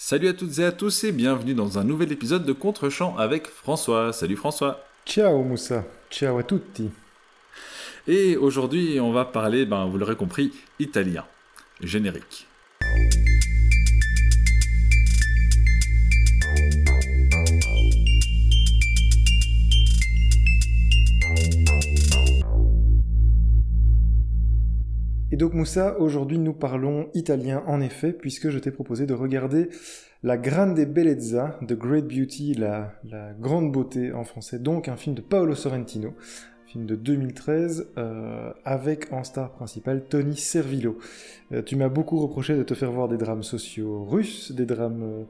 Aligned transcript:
Salut 0.00 0.28
à 0.28 0.32
toutes 0.32 0.60
et 0.60 0.64
à 0.64 0.70
tous 0.70 1.02
et 1.02 1.10
bienvenue 1.10 1.54
dans 1.54 1.76
un 1.76 1.82
nouvel 1.82 2.12
épisode 2.12 2.46
de 2.46 2.52
Contre-champ 2.52 3.16
avec 3.16 3.48
François. 3.48 4.12
Salut 4.12 4.36
François. 4.36 4.86
Ciao 5.04 5.42
Moussa. 5.42 5.84
Ciao 6.08 6.38
a 6.38 6.44
tutti. 6.44 6.88
Et 8.06 8.36
aujourd'hui, 8.36 9.00
on 9.00 9.10
va 9.10 9.24
parler, 9.24 9.66
ben, 9.66 9.86
vous 9.86 9.98
l'aurez 9.98 10.14
compris, 10.14 10.52
italien. 10.78 11.24
Générique. 11.80 12.46
Donc 25.38 25.54
Moussa, 25.54 26.00
aujourd'hui 26.00 26.36
nous 26.36 26.52
parlons 26.52 27.10
italien 27.14 27.62
en 27.68 27.80
effet, 27.80 28.12
puisque 28.12 28.50
je 28.50 28.58
t'ai 28.58 28.72
proposé 28.72 29.06
de 29.06 29.14
regarder 29.14 29.68
La 30.24 30.36
Grande 30.36 30.80
Bellezza, 30.80 31.60
The 31.64 31.74
Great 31.74 32.08
Beauty, 32.08 32.54
la, 32.54 32.92
grande 33.38 33.70
beauté 33.70 34.12
en 34.12 34.24
français, 34.24 34.58
donc 34.58 34.88
un 34.88 34.96
film 34.96 35.14
de 35.14 35.20
Paolo 35.20 35.54
Sorrentino, 35.54 36.12
film 36.66 36.86
de 36.86 36.96
2013, 36.96 37.92
euh, 37.98 38.52
avec 38.64 39.12
en 39.12 39.22
star 39.22 39.52
principale 39.52 40.06
Tony 40.08 40.36
Servillo. 40.36 40.98
Euh, 41.52 41.62
tu 41.62 41.76
m'as 41.76 41.88
beaucoup 41.88 42.18
reproché 42.18 42.56
de 42.56 42.64
te 42.64 42.74
faire 42.74 42.90
voir 42.90 43.06
des 43.06 43.16
drames 43.16 43.44
sociaux 43.44 44.04
russes, 44.04 44.50
des 44.50 44.66
drames... 44.66 45.02
euh, 45.04 45.24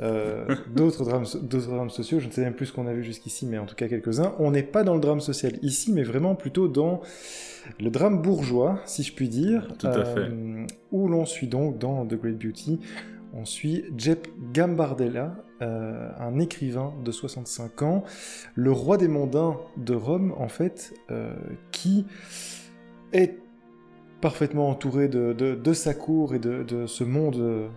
euh, 0.00 0.44
d'autres 0.74 1.04
drames, 1.04 1.24
d'autres 1.42 1.68
drames 1.70 1.90
sociaux, 1.90 2.18
je 2.20 2.26
ne 2.26 2.30
sais 2.32 2.40
même 2.42 2.54
plus 2.54 2.66
ce 2.66 2.72
qu'on 2.72 2.86
a 2.86 2.92
vu 2.92 3.04
jusqu'ici, 3.04 3.46
mais 3.46 3.58
en 3.58 3.66
tout 3.66 3.74
cas 3.76 3.88
quelques-uns. 3.88 4.34
On 4.38 4.50
n'est 4.50 4.62
pas 4.62 4.82
dans 4.84 4.94
le 4.94 5.00
drame 5.00 5.20
social 5.20 5.52
ici, 5.62 5.92
mais 5.92 6.02
vraiment 6.02 6.34
plutôt 6.34 6.68
dans 6.68 7.00
le 7.80 7.90
drame 7.90 8.20
bourgeois, 8.22 8.80
si 8.86 9.02
je 9.02 9.14
puis 9.14 9.28
dire, 9.28 9.68
Tout 9.78 9.86
à 9.86 10.04
fait. 10.04 10.20
euh, 10.20 10.66
où 10.92 11.08
l'on 11.08 11.24
suit 11.24 11.46
donc 11.48 11.78
dans 11.78 12.04
The 12.06 12.14
Great 12.14 12.38
Beauty, 12.38 12.80
on 13.32 13.44
suit 13.44 13.84
Jep 13.96 14.28
Gambardella, 14.52 15.34
euh, 15.62 16.10
un 16.18 16.38
écrivain 16.40 16.92
de 17.04 17.10
65 17.12 17.82
ans, 17.82 18.04
le 18.54 18.70
roi 18.72 18.96
des 18.96 19.08
mondains 19.08 19.56
de 19.76 19.94
Rome, 19.94 20.34
en 20.38 20.48
fait, 20.48 20.92
euh, 21.10 21.34
qui 21.72 22.04
est 23.12 23.38
parfaitement 24.20 24.68
entouré 24.70 25.08
de, 25.08 25.32
de- 25.32 25.54
de 25.54 25.72
sa 25.72 25.94
cour 25.94 26.34
et 26.34 26.38
de, 26.38 26.62
de 26.62 26.86
ce 26.86 27.04
monde 27.04 27.68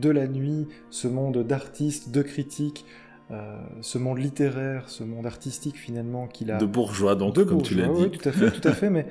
de 0.00 0.10
la 0.10 0.26
nuit, 0.26 0.66
ce 0.90 1.08
monde 1.08 1.38
d'artistes, 1.46 2.10
de 2.10 2.22
critiques, 2.22 2.84
euh, 3.30 3.56
ce 3.80 3.96
monde 3.96 4.18
littéraire, 4.18 4.90
ce 4.90 5.02
monde 5.02 5.24
artistique 5.24 5.76
finalement 5.76 6.26
qu'il 6.26 6.50
a 6.50 6.58
De 6.58 6.66
bourgeois, 6.66 7.14
donc, 7.14 7.34
de 7.34 7.42
comme 7.42 7.62
tu 7.62 7.74
l'as 7.74 7.88
dit. 7.88 8.02
oui, 8.02 8.10
tout 8.10 8.28
à 8.28 8.32
fait, 8.32 8.50
tout 8.50 8.68
à 8.68 8.72
fait, 8.72 8.90
mais 8.90 9.06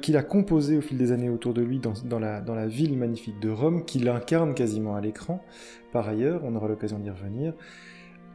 qu'il 0.00 0.16
a 0.16 0.22
composé 0.22 0.76
au 0.78 0.80
fil 0.80 0.96
des 0.96 1.10
années 1.10 1.28
autour 1.28 1.52
de 1.52 1.60
lui 1.60 1.80
dans, 1.80 1.94
dans 2.04 2.20
la, 2.20 2.40
dans 2.40 2.54
la 2.54 2.68
ville 2.68 2.96
magnifique 2.96 3.40
de 3.40 3.50
Rome, 3.50 3.84
qu'il 3.84 4.08
incarne 4.08 4.54
quasiment 4.54 4.94
à 4.94 5.00
l'écran. 5.00 5.44
Par 5.92 6.08
ailleurs, 6.08 6.42
on 6.44 6.54
aura 6.54 6.68
l'occasion 6.68 7.00
d'y 7.00 7.10
revenir. 7.10 7.54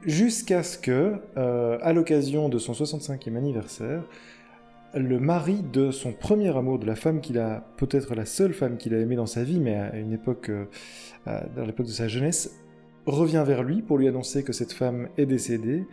Jusqu'à 0.04 0.64
ce 0.64 0.78
que, 0.78 1.16
euh, 1.38 1.78
à 1.82 1.94
l'occasion 1.94 2.50
de 2.50 2.60
son 2.60 2.74
65e 2.74 3.38
anniversaire, 3.38 4.04
le 4.96 5.20
mari 5.20 5.62
de 5.74 5.92
son 5.92 6.14
premier 6.14 6.56
amour, 6.56 6.80
de 6.80 6.86
la 6.86 6.96
femme 6.96 7.22
qu'il 7.22 7.38
a, 7.38 7.68
peut-être 7.78 8.16
la 8.16 8.26
seule 8.26 8.54
femme 8.54 8.78
qu'il 8.78 8.94
a 8.94 9.00
aimée 9.00 9.16
dans 9.16 9.26
sa 9.26 9.44
vie, 9.44 9.60
mais 9.60 9.76
à 9.76 9.98
une 9.98 10.14
époque, 10.14 10.50
euh, 10.50 10.66
dans 11.56 11.66
l'époque 11.66 11.88
de 11.88 11.92
sa 11.92 12.08
jeunesse, 12.08 12.64
revient 13.06 13.44
vers 13.46 13.64
lui 13.64 13.82
pour 13.82 13.98
lui 13.98 14.08
annoncer 14.08 14.44
que 14.44 14.54
cette 14.54 14.74
femme 14.74 15.10
est 15.18 15.26
décédée, 15.26 15.86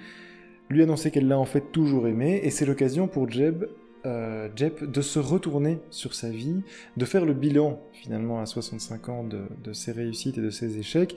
lui 0.70 0.83
annoncer 0.83 1.11
qu'elle 1.11 1.28
l'a 1.28 1.39
en 1.39 1.44
fait 1.44 1.72
toujours 1.72 2.06
aimé, 2.06 2.41
et 2.42 2.50
c'est 2.50 2.64
l'occasion 2.64 3.09
pour 3.09 3.28
Jeb, 3.28 3.64
euh, 4.06 4.48
Jep 4.56 4.84
de 4.84 5.00
se 5.00 5.19
retourner 5.19 5.78
sur 5.91 6.14
sa 6.14 6.31
vie, 6.31 6.62
de 6.97 7.05
faire 7.05 7.25
le 7.25 7.34
bilan 7.34 7.81
finalement 7.92 8.41
à 8.41 8.47
65 8.47 9.09
ans 9.09 9.25
de, 9.25 9.72
ses 9.72 9.92
réussites 9.92 10.39
et 10.39 10.42
de 10.42 10.50
ses 10.50 10.78
échecs, 10.78 11.16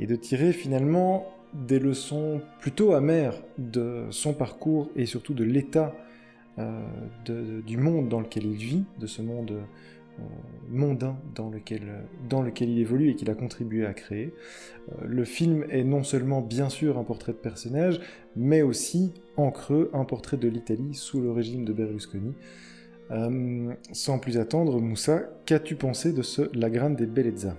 et 0.00 0.06
de 0.06 0.16
tirer 0.16 0.52
finalement 0.52 1.26
des 1.52 1.78
leçons 1.78 2.40
plutôt 2.60 2.94
amères 2.94 3.34
de 3.58 4.06
son 4.10 4.32
parcours 4.32 4.90
et 4.96 5.04
surtout 5.04 5.34
de 5.34 5.44
l'état 5.44 5.94
de- 6.58 7.60
du 7.62 7.76
monde 7.76 8.08
dans 8.08 8.20
lequel 8.20 8.44
il 8.46 8.56
vit, 8.56 8.84
de 9.00 9.06
ce 9.06 9.22
monde 9.22 9.52
euh, 10.18 10.22
mondain 10.68 11.16
dans 11.34 11.48
lequel, 11.48 12.04
dans 12.28 12.42
lequel 12.42 12.68
il 12.68 12.78
évolue 12.78 13.08
et 13.08 13.14
qu'il 13.16 13.30
a 13.30 13.34
contribué 13.34 13.86
à 13.86 13.94
créer. 13.94 14.34
Euh, 14.90 15.06
le 15.06 15.24
film 15.24 15.64
est 15.70 15.84
non 15.84 16.04
seulement 16.04 16.42
bien 16.42 16.68
sûr 16.68 16.98
un 16.98 17.04
portrait 17.04 17.32
de 17.32 17.38
personnage, 17.38 17.98
mais 18.36 18.60
aussi 18.60 19.12
en 19.38 19.50
creux 19.50 19.90
un 19.94 20.04
portrait 20.04 20.36
de 20.36 20.48
l'Italie 20.48 20.94
sous 20.94 21.22
le 21.22 21.32
régime 21.32 21.64
de 21.64 21.72
Berlusconi. 21.72 22.34
Euh, 23.10 23.72
sans 23.92 24.18
plus 24.18 24.36
attendre, 24.36 24.80
Moussa, 24.80 25.22
qu'as-tu 25.46 25.76
pensé 25.76 26.12
de 26.12 26.20
ce 26.22 26.42
La 26.54 26.68
Grande 26.68 26.96
des 26.96 27.06
Bellezza? 27.06 27.56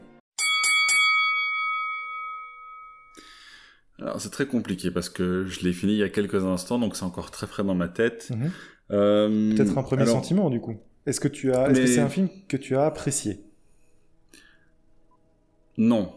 Alors, 3.99 4.19
c'est 4.19 4.31
très 4.31 4.47
compliqué 4.47 4.91
parce 4.91 5.09
que 5.09 5.45
je 5.45 5.61
l'ai 5.61 5.71
fini 5.73 5.93
il 5.93 5.99
y 5.99 6.03
a 6.03 6.09
quelques 6.09 6.43
instants, 6.45 6.79
donc 6.79 6.95
c'est 6.95 7.03
encore 7.05 7.31
très 7.31 7.47
frais 7.47 7.63
dans 7.63 7.75
ma 7.75 7.87
tête. 7.87 8.31
Mhm. 8.35 8.51
Euh, 8.93 9.55
Peut-être 9.55 9.77
un 9.77 9.83
premier 9.83 10.03
alors, 10.03 10.15
sentiment 10.15 10.49
du 10.49 10.61
coup. 10.61 10.75
Est-ce 11.05 11.19
que 11.19 11.27
tu 11.27 11.51
as, 11.53 11.69
est-ce 11.69 11.79
que 11.79 11.85
Mais- 11.85 11.87
c'est 11.87 11.99
un 12.01 12.09
film 12.09 12.29
que 12.47 12.55
tu 12.57 12.75
as 12.77 12.85
apprécié? 12.85 13.41
Non. 15.77 16.13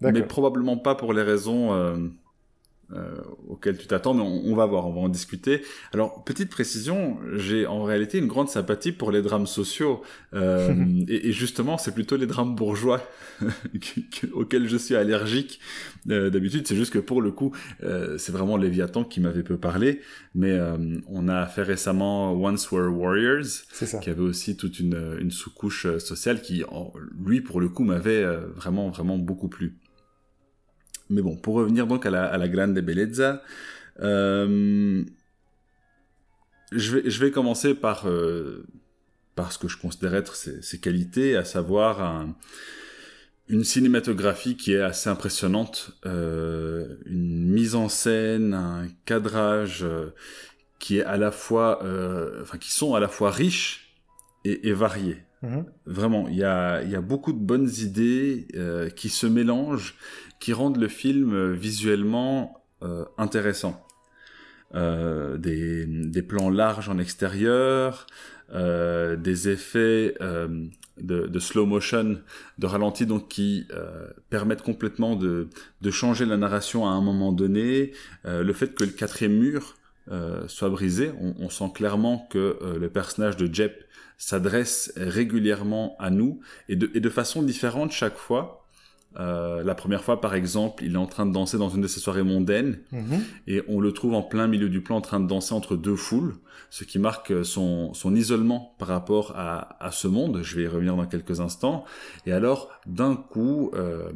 Mais 0.00 0.22
probablement 0.22 0.76
pas 0.76 0.94
pour 0.94 1.12
les 1.12 1.22
raisons 1.22 1.72
euh, 2.94 3.16
auxquelles 3.48 3.76
tu 3.76 3.86
t'attends, 3.86 4.14
mais 4.14 4.22
on, 4.22 4.46
on 4.52 4.54
va 4.54 4.64
voir, 4.66 4.86
on 4.86 4.92
va 4.94 5.00
en 5.00 5.08
discuter. 5.08 5.62
Alors, 5.92 6.24
petite 6.24 6.48
précision, 6.50 7.18
j'ai 7.34 7.66
en 7.66 7.82
réalité 7.82 8.18
une 8.18 8.26
grande 8.28 8.48
sympathie 8.48 8.92
pour 8.92 9.10
les 9.12 9.20
drames 9.22 9.46
sociaux. 9.46 10.02
euh, 10.34 10.74
et, 11.08 11.28
et 11.28 11.32
justement, 11.32 11.76
c'est 11.78 11.92
plutôt 11.92 12.16
les 12.16 12.26
drames 12.26 12.54
bourgeois 12.54 13.00
que- 13.40 14.00
que- 14.26 14.32
auxquels 14.32 14.68
je 14.68 14.76
suis 14.76 14.94
allergique 14.94 15.60
euh, 16.10 16.30
d'habitude. 16.30 16.66
C'est 16.66 16.76
juste 16.76 16.92
que 16.92 16.98
pour 16.98 17.20
le 17.22 17.30
coup, 17.30 17.54
euh, 17.82 18.16
c'est 18.18 18.32
vraiment 18.32 18.56
Léviathan 18.56 19.04
qui 19.04 19.20
m'avait 19.20 19.42
peu 19.42 19.58
parlé. 19.58 20.00
Mais 20.34 20.52
euh, 20.52 20.76
on 21.08 21.28
a 21.28 21.46
fait 21.46 21.62
récemment 21.62 22.32
Once 22.32 22.70
Were 22.70 22.90
Warriors, 22.96 23.44
ça. 23.44 23.98
qui 23.98 24.08
avait 24.10 24.20
aussi 24.22 24.56
toute 24.56 24.80
une, 24.80 25.16
une 25.20 25.30
sous-couche 25.30 25.86
euh, 25.86 25.98
sociale 25.98 26.40
qui, 26.40 26.64
en- 26.64 26.92
lui, 27.22 27.40
pour 27.40 27.60
le 27.60 27.68
coup, 27.68 27.84
m'avait 27.84 28.24
vraiment, 28.56 28.88
vraiment 28.88 29.18
beaucoup 29.18 29.48
plu. 29.48 29.76
Mais 31.10 31.22
bon, 31.22 31.36
pour 31.36 31.54
revenir 31.54 31.86
donc 31.86 32.06
à 32.06 32.10
la, 32.10 32.48
Grande 32.48 32.78
Bellezza, 32.78 33.42
euh, 34.00 35.04
je, 36.72 37.20
vais, 37.20 37.30
commencer 37.30 37.74
par, 37.74 38.06
euh, 38.08 38.66
par 39.34 39.52
ce 39.52 39.58
que 39.58 39.68
je 39.68 39.78
considère 39.78 40.14
être 40.14 40.34
ses, 40.36 40.80
qualités, 40.80 41.36
à 41.36 41.44
savoir 41.44 42.02
un- 42.02 42.36
une 43.48 43.64
cinématographie 43.64 44.56
qui 44.56 44.74
est 44.74 44.82
assez 44.82 45.08
impressionnante, 45.08 45.92
euh, 46.04 46.96
une 47.06 47.48
mise 47.48 47.74
en 47.74 47.88
scène, 47.88 48.52
un 48.52 48.88
cadrage 49.06 49.86
qui 50.78 50.98
est 50.98 51.04
à 51.04 51.16
la 51.16 51.30
fois, 51.30 51.82
enfin 52.42 52.58
qui 52.58 52.70
sont 52.70 52.94
à 52.94 53.00
la 53.00 53.08
fois 53.08 53.30
riches 53.30 53.96
et 54.44 54.72
variés. 54.72 55.27
Mhm. 55.42 55.66
Vraiment, 55.86 56.28
il 56.28 56.36
y 56.36 56.44
a, 56.44 57.00
beaucoup 57.00 57.32
de 57.32 57.38
bonnes 57.38 57.70
idées 57.78 58.48
euh, 58.54 58.90
qui 58.90 59.08
se 59.08 59.26
mélangent, 59.26 59.94
qui 60.40 60.52
rendent 60.52 60.78
le 60.78 60.88
film 60.88 61.32
euh, 61.32 61.52
visuellement 61.52 62.64
euh, 62.82 63.04
intéressant. 63.18 63.84
Des, 64.74 66.24
plans 66.28 66.50
larges 66.50 66.90
en 66.90 66.98
extérieur, 66.98 68.06
des 68.52 69.48
effets 69.48 70.14
de, 71.00 71.38
slow 71.38 71.64
motion, 71.64 72.18
de 72.58 72.66
ralenti, 72.66 73.06
donc 73.06 73.28
qui 73.28 73.66
permettent 74.28 74.60
complètement 74.60 75.16
de, 75.16 75.48
changer 75.90 76.26
la 76.26 76.36
narration 76.36 76.86
à 76.86 76.90
un 76.90 77.00
moment 77.00 77.32
donné. 77.32 77.92
Le 78.24 78.52
fait 78.52 78.74
que 78.74 78.84
le 78.84 78.90
quatrième 78.90 79.38
mur 79.38 79.78
soit 80.48 80.68
brisé, 80.68 81.12
on, 81.18 81.34
on 81.38 81.48
sent 81.48 81.72
clairement 81.74 82.28
que 82.30 82.58
le 82.78 82.90
personnage 82.90 83.38
de 83.38 83.52
Jep 83.52 83.87
s'adresse 84.18 84.92
régulièrement 84.96 85.96
à 85.98 86.10
nous 86.10 86.40
et 86.68 86.76
de, 86.76 86.90
et 86.94 87.00
de 87.00 87.08
façon 87.08 87.42
différente 87.42 87.92
chaque 87.92 88.16
fois. 88.16 88.66
Euh, 89.18 89.64
la 89.64 89.74
première 89.74 90.04
fois, 90.04 90.20
par 90.20 90.34
exemple, 90.34 90.84
il 90.84 90.92
est 90.92 90.98
en 90.98 91.06
train 91.06 91.24
de 91.24 91.32
danser 91.32 91.56
dans 91.56 91.70
une 91.70 91.80
de 91.80 91.86
ses 91.88 91.98
soirées 91.98 92.22
mondaines 92.22 92.78
Mhm. 92.92 93.20
et 93.46 93.62
on 93.66 93.80
le 93.80 93.92
trouve 93.92 94.12
en 94.14 94.22
plein 94.22 94.46
milieu 94.46 94.68
du 94.68 94.82
plan 94.82 94.96
en 94.96 95.00
train 95.00 95.18
de 95.18 95.26
danser 95.26 95.54
entre 95.54 95.76
deux 95.76 95.96
foules, 95.96 96.34
ce 96.68 96.84
qui 96.84 96.98
marque 96.98 97.32
son, 97.44 97.94
son 97.94 98.14
isolement 98.14 98.74
par 98.78 98.88
rapport 98.88 99.32
à, 99.34 99.82
à 99.82 99.92
ce 99.92 100.08
monde. 100.08 100.40
Je 100.42 100.56
vais 100.56 100.64
y 100.64 100.66
revenir 100.68 100.94
dans 100.94 101.06
quelques 101.06 101.40
instants. 101.40 101.84
Et 102.26 102.32
alors, 102.32 102.68
d'un 102.86 103.16
coup, 103.16 103.70
euh, 103.74 104.10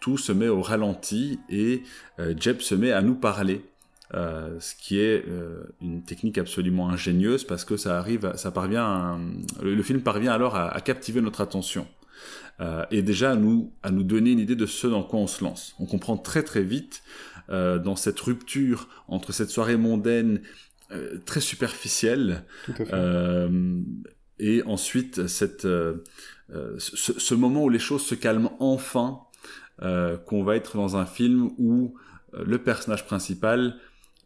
tout 0.00 0.18
se 0.18 0.32
met 0.32 0.48
au 0.48 0.60
ralenti 0.60 1.38
et 1.48 1.82
euh, 2.18 2.34
Jeb 2.36 2.60
se 2.60 2.74
met 2.74 2.90
à 2.90 3.00
nous 3.00 3.14
parler. 3.14 3.64
Euh, 4.14 4.60
ce 4.60 4.74
qui 4.74 4.98
est 5.00 5.24
euh, 5.26 5.62
une 5.80 6.02
technique 6.04 6.36
absolument 6.36 6.90
ingénieuse 6.90 7.44
parce 7.44 7.64
que 7.64 7.78
ça 7.78 7.98
arrive, 7.98 8.26
à- 8.26 8.36
ça 8.36 8.50
parvient, 8.50 8.84
à- 8.84 9.18
le, 9.62 9.74
le 9.74 9.82
film 9.82 10.02
parvient 10.02 10.32
alors 10.32 10.54
à, 10.54 10.68
à 10.68 10.80
captiver 10.82 11.22
notre 11.22 11.40
attention 11.40 11.86
euh, 12.60 12.84
et 12.90 13.00
déjà 13.00 13.30
à 13.30 13.36
nous 13.36 13.72
à 13.82 13.90
nous 13.90 14.02
donner 14.02 14.32
une 14.32 14.38
idée 14.38 14.54
de 14.54 14.66
ce 14.66 14.86
dans 14.86 15.02
quoi 15.02 15.18
on 15.18 15.26
se 15.26 15.42
lance. 15.42 15.74
On 15.78 15.86
comprend 15.86 16.18
très 16.18 16.42
très 16.42 16.62
vite 16.62 17.02
euh, 17.48 17.78
dans 17.78 17.96
cette 17.96 18.20
rupture 18.20 18.86
entre 19.08 19.32
cette 19.32 19.48
soirée 19.48 19.78
mondaine 19.78 20.42
euh, 20.90 21.16
très 21.24 21.40
superficielle 21.40 22.44
et 24.38 24.62
ensuite 24.66 25.26
cette, 25.26 25.62
ce, 25.62 25.98
ce 26.78 27.34
moment 27.34 27.64
où 27.64 27.70
les 27.70 27.78
choses 27.78 28.02
se 28.04 28.14
calment 28.14 28.50
enfin 28.60 29.20
qu'on 30.26 30.44
va 30.44 30.56
être 30.56 30.76
dans 30.76 30.96
un 30.98 31.06
film 31.06 31.50
où 31.58 31.94
le 32.34 32.58
personnage 32.58 33.06
principal 33.06 33.76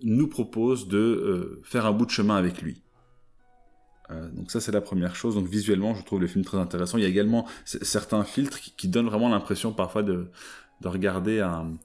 nous 0.02 0.28
propose 0.28 0.88
de 0.88 1.60
faire 1.64 1.86
un 1.86 1.92
bout 1.92 2.06
de 2.06 2.10
chemin 2.10 2.36
avec 2.36 2.60
lui. 2.62 2.82
donc 4.10 4.50
ça 4.50 4.60
c'est 4.60 4.72
la 4.72 4.80
première 4.80 5.16
chose. 5.16 5.34
Donc 5.34 5.48
visuellement 5.48 5.94
je 5.94 6.04
trouve 6.04 6.20
le 6.20 6.26
film 6.26 6.44
très 6.44 6.58
intéressant. 6.58 6.98
Il 6.98 7.02
y 7.02 7.06
a 7.06 7.08
également 7.08 7.46
certains 7.64 8.24
filtres 8.24 8.60
qui, 8.60 8.88
donnent 8.88 9.08
vraiment 9.08 9.28
l'impression 9.28 9.72
parfois 9.72 10.02
de, 10.02 10.30
de 10.80 10.88
regarder 10.88 11.40
un, 11.40 11.76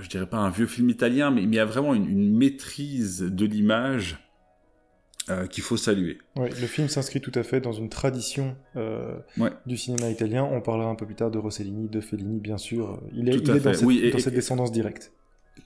je 0.00 0.08
dirais 0.08 0.26
pas 0.26 0.38
un 0.38 0.50
vieux 0.50 0.66
film 0.66 0.90
italien, 0.90 1.30
mais, 1.30 1.42
il 1.42 1.54
y 1.54 1.58
a 1.58 1.64
vraiment 1.64 1.94
une, 1.94 2.36
maîtrise 2.36 3.20
de 3.20 3.46
l'image 3.46 4.18
euh, 5.30 5.46
qu'il 5.46 5.62
faut 5.62 5.76
saluer. 5.76 6.18
Oui, 6.36 6.48
le 6.48 6.66
film 6.66 6.88
s'inscrit 6.88 7.20
tout 7.20 7.32
à 7.34 7.42
fait 7.42 7.60
dans 7.60 7.72
une 7.72 7.88
tradition 7.88 8.56
euh, 8.76 9.16
du 9.66 9.76
cinéma 9.76 10.10
italien. 10.10 10.44
On 10.44 10.60
parlera 10.60 10.90
un 10.90 10.94
peu 10.94 11.06
plus 11.06 11.14
tard 11.14 11.30
de 11.30 11.38
Rossellini, 11.38 11.88
de 11.88 12.00
Fellini, 12.00 12.40
bien 12.40 12.58
sûr. 12.58 13.00
Il 13.14 13.28
est, 13.28 13.40
dans, 13.40 13.74
cette, 13.74 13.82
oui, 13.82 14.10
dans 14.10 14.18
cette 14.18 14.34
descendance 14.34 14.72
directe. 14.72 15.12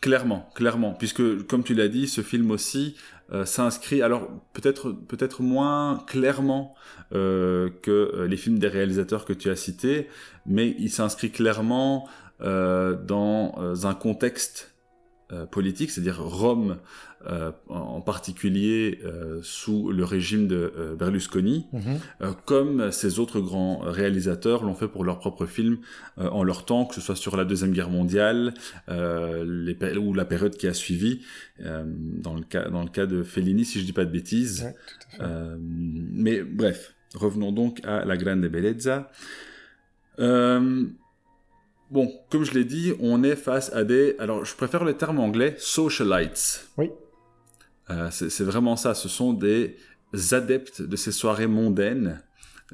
Clairement, 0.01 0.49
clairement, 0.55 0.93
puisque 0.93 1.47
comme 1.47 1.65
tu 1.65 1.75
l'as 1.75 1.89
dit, 1.89 2.07
ce 2.07 2.21
film 2.21 2.51
aussi 2.51 2.97
euh, 3.33 3.45
s'inscrit, 3.45 4.01
alors 4.01 4.29
peut-être 4.53 5.43
moins 5.43 6.05
clairement 6.07 6.75
que 7.11 8.27
les 8.29 8.37
films 8.37 8.59
des 8.59 8.69
réalisateurs 8.69 9.25
que 9.25 9.33
tu 9.33 9.49
as 9.49 9.57
cités, 9.57 10.09
mais 10.45 10.77
il 10.79 10.91
s'inscrit 10.91 11.31
clairement 11.31 12.07
euh, 12.41 12.95
dans 12.95 13.57
euh, 13.59 13.75
un 13.83 13.95
contexte 13.95 14.73
euh, 15.33 15.45
politique, 15.45 15.91
c'est-à-dire 15.91 16.23
Rome 16.23 16.77
en 17.69 18.01
particulier 18.01 19.01
sous 19.43 19.91
le 19.91 20.05
régime 20.05 20.47
de 20.47 20.95
Berlusconi, 20.99 21.67
mhm. 21.73 22.35
comme 22.45 22.93
ces 22.93 23.19
autres 23.19 23.41
grands 23.41 23.81
réalisateurs 23.81 24.65
l'ont 24.65 24.75
fait 24.75 24.89
pour 24.89 25.05
leurs 25.05 25.19
propres 25.19 25.47
films 25.47 25.79
en 26.17 26.45
leur 26.45 26.65
temps, 26.65 26.85
que 26.85 26.95
ce 26.95 27.01
soit 27.01 27.17
sur 27.17 27.37
la 27.37 27.45
Deuxième 27.45 27.73
Guerre 27.73 27.91
mondiale 27.91 28.55
les, 28.89 29.77
ou 29.99 30.15
la 30.15 30.25
période 30.25 30.57
qui 30.57 30.67
a 30.67 30.75
suivi, 30.75 31.23
dans, 31.59 32.35
le 32.35 32.43
cas, 32.43 32.69
dans 32.69 32.83
le 32.83 32.91
cas 32.91 33.07
de 33.07 33.23
Fellini, 33.23 33.65
si 33.65 33.81
je 33.81 33.85
dis 33.85 33.93
pas 33.93 34.05
de 34.05 34.13
bêtises. 34.13 34.73
mais 35.21 36.43
bref, 36.43 36.95
revenons 37.15 37.53
donc 37.53 37.81
à 37.85 38.05
La 38.05 38.17
Grande 38.17 38.47
Bellezza. 38.47 39.11
Euh, 40.21 40.87
Bon, 41.91 42.13
comme 42.31 42.45
je 42.45 42.53
l'ai 42.53 42.65
dit, 42.65 42.93
on 43.01 43.23
est 43.23 43.37
face 43.37 43.73
à 43.73 43.83
des... 43.83 44.15
Alors, 44.19 44.45
je 44.45 44.55
préfère 44.55 44.85
le 44.85 44.93
terme 44.93 45.19
anglais, 45.19 45.55
socialites. 45.59 46.69
Oui. 46.77 46.91
Euh, 47.91 48.11
c'est 48.11 48.45
vraiment 48.45 48.77
ça, 48.77 48.95
ce 48.95 49.09
sont 49.09 49.33
des 49.33 49.77
adeptes 50.33 50.83
de 50.83 50.97
ces 50.97 51.13
soirées 51.13 51.47
mondaines, 51.47 52.23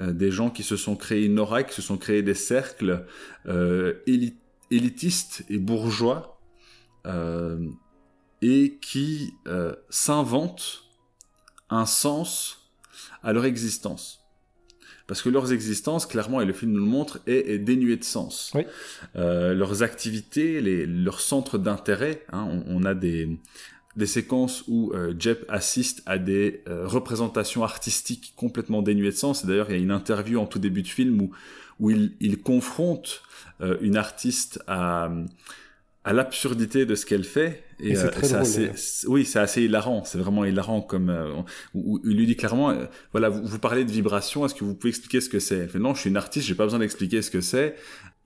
euh, 0.01 0.13
des 0.13 0.31
gens 0.31 0.51
qui 0.51 0.63
se 0.63 0.77
sont 0.77 0.97
créés 0.97 1.25
une 1.25 1.39
aura, 1.39 1.63
qui 1.63 1.75
se 1.75 1.83
sont 1.83 1.99
créés 1.99 2.23
des 2.23 2.35
cercles 2.35 3.07
euh, 3.47 3.95
élitistes 4.71 5.45
et 5.49 5.59
bourgeois, 5.59 6.41
et 8.41 8.79
qui 8.81 9.35
s'inventent 9.91 10.85
un 11.69 11.85
sens 11.85 12.73
à 13.23 13.35
leur 13.35 13.45
existence 13.45 14.25
parce 15.07 15.21
que 15.21 15.29
leurs 15.29 15.53
existences, 15.53 16.07
clairement, 16.07 16.41
et 16.41 16.47
le 16.47 16.53
film 16.53 16.73
nous 16.73 16.85
le 16.85 16.91
montre, 16.91 17.21
est, 17.27 17.51
est 17.51 17.59
dénuée 17.59 17.97
de 17.97 18.05
sens. 18.05 18.53
Oui. 18.55 18.65
Euh, 19.17 19.53
leurs 19.55 19.83
activités, 19.83 20.61
les, 20.61 20.87
leurs 20.87 21.21
centres 21.21 21.59
d'intérêt, 21.59 22.25
hein, 22.33 22.47
on, 22.51 22.65
on, 22.69 22.85
a 22.85 22.95
des, 22.95 23.39
des 23.97 24.07
séquences 24.07 24.65
où 24.67 24.93
euh, 24.93 25.15
Jep 25.19 25.45
assiste 25.49 26.03
à 26.07 26.19
des 26.19 26.63
euh, 26.69 26.87
représentations 26.87 27.63
artistiques 27.63 28.33
complètement 28.37 28.83
dénuées 28.83 29.11
de 29.11 29.17
sens. 29.17 29.45
Et 29.45 29.47
d'ailleurs, 29.47 29.71
il 29.71 29.77
y 29.77 29.79
a 29.79 29.83
une 29.83 29.93
interview 29.93 30.41
en 30.41 30.47
tout 30.47 30.59
début 30.59 30.83
de 30.83 30.89
film 30.89 31.21
où, 31.21 31.31
où 31.79 31.91
il, 31.91 32.13
il 32.21 32.39
confronte 32.39 33.23
euh, 33.61 33.77
une 33.81 33.97
artiste 33.97 34.63
à 34.67 35.11
à 36.07 36.13
l'absurdité 36.13 36.85
de 36.85 36.95
ce 36.97 37.07
qu'elle 37.07 37.25
fait. 37.25 37.65
Et, 37.81 37.95
c'est 37.95 38.05
euh, 38.05 38.11
très 38.11 38.35
assez, 38.35 38.71
oui, 39.07 39.25
c'est 39.25 39.39
assez 39.39 39.63
hilarant. 39.63 40.05
C'est 40.05 40.19
vraiment 40.19 40.45
hilarant 40.45 40.83
comme 40.83 41.11
où, 41.73 41.99
il 42.05 42.19
lui 42.19 42.27
dit 42.27 42.37
clairement, 42.37 42.77
voilà, 43.13 43.31
vous, 43.31 43.43
vous, 43.43 43.59
parlez 43.59 43.87
de 43.87 43.91
vibration. 43.91 44.45
Est-ce 44.45 44.55
que 44.55 44.65
vous 44.65 44.75
pouvez 44.75 44.91
expliquer 44.91 45.23
ce 45.23 45.31
que 45.31 45.39
c'est? 45.39 45.57
Elle 45.57 45.71
fait 45.71 45.79
non, 45.79 45.95
je 45.95 46.01
suis 46.01 46.11
une 46.11 46.19
artiste, 46.19 46.47
j'ai 46.47 46.55
pas 46.55 46.65
besoin 46.65 46.81
d'expliquer 46.81 47.23
ce 47.23 47.31
que 47.31 47.41
c'est. 47.41 47.75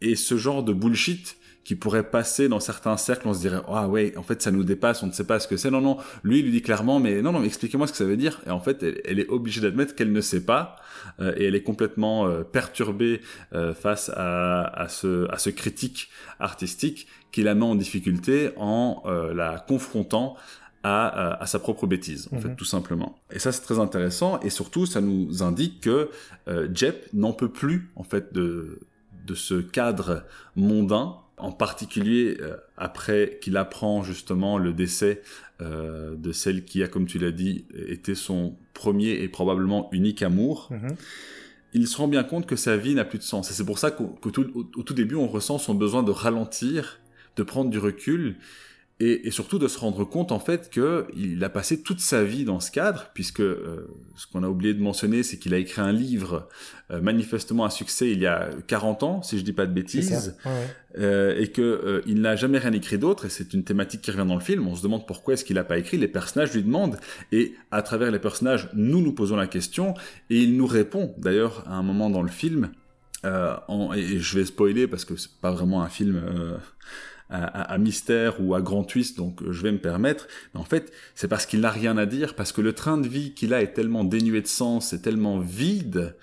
Et 0.01 0.17
ce 0.17 0.37
genre 0.37 0.65
de 0.65 0.73
bullshit 0.73 1.37
qui 1.65 1.75
pourrait 1.75 2.09
passer 2.11 2.49
dans 2.49 2.61
certains 2.61 2.97
cercles, 2.97 3.29
on 3.29 3.35
se 3.35 3.41
dirait 3.41 3.61
ah 3.69 3.89
ouais, 3.89 4.17
en 4.17 4.23
fait 4.23 4.41
ça 4.41 4.51
nous 4.51 4.65
dépasse, 4.65 5.03
on 5.03 5.07
ne 5.07 5.13
sait 5.13 5.25
pas 5.25 5.39
ce 5.39 5.47
que 5.47 5.57
c'est. 5.57 5.71
Non 5.71 5.83
non, 5.83 5.99
lui 6.25 6.39
il 6.39 6.47
lui 6.47 6.53
dit 6.53 6.63
clairement 6.63 6.99
mais 6.99 7.21
non 7.21 7.33
non, 7.33 7.43
expliquez-moi 7.43 7.87
ce 7.87 7.93
que 7.93 7.99
ça 7.99 8.05
veut 8.05 8.17
dire. 8.17 8.41
Et 8.47 8.51
en 8.51 8.61
fait 8.61 8.83
elle, 8.83 9.21
est 9.21 9.29
obligée 9.29 9.61
d'admettre 9.61 9.95
qu'elle 9.95 10.13
ne 10.13 10.21
sait 10.21 10.45
pas 10.45 10.77
euh, 11.21 11.35
et 11.37 11.45
elle 11.45 11.55
est 11.55 11.63
complètement 11.63 12.27
euh, 12.27 12.43
perturbée 12.43 13.21
euh, 13.53 13.75
face 13.75 14.11
à, 14.15 14.63
à, 14.63 14.89
ce 14.89 15.31
à 15.31 15.39
ce 15.39 15.51
critique 15.51 16.09
artistique 16.41 17.07
qui 17.33 17.43
la 17.43 17.55
met 17.55 17.65
en 17.65 17.75
difficulté 17.75 18.51
en 18.57 19.03
la 19.35 19.59
confrontant 19.59 20.37
à, 20.83 21.43
à, 21.43 21.47
sa 21.47 21.59
propre 21.59 21.87
bêtise, 21.87 22.29
en 22.33 22.39
fait, 22.41 22.49
mhm. 22.49 22.57
tout 22.57 22.65
simplement. 22.65 23.19
Et 23.31 23.39
ça, 23.39 23.53
c'est 23.53 23.61
très 23.61 23.79
intéressant. 23.79 24.41
Et 24.41 24.49
surtout, 24.49 24.87
ça 24.87 25.03
nous 25.03 25.43
indique 25.43 25.83
que 25.83 26.09
Jep 26.73 27.09
n'en 27.13 27.33
peut 27.33 27.51
plus, 27.51 27.91
en 27.97 28.05
fait, 28.05 28.33
de, 28.33 28.79
de 29.27 29.35
ce 29.35 29.61
cadre 29.61 30.25
mondain 30.57 31.17
en 31.41 31.53
particulier 31.53 32.37
euh, 32.41 32.57
après 32.77 33.39
qu'il 33.41 33.57
apprend 33.57 34.03
justement 34.03 34.59
le 34.59 34.73
décès 34.73 35.23
euh, 35.61 36.15
de 36.17 36.33
celle 36.33 36.65
qui 36.65 36.83
a, 36.83 36.89
comme 36.89 37.07
tu 37.07 37.19
l'as 37.19 37.33
dit, 37.33 37.67
été 37.75 38.15
son 38.15 38.57
premier 38.75 39.11
et 39.11 39.29
probablement 39.29 39.89
unique 39.93 40.23
amour, 40.23 40.69
mhm. 40.71 40.95
il 41.73 41.89
se 41.89 41.97
rend 41.97 42.09
bien 42.09 42.25
compte 42.25 42.47
que 42.47 42.57
sa 42.57 42.77
vie 42.77 42.95
n'a 42.95 43.05
plus 43.05 43.19
de 43.19 43.25
sens. 43.25 43.51
Et 43.51 43.55
c'est 43.55 43.65
pour 43.65 43.79
ça 43.79 43.91
qu'au 43.91 44.31
tout, 44.31 44.95
début, 44.95 45.17
on 45.17 45.27
ressent 45.27 45.59
son 45.59 45.75
besoin 45.75 46.03
de 46.03 46.11
ralentir, 46.11 47.01
de 47.37 47.43
prendre 47.43 47.71
du 47.71 47.79
recul, 47.79 48.37
et, 49.01 49.31
surtout 49.31 49.61
de 49.61 49.69
se 49.69 49.79
rendre 49.79 50.05
compte 50.05 50.33
en 50.33 50.41
fait 50.41 50.71
qu'il 50.71 51.45
a 51.45 51.49
passé 51.49 51.83
toute 51.83 52.01
sa 52.01 52.25
vie 52.25 52.45
dans 52.45 52.59
ce 52.59 52.73
cadre, 52.73 53.11
puisque 53.15 53.41
euh, 53.41 53.89
ce 54.17 54.27
qu'on 54.27 54.43
a 54.43 54.49
oublié 54.49 54.75
de 54.75 54.83
mentionner, 54.83 55.23
c'est 55.23 55.39
qu'il 55.39 55.55
a 55.55 55.59
écrit 55.59 55.81
un 55.81 55.93
livre 55.93 56.49
euh, 56.91 57.01
manifestement 57.01 57.65
un 57.65 57.71
succès 57.71 58.11
il 58.11 58.19
y 58.19 58.27
a 58.27 58.51
40 58.67 59.05
ans, 59.05 59.23
si 59.23 59.39
je 59.39 59.45
dis 59.45 59.53
pas 59.53 59.67
de 59.67 59.73
bêtises, 59.73 60.37
euh, 60.99 61.39
et 61.39 61.49
que 61.49 62.03
il 62.07 62.21
n'a 62.21 62.35
jamais 62.35 62.59
rien 62.59 62.73
écrit 62.73 62.99
d'autre, 62.99 63.27
et 63.27 63.31
c'est 63.31 63.55
une 63.55 63.63
thématique 63.63 64.01
qui 64.01 64.11
revient 64.11 64.27
dans 64.27 64.35
le 64.35 64.41
film. 64.41 64.67
On 64.67 64.75
se 64.75 64.83
demande 64.83 65.07
pourquoi 65.07 65.35
est-ce 65.35 65.45
qu'il 65.45 65.57
n'a 65.57 65.65
pas 65.65 65.79
écrit. 65.79 65.97
Les 65.97 66.09
personnages 66.09 66.53
lui 66.53 66.65
demandent, 66.65 66.99
et 67.31 67.55
à 67.71 67.83
travers 67.83 68.11
les 68.11 68.19
personnages, 68.19 68.69
nous 68.75 69.01
nous 69.01 69.13
posons 69.13 69.37
la 69.37 69.47
question, 69.47 69.95
et 70.29 70.39
il 70.39 70.57
nous 70.57 70.67
répond. 70.67 71.15
D'ailleurs, 71.19 71.63
à 71.69 71.75
un 71.75 71.83
moment 71.83 72.11
dans 72.11 72.23
le 72.23 72.31
film, 72.31 72.71
en, 73.25 73.93
et 73.93 74.19
je 74.19 74.39
vais 74.39 74.45
spoiler 74.45 74.87
parce 74.87 75.05
que 75.05 75.17
c'est 75.17 75.41
pas 75.41 75.51
vraiment 75.51 75.83
un 75.83 75.89
film 75.89 76.21
à, 77.31 77.77
mystère 77.79 78.41
ou 78.41 78.55
à 78.55 78.63
grand 78.63 78.85
twist, 78.85 79.17
donc 79.17 79.43
euh, 79.43 79.53
je 79.53 79.63
vais 79.63 79.73
me 79.73 79.79
permettre. 79.79 80.29
Mais 80.55 80.61
en 80.61 80.65
fait, 80.65 80.93
c'est 81.15 81.29
parce 81.29 81.47
qu'il 81.47 81.61
n'a 81.61 81.71
rien 81.71 81.97
à 81.99 82.07
dire, 82.07 82.35
parce 82.35 82.53
que 82.53 82.61
le 82.61 82.73
train 82.73 82.99
de 82.99 83.07
vie 83.07 83.35
qu'il 83.35 83.53
a 83.53 83.63
est 83.63 83.75
tellement 83.75 84.05
dénué 84.05 84.41
de 84.41 84.47
sens, 84.47 84.93
est 84.93 85.03
tellement 85.03 85.39
vide 85.39 86.17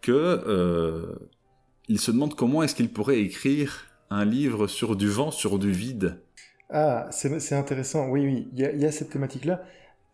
que 0.00 0.12
euh, 0.12 1.14
il 1.88 2.00
se 2.00 2.10
demande 2.10 2.34
comment 2.34 2.62
est-ce 2.62 2.74
qu'il 2.74 2.92
pourrait 2.92 3.20
écrire 3.20 3.86
un 4.10 4.24
livre 4.24 4.66
sur 4.66 4.94
du 4.96 5.08
vent, 5.08 5.30
sur 5.30 5.58
du 5.58 5.72
vide. 5.72 6.20
Ah, 6.70 7.08
c'est 7.10 7.54
intéressant. 7.54 8.08
Oui, 8.08 8.24
oui, 8.24 8.48
il 8.54 8.80
y, 8.80 8.86
a 8.86 8.92
cette 8.92 9.10
thématique-là. 9.10 9.62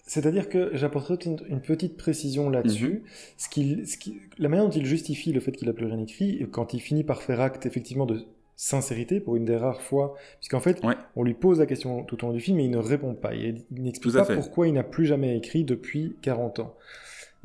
C'est-à-dire 0.08 0.48
que 0.48 0.70
j'apporterai 0.72 1.18
une, 1.26 1.60
petite 1.60 1.98
précision 1.98 2.48
là-dessus. 2.48 3.02
Mhm. 3.04 3.84
Ce, 3.84 3.98
qui, 3.98 4.20
la 4.38 4.48
manière 4.48 4.64
dont 4.64 4.72
il 4.72 4.86
justifie 4.86 5.32
le 5.32 5.40
fait 5.40 5.52
qu'il 5.52 5.68
a 5.68 5.74
plus 5.74 5.84
rien 5.84 5.98
écrit, 5.98 6.46
quand 6.50 6.72
il 6.72 6.80
finit 6.80 7.04
par 7.04 7.22
faire 7.22 7.42
acte 7.42 7.66
effectivement 7.66 8.06
de 8.06 8.24
sincérité 8.56 9.20
pour 9.20 9.36
une 9.36 9.44
des 9.44 9.56
rares 9.56 9.82
fois, 9.82 10.14
puisqu'en 10.40 10.60
fait, 10.60 10.80
on 11.14 11.22
lui 11.22 11.34
pose 11.34 11.60
la 11.60 11.66
question 11.66 12.04
tout 12.04 12.24
au 12.24 12.28
long 12.28 12.32
du 12.32 12.40
film 12.40 12.58
et 12.58 12.64
il 12.64 12.70
ne 12.70 12.78
répond 12.78 13.14
pas. 13.14 13.34
Il, 13.34 13.64
n'explique 13.70 14.14
pas 14.14 14.24
pourquoi 14.24 14.66
il 14.66 14.72
n'a 14.72 14.82
plus 14.82 15.04
jamais 15.04 15.36
écrit 15.36 15.64
depuis 15.64 16.16
40 16.22 16.60
ans. 16.60 16.74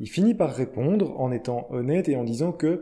Il 0.00 0.08
finit 0.08 0.34
par 0.34 0.54
répondre 0.54 1.20
en 1.20 1.32
étant 1.32 1.68
honnête 1.70 2.08
et 2.08 2.16
en 2.16 2.24
disant 2.24 2.52
que 2.52 2.80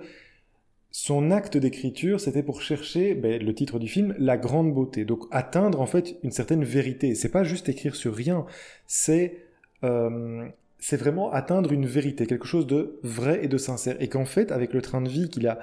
son 0.93 1.33
acte 1.33 1.57
d'écriture, 1.57 2.21
c'était 2.21 2.45
pour 2.45 2.63
chercher, 2.63 3.15
ben, 3.15 3.43
le 3.43 3.53
titre 3.53 3.81
du 3.81 3.89
film, 3.89 4.15
la 4.17 4.37
grande 4.37 4.73
beauté. 4.73 5.05
Donc 5.05 5.25
atteindre 5.33 5.81
en 5.81 5.87
fait 5.87 6.17
une 6.23 6.31
certaine 6.31 6.63
vérité. 6.63 7.17
C'est 7.17 7.31
pas 7.31 7.43
juste 7.43 7.69
écrire 7.69 7.97
sur 7.97 8.15
rien, 8.15 8.47
c'est 8.87 9.51
euh, 9.85 10.49
c'est 10.79 10.97
vraiment 10.97 11.31
atteindre 11.33 11.73
une 11.73 11.87
vérité, 11.87 12.27
quelque 12.27 12.47
chose 12.47 12.67
de 12.67 12.99
vrai 13.03 13.45
et 13.45 13.49
de 13.49 13.59
sincère. 13.59 13.97
Et 14.01 14.09
qu'en 14.09 14.25
fait, 14.25 14.53
avec 14.53 14.73
le 14.73 14.83
train 14.83 15.01
de 15.01 15.09
vie 15.09 15.29
qu'il 15.29 15.47
a 15.47 15.59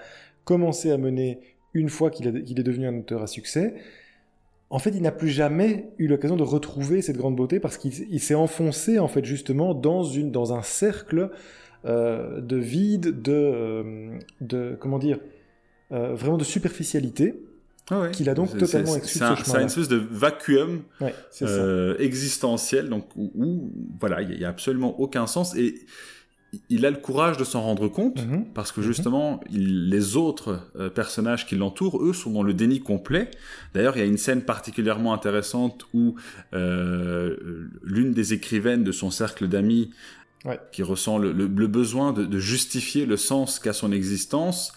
commencé 0.46 0.92
à 0.92 0.98
mener 0.98 1.40
une 1.74 1.90
fois 1.90 2.10
qu'il 2.10 2.28
est 2.28 2.64
devenu 2.64 2.88
un 2.88 2.98
auteur 2.98 3.22
à 3.22 3.28
succès, 3.28 3.76
en 4.70 4.80
fait, 4.80 4.92
il 4.92 5.02
n'a 5.02 5.12
plus 5.12 5.30
jamais 5.30 5.90
eu 5.98 6.08
l'occasion 6.08 6.36
de 6.36 6.44
retrouver 6.44 7.02
cette 7.02 7.18
grande 7.18 7.36
beauté 7.36 7.60
parce 7.60 7.78
qu'il 7.78 8.20
s'est 8.20 8.36
enfoncé, 8.36 9.00
en 9.00 9.08
fait, 9.08 9.26
justement, 9.26 9.74
dans, 9.74 10.04
une, 10.04 10.32
dans 10.32 10.54
un 10.54 10.62
cercle 10.62 11.32
euh, 11.86 12.40
de 12.40 12.58
vide, 12.58 13.22
de, 13.22 14.20
euh, 14.44 14.76
comment 14.80 15.00
dire, 15.00 15.20
vraiment 15.92 16.38
de 16.38 16.44
superficialité. 16.44 17.42
Ah 17.92 18.08
qu'il 18.10 18.30
a 18.30 18.34
donc 18.34 18.58
totalement 18.58 18.96
exclu 18.96 19.20
C'est 19.20 19.24
un, 19.56 19.60
une 19.60 19.66
espèce 19.68 19.88
de 19.88 19.98
vacuum 20.12 20.82
existentiel, 22.00 22.90
donc 22.90 23.06
où, 23.16 23.72
voilà, 24.00 24.22
il 24.22 24.38
n'y 24.38 24.46
a, 24.46 24.50
absolument 24.50 25.00
aucun 25.00 25.28
sens 25.28 25.56
et 25.56 25.76
il 26.70 26.84
a 26.88 26.90
le 26.90 26.98
courage 26.98 27.38
de 27.38 27.44
s'en 27.44 27.62
rendre 27.62 27.88
compte, 27.88 28.26
Mhm. 28.26 28.46
parce 28.56 28.72
que 28.72 28.80
Mhm. 28.82 28.86
justement, 28.88 29.40
il- 29.52 29.90
les 29.90 30.16
autres 30.18 30.72
euh, 30.76 30.90
personnages 30.90 31.46
qui 31.46 31.56
l'entourent, 31.56 32.02
eux, 32.04 32.12
sont 32.14 32.32
dans 32.32 32.42
le 32.42 32.56
déni 32.56 32.80
complet. 32.80 33.30
D'ailleurs, 33.76 33.96
il 33.98 34.00
y 34.00 34.04
a 34.04 34.08
une 34.08 34.18
scène 34.18 34.42
particulièrement 34.42 35.14
intéressante 35.14 35.86
où 35.94 36.16
euh, 36.54 37.68
l'une 37.84 38.14
des 38.14 38.34
écrivaines 38.34 38.84
de 38.84 38.92
son 38.92 39.12
cercle 39.12 39.48
d'amis, 39.48 39.92
Ouais. 40.46 40.58
qui 40.72 40.84
ressent 40.84 41.18
le, 41.18 41.34
le- 41.34 41.48
le 41.48 41.68
besoin 41.68 42.14
de, 42.14 42.24
de 42.24 42.40
justifier 42.40 43.06
le 43.06 43.18
sens 43.18 43.60
qu'a 43.60 43.74
son 43.74 43.92
existence, 43.92 44.72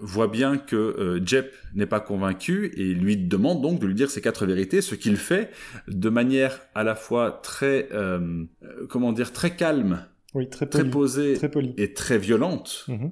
voit 0.00 0.26
bien 0.28 0.56
que 0.56 0.74
euh, 0.76 1.20
Jep 1.24 1.52
n'est 1.74 1.84
pas 1.86 2.00
convaincu 2.00 2.72
et 2.76 2.94
lui 2.94 3.16
demande 3.18 3.60
donc 3.60 3.78
de 3.78 3.86
lui 3.86 3.94
dire 3.94 4.10
ses 4.10 4.22
quatre 4.22 4.46
vérités, 4.46 4.80
ce 4.80 4.94
qu'il 4.94 5.16
fait 5.18 5.50
de 5.86 6.08
manière 6.08 6.60
à 6.74 6.82
la 6.82 6.94
fois 6.94 7.40
très, 7.42 7.88
euh, 7.92 8.44
comment 8.88 9.12
dire, 9.12 9.32
très 9.32 9.54
calme, 9.54 10.06
Oui, 10.34 10.48
très 10.48 10.64
très 10.66 10.80
poli. 10.80 10.90
posée 10.90 11.34
Très 11.34 11.50
et 11.76 11.92
très 11.92 12.16
violente. 12.18 12.86
Mhm. 12.88 13.10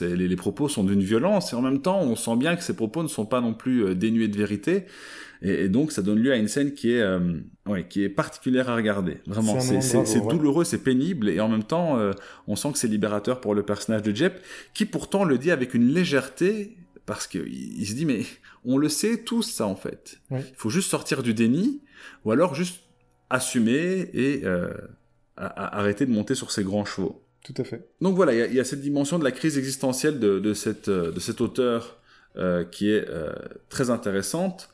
Les 0.00 0.36
propos 0.36 0.68
sont 0.68 0.84
d'une 0.84 1.02
violence 1.02 1.52
et 1.52 1.56
en 1.56 1.60
même 1.62 1.82
temps, 1.82 2.00
on 2.00 2.14
sent 2.16 2.36
bien 2.36 2.56
que 2.56 2.62
ces 2.62 2.74
propos 2.76 3.02
ne 3.02 3.08
sont 3.08 3.26
pas 3.26 3.40
non 3.42 3.52
plus 3.52 3.84
euh, 3.84 3.94
dénués 3.94 4.28
de 4.28 4.38
vérité. 4.38 4.86
Et, 5.42 5.64
et 5.64 5.68
donc, 5.68 5.92
ça 5.92 6.02
donne 6.02 6.18
lieu 6.18 6.32
à 6.32 6.36
une 6.36 6.48
scène 6.48 6.72
qui 6.74 6.92
est, 6.92 7.00
euh, 7.00 7.40
ouais, 7.66 7.86
qui 7.88 8.02
est 8.04 8.08
particulière 8.08 8.68
à 8.70 8.76
regarder. 8.76 9.18
Vraiment, 9.26 9.58
C'est 9.60 10.18
ouais. 10.20 10.28
douloureux, 10.32 10.64
c'est 10.64 10.78
pénible 10.82 11.28
et 11.28 11.40
en 11.40 11.48
même 11.48 11.64
temps, 11.64 11.98
euh, 11.98 12.12
on 12.46 12.56
sent 12.56 12.72
que 12.72 12.78
c'est 12.78 12.88
libérateur 12.88 13.40
pour 13.40 13.54
le 13.54 13.62
personnage 13.62 14.02
de 14.02 14.14
Jep, 14.14 14.40
qui 14.74 14.84
pourtant 14.86 15.24
le 15.24 15.38
dit 15.38 15.50
avec 15.50 15.74
une 15.74 15.88
légèreté 15.92 16.76
parce 17.06 17.26
qu'il 17.26 17.48
il 17.48 17.84
se 17.86 17.94
dit 17.94 18.06
mais 18.06 18.20
on 18.64 18.78
le 18.78 18.88
sait 18.88 19.18
tous 19.24 19.42
ça 19.42 19.66
en 19.66 19.74
fait. 19.74 20.20
Il 20.30 20.42
faut 20.56 20.70
juste 20.70 20.88
sortir 20.88 21.22
du 21.24 21.34
déni 21.34 21.80
ou 22.24 22.30
alors 22.30 22.54
juste 22.54 22.80
assumer 23.28 24.08
et 24.14 24.42
euh, 24.44 24.72
arrêter 25.36 26.06
de 26.06 26.12
monter 26.12 26.34
sur 26.34 26.50
ses 26.50 26.62
grands 26.62 26.84
chevaux. 26.84 27.22
Tout 27.44 27.54
à 27.56 27.64
fait. 27.64 27.88
Donc 28.00 28.14
voilà, 28.14 28.32
il 28.34 28.38
y 28.38 28.42
a- 28.42 28.46
il 28.46 28.54
y, 28.54 28.60
a 28.60 28.64
cette 28.64 28.80
dimension 28.82 29.18
de 29.18 29.24
la 29.24 29.32
crise 29.32 29.58
existentielle 29.58 30.20
de, 30.20 30.38
de, 30.38 30.54
cette, 30.54 30.88
euh, 30.88 31.10
de 31.10 31.18
cet 31.18 31.40
auteur 31.40 32.00
euh, 32.36 32.64
qui 32.64 32.90
est 32.90 33.06
euh, 33.08 33.32
très 33.68 33.90
intéressante. 33.90 34.68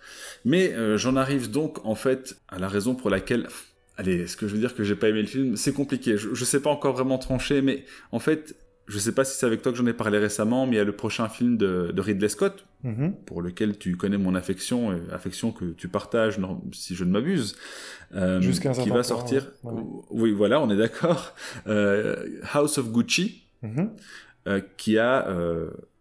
Mais 0.45 0.73
euh, 0.75 0.97
j'en 0.97 1.17
arrive 1.17 1.51
donc 1.51 1.85
en 1.85 1.95
fait 1.95 2.37
à 2.49 2.59
la 2.59 2.69
raison 2.69 2.95
pour 2.95 3.11
laquelle... 3.11 3.49
Allez, 3.97 4.21
est-ce 4.23 4.37
que 4.37 4.47
je 4.47 4.55
veux 4.55 4.61
dire 4.61 4.77
que 4.77 4.85
j'ai 4.85 4.95
pas 4.95 5.09
aimé 5.09 5.23
le 5.23 5.27
film? 5.27 5.57
C'est 5.57 5.73
compliqué, 5.73 6.17
je, 6.17 6.33
je 6.33 6.45
sais 6.45 6.61
pas 6.63 6.71
encore 6.71 6.95
vraiment 6.95 7.19
trancher, 7.19 7.63
mais 7.63 7.85
en 8.13 8.21
fait, 8.21 8.55
je 8.87 8.97
sais 8.97 9.11
pas 9.11 9.25
si 9.25 9.37
c'est 9.37 9.45
avec 9.45 9.61
toi 9.61 9.73
que 9.73 9.79
j'en 9.79 9.87
ai 9.87 9.93
parlé 9.93 10.19
récemment, 10.19 10.67
mais 10.67 10.75
il 10.75 10.77
y 10.77 10.81
a 10.81 10.85
le 10.85 10.95
prochain 10.95 11.29
film 11.29 11.57
de, 11.57 11.91
de 11.93 12.01
Ridley 12.01 12.29
Scott, 12.29 12.65
Mhm. 12.85 13.13
pour 13.27 13.43
lequel 13.43 13.77
tu 13.77 13.97
connais 13.97 14.19
mon 14.19 14.37
affection, 14.37 14.93
et 14.93 15.01
affection 15.13 15.51
que 15.51 15.65
tu 15.73 15.89
partages, 15.89 16.39
non- 16.39 16.63
si 16.73 16.95
je 16.95 17.03
ne 17.03 17.11
m'abuse, 17.11 17.57
euh, 18.15 18.39
qui 18.41 18.89
va 18.91 19.03
sortir. 19.03 19.51
ouais. 19.65 19.83
Oui, 20.11 20.31
voilà, 20.31 20.61
on 20.61 20.71
est 20.71 20.77
d'accord. 20.77 21.35
Euh, 21.67 22.39
House 22.53 22.79
of 22.79 22.93
Gucci, 22.93 23.43
Mhm. 23.65 23.91
euh, 24.47 24.61
qui 24.77 24.97
a, 24.97 25.27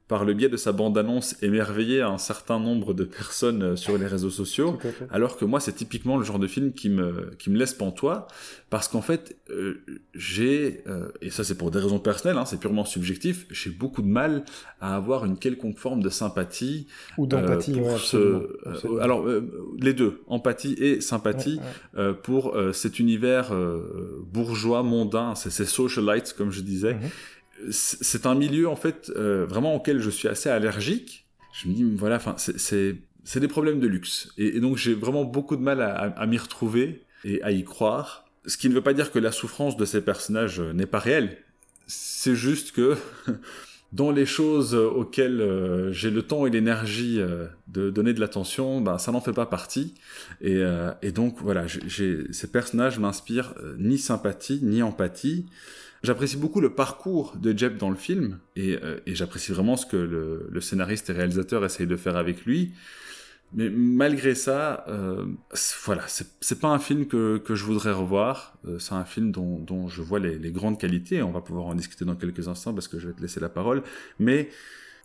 par 0.08 0.24
le 0.24 0.34
biais 0.34 0.48
de 0.48 0.56
sa 0.56 0.72
bande-annonce, 0.72 1.36
émerveillé 1.42 2.02
un 2.02 2.18
certain 2.18 2.60
nombre 2.60 2.94
de 2.94 3.04
personnes 3.04 3.62
euh, 3.62 3.76
sur 3.76 3.98
les 3.98 4.06
réseaux 4.08 4.30
sociaux. 4.30 4.78
À. 5.10 5.16
Alors 5.16 5.36
que 5.38 5.44
moi, 5.44 5.60
c'est 5.60 5.74
typiquement 5.74 6.18
le 6.18 6.24
genre 6.24 6.40
de 6.40 6.48
film 6.48 6.72
qui 6.72 6.90
me, 6.90 7.32
qui 7.38 7.50
me 7.50 7.58
laisse 7.58 7.74
pantois, 7.74 8.28
parce 8.70 8.88
qu'en 8.88 9.02
fait, 9.02 9.36
euh, 9.50 9.82
j'ai, 10.14 10.82
euh, 10.88 11.10
et 11.22 11.30
ça 11.30 11.44
c'est 11.44 11.56
pour 11.58 11.72
des 11.72 11.80
raisons 11.80 12.00
personnelles, 12.00 12.38
hein, 12.38 12.46
c'est 12.46 12.60
purement 12.60 12.86
subjectif, 12.86 13.46
j'ai 13.52 13.70
beaucoup 13.70 14.02
de 14.02 14.08
mal 14.08 14.46
à 14.80 14.96
avoir 14.96 15.26
une 15.26 15.38
quelconque 15.38 15.78
forme 15.78 16.02
de 16.02 16.10
sympathie. 16.10 16.88
Ou 17.18 17.28
d'empathie, 17.28 17.72
euh, 17.74 17.76
pour 17.78 17.88
ouais, 17.88 17.98
ce- 18.00 18.18
absolument, 18.18 18.48
absolument. 18.66 19.02
alors, 19.02 19.26
les 19.80 19.94
deux, 19.94 20.22
empathie 20.28 20.74
et 20.80 21.02
sympathie, 21.02 21.60
Ouais, 21.98 22.08
ouais. 22.08 22.14
pour 22.14 22.56
cet 22.72 23.00
univers 23.00 23.52
bourgeois, 24.32 24.84
mondain, 24.84 25.36
ces 25.36 25.66
socialites, 25.66 26.34
comme 26.38 26.52
je 26.52 26.62
disais. 26.62 26.94
Mhm. 26.96 27.02
C'est 27.72 28.26
un 28.26 28.36
milieu, 28.36 28.68
en 28.68 28.76
fait, 28.76 29.12
euh, 29.16 29.46
vraiment 29.46 29.76
auquel 29.76 30.00
je 30.00 30.10
suis 30.10 30.28
assez 30.28 30.50
allergique. 30.50 31.26
Je 31.54 31.68
me 31.68 31.74
dis, 31.74 31.84
voilà, 31.84 32.18
enfin, 32.18 32.36
c'est- 32.38 32.98
c'est 33.24 33.40
des 33.40 33.48
problèmes 33.48 33.80
de 33.80 33.88
luxe. 33.88 34.32
Et, 34.38 34.60
donc, 34.60 34.78
j'ai 34.78 34.94
vraiment 34.94 35.24
beaucoup 35.26 35.56
de 35.56 35.62
mal 35.62 35.82
à, 35.82 36.26
m'y 36.28 36.38
retrouver 36.38 37.04
et 37.26 37.42
à 37.44 37.52
y 37.52 37.64
croire. 37.64 38.26
Ce 38.46 38.58
qui 38.58 38.70
ne 38.70 38.74
veut 38.74 38.82
pas 38.82 38.94
dire 38.94 39.12
que 39.12 39.20
la 39.20 39.32
souffrance 39.32 39.76
de 39.76 39.86
ces 39.86 40.02
personnages 40.02 40.60
euh, 40.62 40.72
n'est 40.72 40.86
pas 40.86 41.00
réelle. 41.00 41.38
C'est 41.88 42.36
juste 42.36 42.72
que 42.72 42.96
dans 43.92 44.12
les 44.12 44.26
choses 44.26 44.76
auxquelles 44.76 45.42
euh, 45.42 45.92
j'ai 45.92 46.12
le 46.12 46.22
temps 46.22 46.46
et 46.46 46.50
l'énergie 46.50 47.20
de 47.68 47.90
donner 47.90 48.14
de 48.14 48.20
l'attention, 48.20 48.80
ben, 48.82 48.98
ça 48.98 49.12
n'en 49.12 49.22
fait 49.22 49.34
pas 49.34 49.46
partie. 49.46 49.96
Et, 50.42 50.62
donc, 51.12 51.38
voilà, 51.42 51.66
ces 51.90 52.52
personnages 52.52 53.00
m'inspirent 53.00 53.56
ni 53.78 53.98
sympathie, 53.98 54.60
ni 54.62 54.84
empathie. 54.84 55.46
J'apprécie 56.04 56.38
beaucoup 56.38 56.62
le 56.62 56.74
parcours 56.74 57.36
de 57.38 57.58
Jeb 57.58 57.78
dans 57.78 57.90
le 57.90 57.96
film, 57.96 58.40
et, 58.56 58.78
euh, 58.84 59.00
j'apprécie 59.08 59.52
vraiment 59.52 59.78
ce 59.78 59.86
que 59.86 59.98
le, 59.98 60.62
scénariste 60.62 61.10
et 61.10 61.14
réalisateur 61.14 61.64
essayent 61.66 61.88
de 61.88 61.96
faire 61.96 62.18
avec 62.18 62.46
lui. 62.46 62.74
Mais 63.54 63.70
malgré 63.70 64.36
ça, 64.36 64.84
euh, 64.90 65.26
voilà, 65.86 66.04
c'est 66.08 66.60
pas 66.60 66.68
un 66.68 66.80
film 66.80 67.08
que, 67.08 67.42
je 67.48 67.64
voudrais 67.64 67.92
revoir. 67.92 68.58
Euh, 68.68 68.78
c'est 68.78 68.94
un 68.94 69.06
film 69.06 69.32
dont, 69.32 69.88
je 69.88 70.02
vois 70.02 70.20
les, 70.20 70.52
grandes 70.52 70.80
qualités. 70.80 71.22
On 71.24 71.32
va 71.32 71.42
pouvoir 71.42 71.68
en 71.68 71.76
discuter 71.76 72.04
dans 72.04 72.16
quelques 72.16 72.48
instants 72.48 72.74
parce 72.74 72.88
que 72.88 73.00
je 73.00 73.08
vais 73.08 73.14
te 73.14 73.22
laisser 73.22 73.40
la 73.40 73.50
parole. 73.50 73.84
Mais 74.20 74.50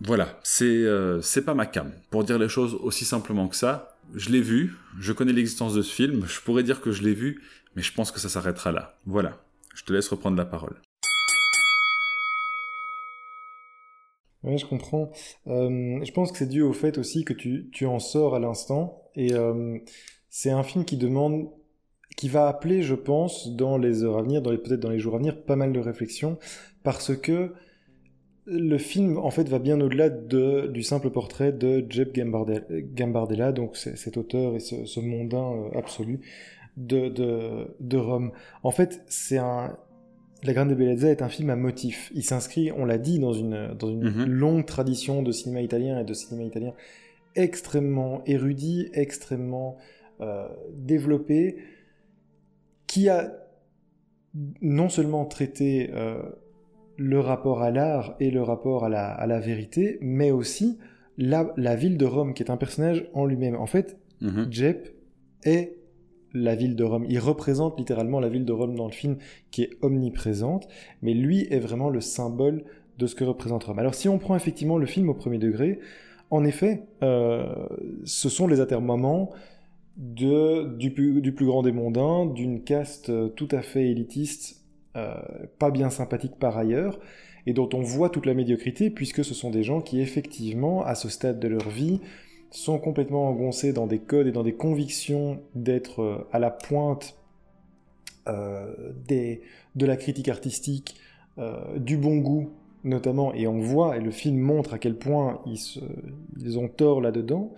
voilà, 0.01 0.41
c'est 0.43 0.65
euh, 0.67 1.21
pas 1.47 1.55
ma 1.55 1.67
cam. 1.67 1.93
Pour 2.11 2.25
dire 2.25 2.39
les 2.39 2.49
choses 2.49 2.75
aussi 2.75 3.05
simplement 3.05 3.47
que 3.47 3.55
ça, 3.55 3.97
je 4.15 4.31
l'ai 4.31 4.41
vu, 4.41 4.75
je 4.99 5.13
connais 5.13 5.33
l'existence 5.33 5.75
de 5.75 5.83
ce 5.83 5.93
film, 5.93 6.27
je 6.27 6.41
pourrais 6.41 6.65
dire 6.65 6.81
que 6.81 6.91
je 6.91 7.03
l'ai 7.03 7.15
vu, 7.15 7.43
mais 7.77 7.83
je 7.83 7.93
pense 7.93 8.11
que 8.11 8.19
ça 8.19 8.29
s'arrêtera 8.29 8.73
là. 8.73 8.99
Voilà, 9.07 9.41
je 9.75 9.85
te 9.85 9.93
laisse 9.93 10.09
reprendre 10.09 10.37
la 10.37 10.45
parole. 10.45 10.77
Oui, 14.45 14.59
je 14.59 14.67
comprends. 14.67 15.11
Euh, 15.47 16.05
je 16.05 16.13
pense 16.13 16.33
que 16.33 16.39
c'est 16.39 16.49
dû 16.49 16.63
au 16.63 16.73
fait 16.73 16.99
aussi 16.99 17.25
que 17.25 17.33
tu, 17.33 17.87
en 17.87 17.99
sors 17.99 18.35
à 18.35 18.41
l'instant. 18.41 19.05
Et 19.15 19.35
euh, 19.35 19.79
c'est 20.31 20.51
un 20.51 20.65
film 20.65 20.85
qui 20.85 20.97
demande, 20.97 21.49
qui 22.17 22.29
va 22.29 22.49
appeler, 22.49 22.83
je 22.83 22.95
pense, 22.95 23.55
dans 23.55 23.79
les 23.79 24.03
heures 24.03 24.19
à 24.19 24.23
venir, 24.23 24.43
dans 24.43 24.51
peut-être 24.51 24.81
dans 24.81 24.91
les 24.91 24.99
jours 24.99 25.15
à 25.15 25.19
venir, 25.19 25.45
pas 25.45 25.57
mal 25.57 25.73
de 25.73 25.79
réflexions. 25.79 26.39
Parce 26.83 27.17
que 27.17 27.53
le 28.45 28.79
film, 28.79 29.17
en 29.19 29.31
fait, 29.31 29.49
va 29.49 29.61
bien 29.61 29.81
au-delà 29.81 30.11
de, 30.11 30.67
du 30.67 30.83
simple 30.83 31.11
portrait 31.11 31.53
de 31.53 31.87
Jeb 31.89 32.13
Gambardella, 32.13 33.53
donc 33.53 33.77
cet 33.77 34.17
auteur 34.17 34.57
et 34.57 34.61
ce, 34.61 34.85
ce 34.85 34.99
mondain 34.99 35.53
euh, 35.53 35.79
absolu 35.79 36.21
de, 36.77 37.09
de, 37.09 37.77
de 37.81 37.97
Rome. 37.99 38.33
En 38.63 38.71
fait, 38.71 39.03
c'est 39.09 39.39
un, 39.39 39.77
La 40.43 40.53
Grande 40.55 40.73
Bellezza 40.75 41.09
est 41.11 41.23
un 41.23 41.29
film 41.29 41.51
à 41.51 41.57
motif. 41.57 42.11
Il 42.15 42.25
s'inscrit, 42.25 42.73
on 42.73 42.85
l'a 42.85 42.99
dit, 42.99 43.19
dans 43.19 43.33
une, 43.33 43.75
dans 43.79 43.89
une 43.91 44.05
Mhm. 44.05 44.25
longue 44.25 44.67
tradition 44.67 45.23
de 45.23 45.31
cinéma 45.33 45.61
italien 45.63 46.01
et 46.01 46.05
de 46.05 46.15
cinéma 46.15 46.45
italien 46.47 46.73
extrêmement 47.35 48.23
érudit, 48.27 48.89
extrêmement 48.93 49.77
euh, 50.21 50.47
développé, 50.75 51.57
qui 52.87 53.09
a 53.09 53.33
non 54.61 54.89
seulement 54.89 55.25
traité 55.25 55.91
euh, 55.95 56.23
le 56.97 57.21
rapport 57.21 57.63
à 57.63 57.71
l'art 57.71 58.17
et 58.21 58.31
le 58.31 58.43
rapport 58.43 58.85
à 58.85 58.89
la, 58.89 59.09
à 59.11 59.27
la 59.27 59.41
vérité, 59.41 59.99
mais 60.01 60.31
aussi 60.31 60.79
la, 61.19 61.53
la 61.57 61.75
ville 61.77 61.97
de 61.99 62.05
Rome, 62.07 62.35
qui 62.35 62.43
est 62.43 62.51
un 62.51 62.57
personnage 62.57 63.09
en 63.15 63.25
lui-même. 63.27 63.57
En 63.57 63.67
fait, 63.67 63.99
Mhm. 64.21 64.47
Jep 64.51 64.95
est 65.45 65.77
la 66.35 66.55
ville 66.55 66.77
de 66.77 66.85
Rome. 66.85 67.05
Il 67.09 67.19
représente 67.19 67.79
littéralement 67.79 68.21
la 68.21 68.29
ville 68.29 68.45
de 68.45 68.53
Rome 68.53 68.75
dans 68.75 68.87
le 68.87 68.93
film, 68.93 69.17
qui 69.51 69.63
est 69.63 69.71
omniprésente, 69.83 70.69
mais 71.03 71.15
lui 71.15 71.47
est 71.51 71.59
vraiment 71.59 71.91
le 71.91 72.01
symbole 72.01 72.65
de 72.99 73.07
ce 73.07 73.15
que 73.15 73.25
représente 73.25 73.65
Rome. 73.65 73.79
Alors 73.79 73.95
si 73.95 74.09
on 74.09 74.19
prend 74.19 74.37
effectivement 74.37 74.79
le 74.79 74.87
film 74.87 75.09
au 75.09 75.15
premier 75.15 75.39
degré, 75.39 75.81
en 76.31 76.45
effet, 76.45 76.85
euh, 77.03 77.45
ce 78.05 78.29
sont 78.31 78.47
les 78.47 78.61
atermoiements 78.61 79.31
de, 79.99 80.75
du, 80.79 80.91
plus, 80.91 81.21
du 81.21 81.33
plus 81.33 81.45
grand 81.45 81.63
des 81.63 81.73
mondains, 81.73 82.25
d'une 82.25 82.63
caste 82.63 83.11
euh, 83.11 83.29
tout 83.29 83.49
à 83.51 83.61
fait 83.61 83.89
élitiste, 83.89 84.65
euh, 84.97 85.15
pas 85.59 85.71
bien 85.71 85.91
sympathique 85.91 86.37
par 86.39 86.57
ailleurs, 86.57 86.99
et 87.47 87.53
dont 87.53 87.69
on 87.75 87.83
voit 87.83 88.09
toute 88.09 88.25
la 88.25 88.35
médiocrité, 88.35 88.89
puisque 88.89 89.25
ce 89.25 89.35
sont 89.35 89.51
des 89.51 89.63
gens 89.63 89.83
qui 89.83 90.01
effectivement, 90.01 90.83
à 90.85 90.95
ce 90.95 91.09
stade 91.09 91.39
de 91.39 91.49
leur 91.49 91.69
vie, 91.69 92.01
sont 92.53 92.79
complètement 92.79 93.29
engoncés 93.29 93.73
dans 93.73 93.87
des 93.87 93.99
codes 93.99 94.27
et 94.27 94.33
dans 94.33 94.43
des 94.43 94.53
convictions 94.53 95.41
d'être 95.55 96.03
euh, 96.03 96.29
à 96.33 96.39
la 96.39 96.51
pointe 96.51 97.17
euh, 98.29 98.93
de 99.09 99.87
la 99.87 99.97
critique 99.97 100.29
artistique, 100.29 100.97
euh, 101.39 101.79
du 101.79 101.97
bon 101.97 102.19
goût 102.19 102.51
notamment, 102.85 103.33
et 103.33 103.47
on 103.47 103.61
voit, 103.61 103.97
et 103.97 104.01
le 104.01 104.11
film 104.11 104.39
montre 104.39 104.75
à 104.75 104.79
quel 104.79 104.97
point 104.97 105.41
ils, 105.47 106.59
ont 106.59 106.67
tort 106.67 107.01
là-dedans. 107.01 107.55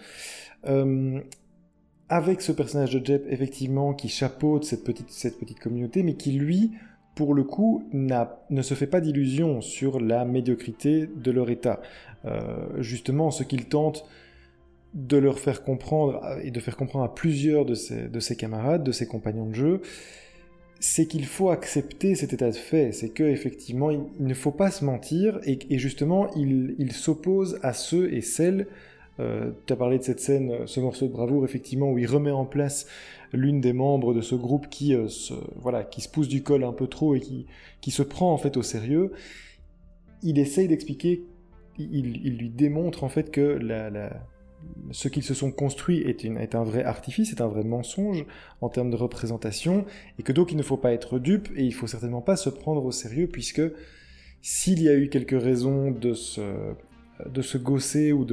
Avec 2.10 2.42
ce 2.42 2.52
personnage 2.52 2.92
de 2.92 3.02
Jep, 3.02 3.24
effectivement, 3.30 3.94
qui 3.94 4.10
chapeaute 4.10 4.64
cette 4.64 4.84
petite, 4.84 5.58
communauté, 5.58 6.02
mais 6.02 6.12
qui, 6.16 6.32
lui, 6.32 6.72
pour 7.14 7.32
le 7.32 7.42
coup, 7.42 7.88
ne 7.94 8.60
se 8.60 8.74
fait 8.74 8.86
pas 8.86 9.00
d'illusions 9.00 9.62
sur 9.62 9.98
la 9.98 10.26
médiocrité 10.26 11.06
de 11.06 11.30
leur 11.30 11.48
état. 11.48 11.80
Justement, 12.80 13.30
ce 13.30 13.44
qu'il 13.44 13.64
tente 13.64 14.04
de 14.94 15.16
leur 15.16 15.38
faire 15.38 15.62
comprendre, 15.62 16.20
et 16.42 16.50
de 16.50 16.60
faire 16.60 16.76
comprendre 16.76 17.04
à 17.04 17.14
plusieurs 17.14 17.64
de 17.64 17.74
ses, 17.74 18.08
de 18.08 18.20
ses 18.20 18.36
camarades, 18.36 18.84
de 18.84 18.92
ses 18.92 19.06
compagnons 19.06 19.46
de 19.46 19.54
jeu, 19.54 19.82
c'est 20.80 21.06
qu'il 21.06 21.24
faut 21.24 21.50
accepter 21.50 22.14
cet 22.14 22.32
état 22.32 22.50
de 22.50 22.56
fait. 22.56 22.92
C'est 22.92 23.08
que 23.08 23.24
effectivement, 23.24 23.90
il, 23.90 24.02
ne 24.20 24.34
faut 24.34 24.50
pas 24.50 24.70
se 24.70 24.84
mentir 24.84 25.40
et, 25.44 25.78
justement, 25.78 26.30
il, 26.36 26.92
s'oppose 26.92 27.58
à 27.62 27.72
ceux 27.72 28.12
et 28.12 28.20
celles. 28.20 28.66
Euh, 29.18 29.52
tu 29.66 29.72
as 29.72 29.76
parlé 29.76 29.98
de 29.98 30.02
cette 30.02 30.20
scène, 30.20 30.66
ce 30.66 30.80
morceau 30.80 31.06
de 31.06 31.12
bravoure, 31.12 31.44
effectivement, 31.44 31.90
où 31.90 31.98
il 31.98 32.06
remet 32.06 32.32
en 32.32 32.44
place 32.44 32.86
l'une 33.32 33.60
des 33.60 33.72
membres 33.72 34.12
de 34.12 34.20
ce 34.20 34.34
groupe 34.34 34.68
qui, 34.68 34.94
euh, 34.94 35.08
se, 35.08 35.34
voilà, 35.56 35.84
qui 35.84 36.00
se 36.00 36.08
pousse 36.08 36.28
du 36.28 36.42
col 36.42 36.64
un 36.64 36.72
peu 36.72 36.86
trop 36.86 37.14
et 37.14 37.20
qui, 37.20 37.46
qui 37.80 37.90
se 37.90 38.02
prend 38.02 38.32
en 38.32 38.36
fait 38.36 38.56
au 38.56 38.62
sérieux. 38.62 39.12
Il 40.22 40.38
essaye 40.38 40.68
d'expliquer, 40.68 41.24
il, 41.78 42.36
lui 42.36 42.50
démontre 42.50 43.04
en 43.04 43.08
fait 43.08 43.30
que 43.30 43.40
la, 43.40 44.10
ce 44.90 45.08
qu'ils 45.08 45.22
se 45.22 45.34
sont 45.34 45.50
construits 45.50 46.00
est, 46.02 46.54
un 46.54 46.64
vrai 46.64 46.84
artifice, 46.84 47.32
est 47.32 47.40
un 47.40 47.48
vrai 47.48 47.64
mensonge 47.64 48.24
en 48.60 48.68
termes 48.68 48.90
de 48.90 48.96
représentation, 48.96 49.84
et 50.18 50.22
que 50.22 50.32
donc 50.32 50.52
il 50.52 50.56
ne 50.56 50.62
faut 50.62 50.76
pas 50.76 50.92
être 50.92 51.18
dupe, 51.18 51.48
et 51.56 51.64
il 51.64 51.74
faut 51.74 51.86
certainement 51.86 52.20
pas 52.20 52.36
se 52.36 52.50
prendre 52.50 52.84
au 52.84 52.92
sérieux, 52.92 53.26
puisque 53.26 53.62
s'il 54.42 54.82
y 54.82 54.88
a 54.88 54.94
eu 54.94 55.08
quelques 55.08 55.40
raisons 55.40 55.90
de 55.90 56.14
se, 56.14 56.40
de 57.26 58.12
ou 58.12 58.26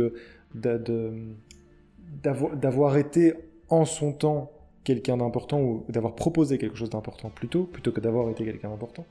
d'avoir 2.23 2.97
été 2.97 3.33
en 3.69 3.85
son 3.85 4.11
temps 4.11 4.51
quelqu'un 4.83 5.17
d'important, 5.17 5.61
ou 5.61 5.85
d'avoir 5.89 6.15
proposé 6.15 6.57
quelque 6.57 6.77
chose 6.77 6.89
d'important 6.89 7.29
plutôt, 7.29 7.63
plutôt 7.63 7.91
que 7.91 8.01
d'avoir 8.01 8.29
été 8.29 8.43
quelqu'un 8.43 8.69
d'important, 8.69 9.05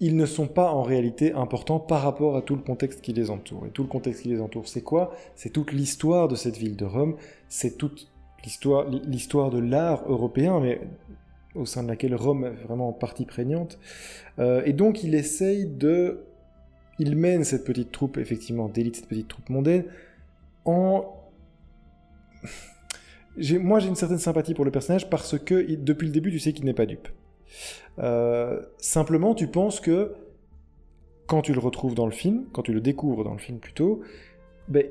ils 0.00 0.16
ne 0.16 0.26
sont 0.26 0.46
pas 0.46 0.70
en 0.70 0.82
réalité 0.82 1.32
importants 1.32 1.80
par 1.80 2.02
rapport 2.02 2.36
à 2.36 2.42
tout 2.42 2.54
le 2.54 2.62
contexte 2.62 3.00
qui 3.00 3.12
les 3.12 3.30
entoure. 3.30 3.66
Et 3.66 3.70
tout 3.70 3.82
le 3.82 3.88
contexte 3.88 4.22
qui 4.22 4.28
les 4.28 4.40
entoure, 4.40 4.68
c'est 4.68 4.82
quoi? 4.82 5.14
C'est 5.34 5.50
toute 5.50 5.72
l'histoire 5.72 6.28
de 6.28 6.34
cette 6.34 6.58
ville 6.58 6.76
de 6.76 6.84
Rome, 6.84 7.16
c'est 7.48 7.78
toute 7.78 8.10
l'histoire, 8.44 9.50
de 9.50 9.58
l'art 9.58 10.04
européen, 10.06 10.60
mais 10.60 10.80
au 11.54 11.64
sein 11.64 11.82
de 11.82 11.88
laquelle 11.88 12.14
Rome 12.14 12.44
est 12.44 12.66
vraiment 12.66 12.90
en 12.90 12.92
partie 12.92 13.24
prégnante. 13.24 13.78
Euh, 14.38 14.62
et 14.66 14.72
donc 14.72 15.02
il 15.02 15.14
essaye 15.14 15.66
de... 15.66 16.24
Il 16.98 17.16
mène 17.16 17.44
cette 17.44 17.64
petite 17.64 17.92
troupe, 17.92 18.16
effectivement, 18.16 18.68
d'élite, 18.68 18.96
cette 18.96 19.08
petite 19.08 19.28
troupe 19.28 19.48
mondaine, 19.48 19.84
en... 20.64 21.12
Moi 23.60 23.80
j'ai 23.80 23.88
une 23.88 23.96
certaine 23.96 24.18
sympathie 24.18 24.54
pour 24.54 24.64
le 24.64 24.70
personnage 24.70 25.10
parce 25.10 25.38
que 25.38 25.74
depuis 25.74 26.06
le 26.06 26.12
début 26.12 26.30
tu 26.30 26.38
sais 26.38 26.52
qu'il 26.52 26.64
n'est 26.64 26.72
pas 26.72 26.86
dupe. 26.86 27.08
Euh, 27.98 28.60
simplement, 28.78 29.34
tu 29.34 29.48
penses 29.48 29.80
que 29.80 30.14
quand 31.26 31.42
tu 31.42 31.52
le 31.52 31.60
retrouves 31.60 31.94
dans 31.94 32.06
le 32.06 32.12
film, 32.12 32.44
quand 32.52 32.62
tu 32.62 32.72
le 32.72 32.80
découvres 32.80 33.24
dans 33.24 33.32
le 33.32 33.38
film 33.38 33.58
plutôt, 33.58 34.00
ben, 34.68 34.84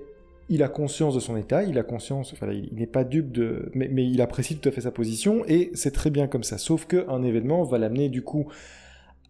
il 0.50 0.64
a 0.64 0.68
conscience 0.68 1.16
de 1.16 1.20
son 1.20 1.38
état, 1.38 1.64
il 1.64 1.78
a 1.80 1.84
conscience, 1.84 2.34
il, 2.52 2.76
n'est 2.76 2.86
pas 2.86 3.04
dupe 3.04 3.32
de, 3.32 3.72
mais, 3.74 3.88
mais, 3.88 4.06
il 4.06 4.22
apprécie 4.22 4.58
tout 4.58 4.70
à 4.70 4.72
fait 4.72 4.82
sa 4.82 4.92
position 4.92 5.44
et 5.48 5.72
c'est 5.74 5.92
très 5.92 6.10
bien 6.10 6.28
comme 6.28 6.44
ça. 6.44 6.58
Sauf 6.58 6.86
qu'un 6.86 7.24
événement 7.24 7.64
va 7.64 7.78
l'amener 7.78 8.10
du 8.10 8.22
coup 8.22 8.48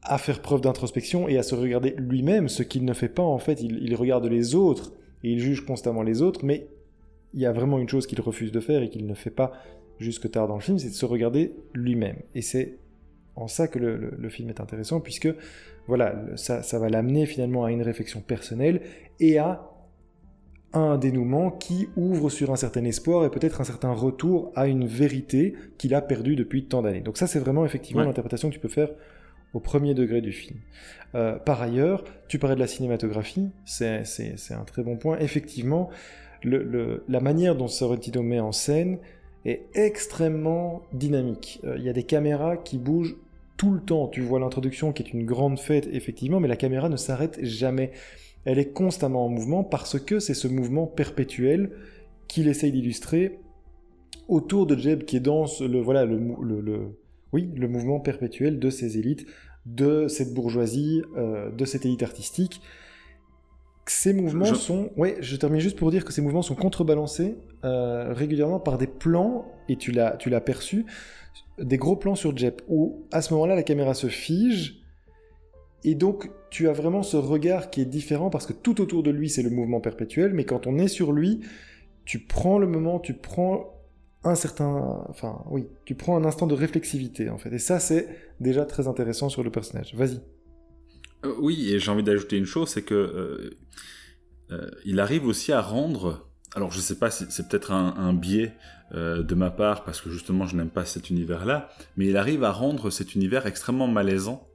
à 0.02 0.18
faire 0.18 0.42
preuve 0.42 0.62
d'introspection 0.62 1.28
et 1.28 1.38
à 1.38 1.44
se 1.44 1.56
regarder 1.56 1.96
lui-même, 1.98 2.50
ce 2.50 2.64
qu'il 2.64 2.86
ne 2.86 2.94
fait 2.94 3.10
pas 3.10 3.24
en 3.24 3.40
fait. 3.40 3.62
Il, 3.62 3.82
il, 3.82 3.96
regarde 3.96 4.26
les 4.26 4.56
autres 4.56 4.94
et 5.24 5.32
il 5.32 5.40
juge 5.40 5.66
constamment 5.66 6.04
les 6.04 6.22
autres, 6.22 6.44
mais 6.44 6.68
il 7.34 7.42
y 7.42 7.46
a 7.46 7.52
vraiment 7.52 7.80
une 7.80 7.90
chose 7.90 8.08
qu'il 8.08 8.20
refuse 8.22 8.52
de 8.52 8.60
faire 8.60 8.82
et 8.82 8.90
qu'il 8.90 9.06
ne 9.06 9.14
fait 9.14 9.30
pas 9.30 9.54
jusque 10.00 10.30
tard 10.30 10.48
dans 10.48 10.56
le 10.56 10.62
film, 10.62 10.78
c'est 10.78 10.90
de 10.90 10.94
se 10.94 11.06
regarder 11.06 11.54
lui-même. 11.74 12.18
Et 12.34 12.42
c'est 12.42 12.78
en 13.36 13.48
ça 13.48 13.68
que 13.68 13.80
le, 13.80 14.30
film 14.30 14.50
est 14.50 14.62
intéressant, 14.62 15.00
puisque 15.00 15.30
voilà, 15.88 16.16
ça, 16.36 16.80
va 16.80 16.90
l'amener 16.90 17.26
finalement 17.26 17.66
à 17.66 17.72
une 17.72 17.82
réflexion 17.82 18.22
personnelle 18.22 18.82
et 19.20 19.38
à 19.38 19.70
un 20.74 20.98
dénouement 20.98 21.52
qui 21.52 21.88
ouvre 21.96 22.30
sur 22.30 22.52
un 22.52 22.56
certain 22.56 22.84
espoir 22.84 23.26
et 23.26 23.30
peut-être 23.30 23.62
un 23.62 23.64
certain 23.64 23.92
retour 23.92 24.52
à 24.56 24.68
une 24.68 24.86
vérité 24.86 25.54
qu'il 25.78 25.94
a 25.94 26.02
perdue 26.02 26.36
depuis 26.36 26.66
tant 26.66 26.82
d'années. 26.82 27.02
Donc 27.02 27.18
ça, 27.18 27.28
c'est 27.28 27.40
vraiment 27.40 27.66
effectivement 27.66 28.04
l'interprétation 28.04 28.50
que 28.50 28.56
tu 28.56 28.60
peux 28.60 28.68
faire 28.68 28.90
au 29.54 29.60
premier 29.62 29.94
degré 29.94 30.22
du 30.22 30.34
film. 30.34 30.60
Euh, 31.14 31.38
par 31.38 31.62
ailleurs, 31.62 32.04
tu 32.28 32.40
parlais 32.40 32.56
de 32.56 32.60
la 32.60 32.68
cinématographie, 32.68 33.52
c'est 33.64 34.04
un 34.52 34.64
très 34.66 34.84
bon 34.84 34.98
point. 34.98 35.18
Effectivement, 35.20 35.90
la 36.44 37.20
manière 37.22 37.56
dont 37.56 37.68
Sorrentino 37.68 38.22
met 38.22 38.42
en 38.42 38.52
scène 38.52 39.00
est 39.46 39.68
extrêmement 39.74 40.84
dynamique. 40.92 41.62
Euh, 41.64 41.76
il 41.78 41.84
y 41.84 41.90
a 41.90 41.94
des 41.94 42.04
caméras 42.04 42.58
qui 42.58 42.78
bougent 42.78 43.16
tout 43.58 43.72
le 43.72 43.80
temps. 43.80 44.08
Tu 44.08 44.22
vois 44.22 44.40
l'introduction 44.40 44.94
qui 44.94 45.04
est 45.04 45.14
une 45.14 45.26
grande 45.26 45.60
fête, 45.60 45.88
effectivement, 45.92 46.40
mais 46.40 46.48
la 46.48 46.58
caméra 46.58 46.90
ne 46.90 46.98
s'arrête 46.98 47.40
jamais. 47.44 47.92
Elle 48.46 48.60
est 48.60 48.74
constamment 48.74 49.26
en 49.26 49.30
mouvement 49.30 49.64
parce 49.64 50.00
que 50.00 50.20
c'est 50.20 50.34
ce 50.34 50.48
mouvement 50.48 50.86
perpétuel 50.88 51.72
qu'il 52.28 52.48
essaye 52.48 52.72
d'illustrer 52.72 53.40
autour 54.28 54.66
de 54.66 54.76
Jeb 54.78 55.04
qui 55.04 55.18
est 55.18 55.22
dans 55.22 55.46
le, 55.62 55.80
voilà, 55.82 56.06
le, 56.06 56.18
le, 56.18 56.98
oui, 57.34 57.50
le 57.56 57.68
mouvement 57.68 58.00
perpétuel 58.00 58.60
de 58.60 58.70
ces 58.70 58.98
élites, 58.98 59.26
de 59.66 60.08
cette 60.08 60.34
bourgeoisie, 60.34 61.02
euh, 61.18 61.52
de 61.52 61.66
cette 61.66 61.86
élite 61.86 62.04
artistique. 62.04 62.62
Ces 63.88 64.14
mouvements 64.14 64.54
sont, 64.56 64.90
ouais, 64.98 65.18
je 65.22 65.36
termine 65.36 65.60
juste 65.60 65.78
pour 65.78 65.92
dire 65.92 66.06
que 66.06 66.12
ces 66.12 66.22
mouvements 66.22 66.42
sont 66.42 66.56
contrebalancés 66.56 67.36
euh, 67.64 68.14
régulièrement 68.14 68.60
par 68.60 68.80
des 68.80 68.88
plans, 68.88 69.46
et 69.70 69.76
tu 69.76 69.92
l'as 69.92 70.42
perçu, 70.42 70.86
des 71.60 71.78
gros 71.78 71.96
plans 71.96 72.16
sur 72.16 72.36
Jep, 72.36 72.62
où 72.68 73.06
à 73.12 73.22
ce 73.22 73.34
moment-là, 73.34 73.56
la 73.56 73.64
caméra 73.64 73.94
se 73.94 74.08
fige, 74.08 74.82
et 75.84 75.96
donc 75.96 76.30
tu 76.50 76.68
as 76.68 76.74
vraiment 76.74 77.04
ce 77.04 77.18
regard 77.18 77.70
qui 77.70 77.82
est 77.82 77.86
différent 77.86 78.30
parce 78.30 78.46
que 78.46 78.54
tout 78.54 78.82
autour 78.82 79.04
de 79.04 79.12
lui, 79.12 79.30
c'est 79.30 79.44
le 79.44 79.50
mouvement 79.50 79.82
perpétuel, 79.82 80.34
mais 80.34 80.44
quand 80.44 80.68
on 80.68 80.78
est 80.78 80.88
sur 80.88 81.12
lui, 81.12 81.42
tu 82.06 82.20
prends 82.20 82.58
le 82.58 82.68
moment, 82.68 83.00
tu 83.00 83.14
prends 83.14 83.72
un 84.24 84.36
certain, 84.36 85.04
enfin 85.10 85.44
oui, 85.52 85.68
tu 85.86 85.94
prends 85.94 86.18
un 86.18 86.26
instant 86.26 86.48
de 86.48 86.56
réflexivité 86.56 87.30
en 87.30 87.38
fait, 87.38 87.54
et 87.54 87.60
ça 87.60 87.80
c'est 87.80 88.08
déjà 88.40 88.66
très 88.66 88.88
intéressant 88.88 89.30
sur 89.30 89.44
le 89.44 89.52
personnage. 89.52 89.94
Vas-y. 89.96 90.20
Euh, 91.24 91.34
oui, 91.40 91.72
et 91.72 91.80
j'ai 91.80 91.92
envie 91.92 92.04
d'ajouter 92.04 92.38
une 92.38 92.46
chose, 92.46 92.70
c'est 92.70 92.82
que 92.82 92.96
euh, 92.96 93.58
euh, 94.52 94.72
il 94.86 95.00
arrive 95.00 95.26
aussi 95.26 95.52
à 95.52 95.62
rendre 95.62 96.28
alors 96.56 96.72
je 96.72 96.80
sais 96.80 96.96
pas 96.96 97.12
c'est 97.12 97.48
peut-être 97.48 97.72
un, 97.72 98.14
biais 98.14 98.54
euh, 98.94 99.24
de 99.24 99.34
ma 99.34 99.50
part 99.50 99.84
parce 99.84 100.00
que 100.00 100.12
justement 100.12 100.46
je 100.46 100.56
n'aime 100.56 100.70
pas 100.70 100.86
cet 100.86 101.10
univers-là, 101.10 101.70
mais 101.98 102.06
il 102.06 102.18
arrive 102.18 102.44
à 102.44 102.52
rendre 102.52 102.92
cet 102.92 103.16
univers 103.16 103.48
extrêmement 103.48 103.88
malaisant. 103.88 104.48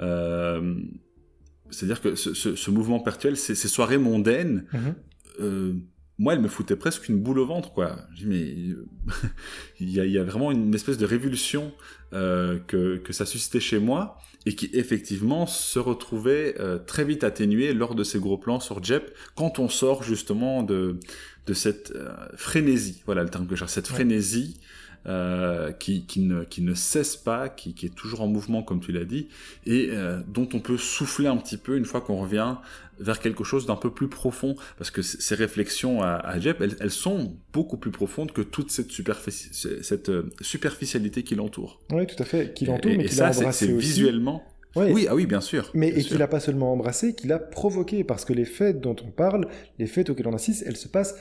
Euh, 0.00 0.74
c'est-à-dire 1.70 2.00
que 2.00 2.14
ce, 2.14 2.70
mouvement 2.70 2.98
perpétuel, 3.00 3.36
ces, 3.36 3.54
soirées 3.54 3.98
mondaines, 3.98 4.64
mhm. 4.72 4.94
euh, 5.40 5.74
moi, 6.18 6.34
elle 6.34 6.40
me 6.40 6.48
foutait 6.48 6.76
presque 6.76 7.08
une 7.08 7.20
boule 7.20 7.38
au 7.38 7.46
ventre, 7.46 7.72
quoi. 7.72 7.96
Je 8.14 8.24
dis, 8.24 8.26
mais 8.26 9.12
il, 9.80 9.90
y 9.90 10.18
a, 10.18 10.24
vraiment 10.24 10.50
une 10.50 10.74
espèce 10.74 10.98
de 10.98 11.06
révulsion 11.06 11.72
que, 12.12 12.96
que 12.96 13.12
ça 13.12 13.26
suscitait 13.26 13.60
chez 13.60 13.78
moi 13.78 14.18
et 14.46 14.54
qui 14.54 14.70
effectivement 14.72 15.46
se 15.46 15.78
retrouvait 15.78 16.54
euh, 16.58 16.78
très 16.78 17.04
vite 17.04 17.22
atténué 17.24 17.74
lors 17.74 17.94
de 17.94 18.04
ces 18.04 18.18
gros 18.18 18.38
plans 18.38 18.60
sur 18.60 18.82
Jep 18.82 19.14
quand 19.34 19.58
on 19.58 19.68
sort 19.68 20.02
justement 20.02 20.62
de, 20.62 20.98
de 21.46 21.52
cette 21.52 21.92
euh, 21.94 22.14
frénésie, 22.34 23.02
voilà 23.04 23.22
le 23.22 23.28
terme 23.28 23.46
que 23.46 23.56
cherche, 23.56 23.72
cette 23.72 23.88
frénésie 23.88 24.58
euh, 25.06 25.72
qui, 25.72 26.04
qui, 26.06 26.20
ne, 26.20 26.44
qui 26.44 26.62
ne 26.62 26.74
cesse 26.74 27.16
pas, 27.16 27.48
qui, 27.48 27.74
qui 27.74 27.86
est 27.86 27.94
toujours 27.94 28.22
en 28.22 28.26
mouvement 28.26 28.62
comme 28.62 28.80
tu 28.80 28.92
l'as 28.92 29.04
dit, 29.04 29.28
et 29.66 29.90
dont 30.26 30.48
on 30.52 30.60
peut 30.60 30.78
souffler 30.78 31.28
un 31.28 31.36
petit 31.36 31.56
peu 31.56 31.76
une 31.76 31.84
fois 31.84 32.00
qu'on 32.00 32.16
revient 32.16 32.56
vers 33.00 33.20
quelque 33.20 33.44
chose 33.44 33.66
d'un 33.66 33.76
peu 33.76 33.90
plus 33.90 34.08
profond, 34.08 34.56
parce 34.76 34.90
que 34.90 35.02
ces 35.02 35.34
réflexions 35.34 36.02
à, 36.02 36.14
à 36.14 36.38
Jep, 36.40 36.60
elles, 36.60 36.76
elles, 36.80 36.90
sont 36.90 37.36
beaucoup 37.52 37.76
plus 37.76 37.92
profondes 37.92 38.32
que 38.32 38.42
toute 38.42 38.70
cette, 38.70 38.90
cette 39.82 40.10
superficialité 40.40 41.22
qui 41.22 41.34
l'entoure. 41.34 41.80
Oui, 41.92 42.06
tout 42.06 42.20
à 42.20 42.24
fait, 42.24 42.54
qui 42.54 42.66
l'entoure, 42.66 42.92
mais 42.96 43.04
qui 43.04 43.14
ça, 43.14 43.32
c'est 43.32 43.66
visuellement... 43.66 44.42
Oui, 44.76 45.06
ah 45.08 45.14
oui, 45.14 45.26
bien 45.26 45.40
sûr. 45.40 45.70
Mais 45.74 45.88
et 45.88 46.02
qu'il 46.02 46.18
n'a 46.18 46.28
pas 46.28 46.40
seulement 46.40 46.72
embrassé, 46.72 47.14
qu'il 47.14 47.32
a 47.32 47.38
provoqué, 47.38 48.04
parce 48.04 48.24
que 48.24 48.32
les 48.32 48.44
fêtes 48.44 48.80
dont 48.80 48.96
on 49.04 49.10
parle, 49.10 49.48
les 49.78 49.86
fêtes 49.86 50.10
auxquelles 50.10 50.28
on 50.28 50.34
assiste, 50.34 50.62
elles 50.66 50.76
se 50.76 50.88
passent 50.88 51.16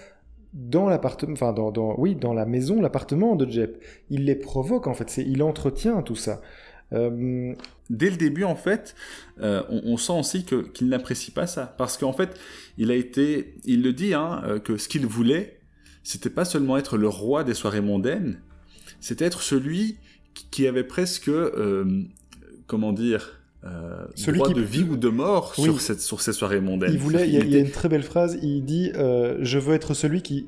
dans 0.58 0.90
l'appartement, 0.90 1.34
enfin 1.34 1.54
dans, 1.54 1.96
oui, 2.00 2.16
dans 2.16 2.34
la 2.34 2.46
maison, 2.46 2.82
l'appartement 2.82 3.36
de 3.36 3.50
Jep. 3.50 3.82
Il 4.10 4.26
les 4.26 4.36
provoque 4.36 4.88
en 4.88 4.96
fait, 4.96 5.10
c'est, 5.10 5.24
il 5.24 5.44
entretient 5.44 6.02
tout 6.02 6.16
ça. 6.16 6.42
Euh, 6.94 7.54
Dès 7.90 8.10
le 8.10 8.18
début, 8.18 8.44
en 8.44 8.56
fait, 8.58 8.96
euh, 9.40 9.64
on, 9.70 9.96
sent 9.96 10.12
aussi 10.12 10.44
que, 10.44 10.68
qu'il 10.68 10.90
n'apprécie 10.90 11.32
pas 11.32 11.48
ça, 11.48 11.74
parce 11.78 11.98
qu'en 11.98 12.12
fait, 12.12 12.38
il 12.78 12.92
a 12.92 12.96
été, 12.96 13.56
il 13.64 13.82
le 13.82 13.94
dit, 13.94 14.14
hein, 14.14 14.42
euh, 14.46 14.60
que 14.60 14.76
ce 14.76 14.90
qu'il 14.90 15.06
voulait, 15.06 15.62
c'était 16.04 16.30
pas 16.30 16.44
seulement 16.44 16.76
être 16.76 16.98
le 16.98 17.08
roi 17.08 17.46
des 17.46 17.54
soirées 17.54 17.80
mondaines, 17.80 18.42
c'était 19.00 19.24
être 19.24 19.42
celui 19.42 20.00
qui 20.52 20.68
avait 20.68 20.84
presque, 20.84 21.32
comment 22.68 22.92
dire, 22.92 23.37
euh, 23.68 24.06
Celui 24.16 24.40
droit 24.40 24.50
qui... 24.50 24.56
de 24.56 24.62
vie 24.62 24.84
ou 24.84 24.98
de 24.98 25.10
mort 25.10 25.56
sur, 25.56 25.82
cette, 25.82 26.00
sur 26.00 26.22
ces 26.22 26.34
soirées 26.34 26.62
mondaines. 26.62 26.94
Il 26.94 27.00
voulait, 27.00 27.28
il 27.28 27.34
y, 27.34 27.56
a, 27.56 27.60
une 27.60 27.72
très 27.72 27.90
belle 27.90 28.04
phrase, 28.04 28.38
il 28.42 28.64
dit 28.64 28.92
euh, 28.96 29.38
Je 29.42 29.60
veux 29.60 29.76
être 29.76 29.94
celui 29.94 30.22
qui, 30.22 30.48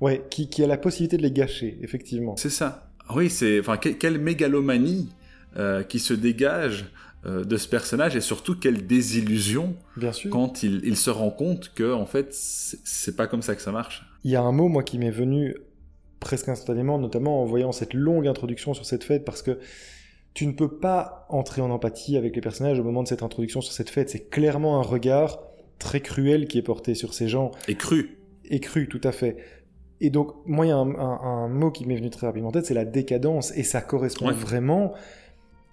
ouais, 0.00 0.24
qui, 0.30 0.48
qui, 0.48 0.64
a 0.64 0.66
la 0.66 0.76
possibilité 0.76 1.16
de 1.16 1.22
les 1.22 1.30
gâcher, 1.30 1.78
effectivement. 1.82 2.36
C'est 2.36 2.50
ça. 2.50 2.90
Oui, 3.14 3.30
c'est. 3.30 3.60
Enfin, 3.60 3.76
quelle 3.76 4.18
mégalomanie 4.18 5.08
euh, 5.56 5.82
qui 5.82 5.98
se 5.98 6.14
dégage 6.14 6.86
euh, 7.26 7.44
de 7.44 7.56
ce 7.56 7.68
personnage 7.68 8.16
et 8.16 8.20
surtout 8.20 8.58
quelle 8.58 8.86
désillusion 8.86 9.74
Bien 9.96 10.12
sûr. 10.12 10.30
quand 10.30 10.62
il, 10.62 10.80
il, 10.84 10.96
se 10.96 11.10
rend 11.10 11.30
compte 11.30 11.72
que, 11.74 11.92
en 11.92 12.06
fait, 12.06 12.28
c'est 12.32 13.16
pas 13.16 13.26
comme 13.26 13.42
ça 13.42 13.54
que 13.54 13.62
ça 13.62 13.72
marche. 13.72 14.06
Il 14.24 14.30
y 14.30 14.36
a 14.36 14.42
un 14.42 14.52
mot, 14.52 14.68
moi, 14.68 14.82
qui 14.82 14.98
m'est 14.98 15.10
venu 15.10 15.56
presque 16.20 16.48
instantanément, 16.48 16.98
notamment 16.98 17.42
en 17.42 17.46
voyant 17.46 17.72
cette 17.72 17.94
longue 17.94 18.26
introduction 18.26 18.74
sur 18.74 18.84
cette 18.84 19.04
fête, 19.04 19.24
parce 19.24 19.42
que 19.42 19.58
tu 20.38 20.46
ne 20.46 20.52
peux 20.52 20.68
pas 20.68 21.26
entrer 21.30 21.62
en 21.62 21.70
empathie 21.72 22.16
avec 22.16 22.36
les 22.36 22.40
personnages 22.40 22.78
au 22.78 22.84
moment 22.84 23.02
de 23.02 23.08
cette 23.08 23.24
introduction 23.24 23.60
sur 23.60 23.72
cette 23.72 23.90
fête. 23.90 24.08
C'est 24.08 24.30
clairement 24.30 24.78
un 24.78 24.82
regard 24.82 25.40
très 25.80 26.00
cruel 26.00 26.46
qui 26.46 26.58
est 26.58 26.62
porté 26.62 26.94
sur 26.94 27.12
ces 27.12 27.26
gens. 27.26 27.50
Et 27.66 27.74
cru. 27.74 28.20
Et 28.44 28.60
cru, 28.60 28.86
tout 28.86 29.00
à 29.02 29.10
fait. 29.10 29.38
Et 30.00 30.10
donc, 30.10 30.30
moi, 30.46 30.64
il 30.64 30.68
y 30.68 30.72
a 30.72 30.76
un, 30.76 31.48
mot 31.48 31.72
qui 31.72 31.86
m'est 31.86 31.96
venu 31.96 32.08
très 32.10 32.28
rapidement 32.28 32.50
en 32.50 32.52
tête, 32.52 32.66
c'est 32.66 32.74
la 32.74 32.84
décadence. 32.84 33.50
Et 33.56 33.64
ça 33.64 33.80
correspond 33.80 34.30
vraiment 34.30 34.92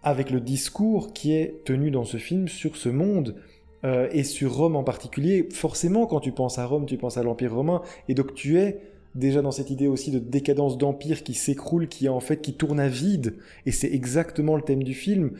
avec 0.01 0.31
le 0.31 0.39
discours 0.39 1.13
qui 1.13 1.35
est 1.35 1.63
tenu 1.63 1.91
dans 1.91 2.03
ce 2.03 2.17
film 2.17 2.47
sur 2.47 2.75
ce 2.75 2.89
monde. 2.89 3.35
Euh, 3.83 4.07
et 4.11 4.23
sur 4.23 4.55
Rome 4.55 4.75
en 4.75 4.83
particulier. 4.83 5.47
Forcément, 5.53 6.07
quand 6.07 6.21
tu 6.21 6.31
penses 6.31 6.57
à 6.57 6.65
Rome, 6.65 6.87
tu 6.87 6.97
penses 6.97 7.17
à 7.17 7.23
l'Empire 7.23 7.53
romain. 7.53 7.83
Et 8.09 8.15
donc, 8.15 8.33
tu 8.33 8.57
es 8.57 8.81
déjà 9.15 9.41
dans 9.41 9.51
cette 9.51 9.69
idée 9.69 9.87
aussi 9.87 10.11
de 10.11 10.19
décadence 10.19 10.77
d'empire 10.77 11.23
qui 11.23 11.33
s'écroule, 11.33 11.87
qui 11.87 12.07
en 12.09 12.19
fait 12.19 12.41
qui 12.41 12.53
tourne 12.53 12.79
à 12.79 12.87
vide. 12.87 13.37
Et 13.65 13.71
c'est 13.71 13.91
exactement 13.91 14.55
le 14.55 14.61
thème 14.61 14.83
du 14.83 14.93
film. 14.93 15.31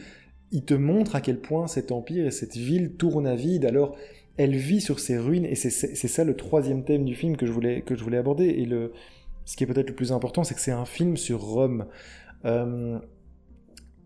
Il 0.51 0.63
te 0.63 0.73
montre 0.73 1.15
à 1.15 1.21
quel 1.21 1.39
point 1.39 1.67
cet 1.67 1.91
empire 1.91 2.25
et 2.25 2.31
cette 2.31 2.55
ville 2.55 2.93
tournent 2.93 3.27
à 3.27 3.35
vide. 3.35 3.65
Alors, 3.65 3.95
elle 4.37 4.55
vit 4.55 4.81
sur 4.81 4.99
ses 4.99 5.17
ruines, 5.17 5.45
et 5.45 5.55
c'est 5.55 5.69
ça 5.69 6.23
le 6.23 6.35
troisième 6.35 6.83
thème 6.83 7.05
du 7.05 7.15
film 7.15 7.37
que 7.37 7.45
je 7.45 7.51
voulais, 7.51 7.81
que 7.81 7.95
je 7.95 8.03
voulais 8.03 8.17
aborder. 8.17 8.45
Et 8.45 8.65
le, 8.65 8.91
ce 9.45 9.55
qui 9.55 9.63
est 9.63 9.67
peut-être 9.67 9.89
le 9.89 9.95
plus 9.95 10.11
important, 10.11 10.43
c'est 10.43 10.55
que 10.55 10.61
c'est 10.61 10.71
un 10.71 10.85
film 10.85 11.17
sur 11.17 11.41
Rome. 11.41 11.85
Euh, 12.45 12.99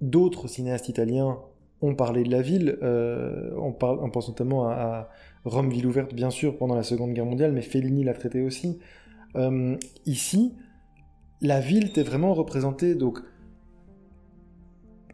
d'autres 0.01 0.47
cinéastes 0.47 0.89
italiens 0.89 1.39
ont 1.81 1.95
parlé 1.95 2.23
de 2.23 2.31
la 2.31 2.41
ville. 2.41 2.77
Euh, 2.83 3.51
on, 3.57 3.71
pense 3.71 4.27
notamment 4.27 4.69
à, 4.69 5.09
Rome, 5.45 5.69
ville 5.69 5.87
ouverte, 5.87 6.13
bien 6.13 6.29
sûr, 6.29 6.57
pendant 6.57 6.75
la 6.75 6.83
Seconde 6.83 7.13
Guerre 7.13 7.25
mondiale, 7.25 7.51
mais 7.51 7.61
Fellini 7.61 8.03
l'a 8.03 8.13
traité 8.13 8.41
aussi. 8.41 8.79
Euh, 9.35 9.77
ici, 10.05 10.53
la 11.41 11.59
ville 11.59 11.87
était 11.87 12.03
vraiment 12.03 12.33
représentée 12.33 12.95
donc 12.95 13.19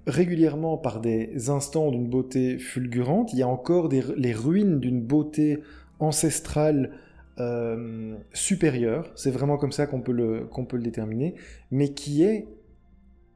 régulièrement 0.08 0.78
par 0.78 1.02
des 1.02 1.50
instants 1.50 1.92
d'une 1.92 2.08
beauté 2.08 2.58
fulgurante. 2.58 3.34
Il 3.34 3.40
y 3.40 3.44
a 3.44 3.48
encore 3.48 3.90
les 3.90 4.34
ruines 4.34 4.80
d'une 4.80 5.02
beauté 5.02 5.62
ancestrale 6.00 6.92
euh, 7.40 8.16
supérieure. 8.34 9.12
C'est 9.16 9.32
vraiment 9.32 9.58
comme 9.58 9.72
ça 9.72 9.88
qu'on 9.88 10.02
peut, 10.02 10.14
le, 10.14 10.48
déterminer, 10.80 11.36
mais 11.72 11.90
qui 11.90 12.24
est 12.24 12.48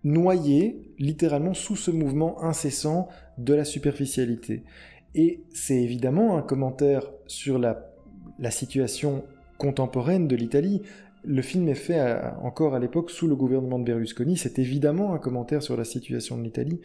noyé 0.04 0.94
littéralement 1.00 1.54
sous 1.54 1.76
ce 1.76 1.92
mouvement 1.92 2.42
incessant 2.44 3.10
de 3.38 3.54
la 3.54 3.66
superficialité. 3.66 4.64
Et 5.16 5.42
c'est 5.54 5.82
évidemment 5.82 6.38
un 6.38 6.42
commentaire 6.42 7.12
sur 7.26 7.58
la 7.58 8.52
situation 8.52 9.24
contemporaine 9.60 10.28
de 10.28 10.36
l'Italie. 10.36 10.82
Le 11.26 11.42
film 11.42 11.68
est 11.68 11.76
fait 11.76 12.02
encore 12.42 12.74
à 12.74 12.80
l'époque 12.80 13.12
sous 13.12 13.28
le 13.28 13.36
gouvernement 13.36 13.78
de 13.78 13.84
Berlusconi. 13.84 14.38
C'est 14.38 14.58
évidemment 14.58 15.14
un 15.14 15.20
commentaire 15.20 15.62
sur 15.62 15.76
la 15.76 15.84
situation 15.84 16.38
de 16.38 16.44
l'Italie. 16.44 16.80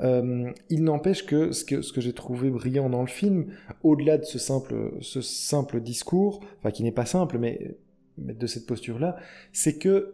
Euh, 0.00 0.52
il 0.68 0.84
n'empêche 0.84 1.24
que 1.24 1.50
ce 1.52 1.64
que, 1.64 1.80
ce 1.80 1.92
que 1.92 2.02
j'ai 2.02 2.12
trouvé 2.12 2.50
brillant 2.50 2.90
dans 2.90 3.00
le 3.00 3.08
film, 3.08 3.46
au-delà 3.82 4.18
de 4.18 4.24
ce 4.24 4.38
simple, 4.38 4.92
ce 5.00 5.22
simple 5.22 5.80
discours, 5.80 6.40
enfin 6.58 6.70
qui 6.70 6.82
n'est 6.82 6.92
pas 6.92 7.06
simple, 7.06 7.38
mais, 7.38 7.76
de 8.18 8.46
cette 8.46 8.66
posture-là, 8.66 9.16
c'est 9.52 9.78
que 9.78 10.12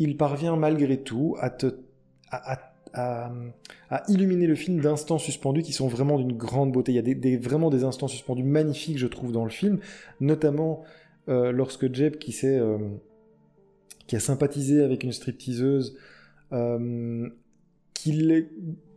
il 0.00 0.16
parvient 0.16 0.56
malgré 0.56 1.00
tout 1.00 1.36
à 1.38 1.54
illuminer 4.08 4.48
le 4.48 4.56
film 4.56 4.80
d'instants 4.80 5.18
suspendus 5.18 5.62
qui 5.62 5.72
sont 5.72 5.86
vraiment 5.86 6.18
d'une 6.18 6.36
grande 6.36 6.72
beauté. 6.72 6.92
Il 6.92 7.26
y 7.30 7.34
a 7.34 7.38
vraiment 7.38 7.70
des 7.70 7.84
instants 7.84 8.08
suspendus 8.08 8.42
magnifiques, 8.42 8.98
je 8.98 9.06
trouve, 9.06 9.30
dans 9.30 9.44
le 9.44 9.50
film, 9.50 9.78
notamment 10.18 10.82
euh, 11.28 11.52
lorsque 11.52 11.92
Jeb, 11.92 12.16
qui, 12.16 12.34
euh, 12.44 12.78
qui 14.06 14.16
a 14.16 14.20
sympathisé 14.20 14.82
avec 14.82 15.04
une 15.04 15.12
stripteaseuse, 15.12 15.96
euh, 16.52 17.28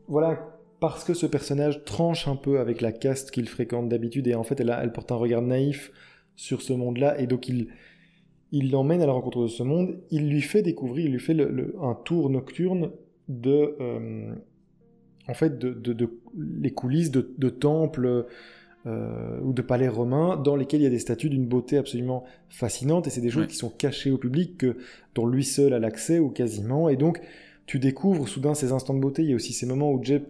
voilà, 0.08 0.60
parce 0.80 1.04
que 1.04 1.13
ce 1.13 1.26
personnage 1.26 1.86
tranche 1.86 2.28
un 2.28 2.36
peu 2.36 2.60
avec 2.60 2.82
la 2.82 2.92
caste 2.92 3.32
qu'il 3.32 3.48
fréquente 3.48 3.88
d'habitude, 3.88 4.28
et 4.28 4.36
en 4.36 4.44
fait 4.44 4.60
elle, 4.60 4.76
elle, 4.82 4.92
porte 4.92 5.12
un 5.12 5.16
regard 5.16 5.42
naïf 5.42 5.92
sur 6.36 6.62
ce 6.62 6.74
monde-là, 6.74 7.20
et 7.20 7.28
donc 7.28 7.48
il 7.48 7.68
il 8.54 8.72
l'emmène 8.72 9.02
à 9.02 9.06
la 9.06 9.12
rencontre 9.12 9.44
de 9.44 9.48
ce 9.48 9.62
monde, 9.62 10.00
il 10.10 10.30
lui 10.30 10.42
fait 10.42 10.62
découvrir, 10.62 11.06
il 11.06 11.12
lui 11.12 11.20
fait 11.20 11.34
le, 11.34 11.76
un 11.82 11.96
tour 11.96 12.30
nocturne 12.30 12.92
de, 13.28 13.76
en 15.28 15.34
fait, 15.34 15.60
de, 15.60 15.74
de, 15.74 15.92
de, 15.92 16.10
les 16.38 16.72
coulisses 16.72 17.12
de, 17.12 17.34
de 17.38 17.50
temples 17.50 18.26
euh, 18.88 19.39
ou 19.43 19.52
de 19.52 19.62
palais 19.62 19.89
romains 19.89 20.38
dans 20.38 20.56
lesquels 20.56 20.80
il 20.80 20.86
y 20.86 20.88
a 20.88 20.91
des 20.91 21.00
statues 21.00 21.30
d'une 21.30 21.45
beauté 21.45 21.78
absolument 21.78 22.23
fascinante. 22.47 23.06
Et 23.06 23.10
c'est 23.10 23.19
des 23.21 23.30
choses 23.30 23.47
qui 23.47 23.58
sont 23.58 23.69
cachées 23.69 24.12
au 24.12 24.17
public 24.17 24.58
que 24.58 24.78
dont 25.13 25.28
lui 25.28 25.43
seul 25.43 25.73
a 25.73 25.80
l'accès 25.80 26.19
ou 26.19 26.30
quasiment. 26.30 26.88
Et 26.88 26.95
donc 26.95 27.19
tu 27.65 27.80
découvres 27.80 28.30
soudain 28.30 28.54
ces 28.54 28.71
instants 28.71 28.93
de 28.93 29.00
beauté. 29.00 29.23
Il 29.23 29.30
y 29.30 29.34
a 29.34 29.36
aussi 29.36 29.52
ces 29.52 29.65
moments 29.65 29.91
où 29.91 30.02
Jeb 30.02 30.23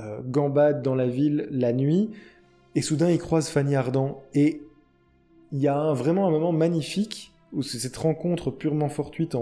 euh, 0.00 0.20
gambade 0.24 0.82
dans 0.82 0.94
la 0.94 1.08
ville 1.08 1.48
la 1.50 1.72
nuit 1.72 2.10
et 2.76 2.82
soudain 2.82 3.10
il 3.10 3.18
croise 3.18 3.48
Fanny 3.48 3.74
Ardant. 3.74 4.22
Et 4.34 4.62
il 5.50 5.58
y 5.58 5.66
a 5.66 5.76
un, 5.76 5.94
vraiment 5.94 6.28
un 6.28 6.30
moment 6.30 6.52
magnifique 6.52 7.32
où 7.52 7.62
c'est 7.62 7.78
cette 7.78 7.96
rencontre 7.96 8.52
purement 8.52 8.88
fortuite 8.88 9.34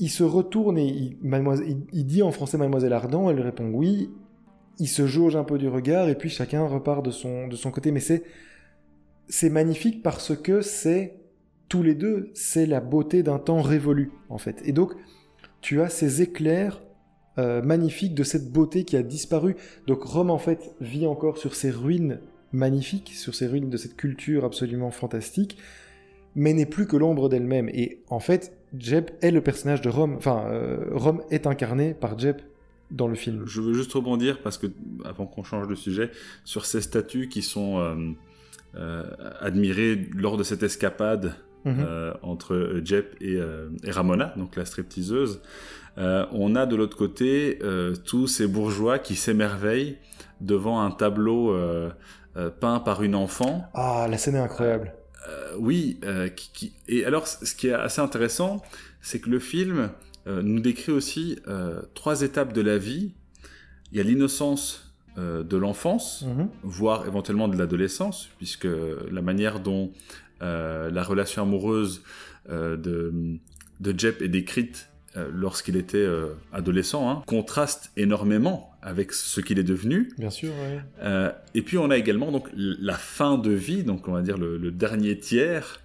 il 0.00 0.10
se 0.10 0.22
retourne 0.22 0.78
et 0.78 0.86
il, 0.86 1.16
il, 1.24 1.76
il, 1.92 2.06
dit 2.06 2.22
en 2.22 2.30
français 2.30 2.56
Mademoiselle 2.56 2.92
Ardant, 2.92 3.30
elle 3.30 3.36
lui 3.36 3.42
répond 3.42 3.68
oui, 3.72 4.10
il 4.78 4.88
se 4.88 5.06
jauge 5.06 5.36
un 5.36 5.44
peu 5.44 5.58
du 5.58 5.68
regard 5.68 6.08
et 6.08 6.14
puis 6.14 6.28
chacun 6.28 6.66
repart 6.66 7.04
de 7.04 7.10
son, 7.10 7.48
de 7.48 7.56
son 7.56 7.70
côté. 7.70 7.90
Mais 7.90 8.00
c'est, 8.00 8.22
c'est 9.28 9.50
magnifique 9.50 10.02
parce 10.02 10.36
que 10.36 10.60
c'est, 10.60 11.16
tous 11.68 11.82
les 11.82 11.94
deux, 11.94 12.30
c'est 12.34 12.66
la 12.66 12.80
beauté 12.80 13.22
d'un 13.22 13.38
temps 13.38 13.60
révolu, 13.60 14.12
en 14.28 14.38
fait. 14.38 14.62
Et 14.64 14.72
donc, 14.72 14.92
tu 15.60 15.80
as 15.82 15.88
ces 15.88 16.22
éclairs 16.22 16.82
euh, 17.38 17.60
magnifiques 17.62 18.14
de 18.14 18.24
cette 18.24 18.50
beauté 18.50 18.84
qui 18.84 18.96
a 18.96 19.02
disparu. 19.02 19.56
Donc, 19.86 20.02
Rome, 20.02 20.30
en 20.30 20.38
fait, 20.38 20.74
vit 20.80 21.06
encore 21.06 21.38
sur 21.38 21.54
ces 21.54 21.70
ruines 21.70 22.20
magnifiques, 22.52 23.12
sur 23.14 23.34
ces 23.34 23.46
ruines 23.46 23.68
de 23.68 23.76
cette 23.76 23.96
culture 23.96 24.44
absolument 24.44 24.90
fantastique, 24.90 25.58
mais 26.34 26.54
n'est 26.54 26.66
plus 26.66 26.86
que 26.86 26.96
l'ombre 26.96 27.28
d'elle-même. 27.28 27.68
Et 27.68 28.02
en 28.08 28.20
fait, 28.20 28.56
Jeb 28.76 29.10
est 29.20 29.30
le 29.30 29.42
personnage 29.42 29.82
de 29.82 29.88
Rome. 29.88 30.14
Enfin, 30.16 30.46
euh, 30.48 30.86
Rome 30.92 31.22
est 31.30 31.46
incarné 31.46 31.94
par 31.94 32.18
Jeb 32.18 32.36
dans 32.90 33.08
le 33.08 33.14
film. 33.14 33.44
Je 33.46 33.60
veux 33.60 33.74
juste 33.74 33.92
rebondir 33.92 34.40
parce 34.42 34.58
que, 34.58 34.66
avant 35.04 35.26
qu'on 35.26 35.44
change 35.44 35.68
de 35.68 35.74
sujet, 35.74 36.10
sur 36.44 36.66
ces 36.66 36.80
statues 36.80 37.28
qui 37.28 37.42
sont 37.42 37.78
euh, 37.78 38.12
euh, 38.76 39.04
admirées 39.40 40.08
lors 40.14 40.36
de 40.36 40.42
cette 40.42 40.62
escapade 40.62 41.34
mhm. 41.64 41.76
euh, 41.80 42.14
entre 42.22 42.80
Jep 42.84 43.14
et, 43.20 43.38
et, 43.84 43.90
Ramona, 43.90 44.34
donc 44.36 44.56
la 44.56 44.64
stripteaseuse. 44.64 45.40
on 45.96 46.54
a 46.54 46.66
de 46.66 46.76
l'autre 46.76 46.96
côté 46.96 47.58
tous 48.04 48.26
ces 48.26 48.46
bourgeois 48.46 48.98
qui 48.98 49.16
s'émerveillent 49.16 49.98
devant 50.40 50.80
un 50.80 50.90
tableau 50.90 51.54
peint 52.60 52.80
par 52.80 53.02
une 53.02 53.14
enfant. 53.14 53.64
Ah, 53.74 54.06
la 54.08 54.16
scène 54.16 54.36
est 54.36 54.40
incroyable. 54.40 54.94
oui, 55.58 56.00
qui, 56.36 56.52
qui... 56.52 56.72
et 56.86 57.04
alors 57.04 57.26
ce 57.26 57.54
qui 57.54 57.68
est 57.68 57.72
assez 57.72 58.00
intéressant, 58.00 58.62
c'est 59.00 59.20
que 59.20 59.28
le 59.28 59.40
film 59.40 59.90
nous 60.42 60.60
décrit 60.60 60.92
aussi 60.92 61.38
euh, 61.48 61.80
trois 61.94 62.22
étapes 62.22 62.52
de 62.52 62.60
la 62.60 62.78
vie. 62.78 63.12
Il 63.92 63.98
y 63.98 64.00
a 64.00 64.04
l'innocence 64.04 64.92
euh, 65.16 65.42
de 65.42 65.56
l'enfance, 65.56 66.24
mhm. 66.26 66.48
voire 66.62 67.06
éventuellement 67.06 67.48
de 67.48 67.56
l'adolescence, 67.56 68.28
puisque 68.38 68.68
la 69.10 69.22
manière 69.22 69.60
dont 69.60 69.92
la 70.40 71.02
relation 71.02 71.42
amoureuse 71.42 72.02
de, 72.48 73.12
de 73.80 73.98
Jep 73.98 74.22
est 74.22 74.28
décrite 74.28 74.88
lorsqu'il 75.16 75.74
était 75.74 76.06
adolescent, 76.52 77.10
hein, 77.10 77.24
contraste 77.26 77.90
énormément 77.96 78.70
avec 78.80 79.12
ce 79.12 79.40
qu'il 79.40 79.58
est 79.58 79.64
devenu. 79.64 80.12
Bien 80.16 80.30
sûr. 80.30 80.52
et 81.54 81.62
puis 81.62 81.76
on 81.76 81.90
a 81.90 81.96
également 81.96 82.30
donc 82.30 82.48
la 82.54 82.94
fin 82.94 83.36
de 83.36 83.50
vie, 83.50 83.82
donc 83.82 84.06
on 84.06 84.12
va 84.12 84.22
dire 84.22 84.38
le, 84.38 84.58
le 84.58 84.70
dernier 84.70 85.18
tiers, 85.18 85.80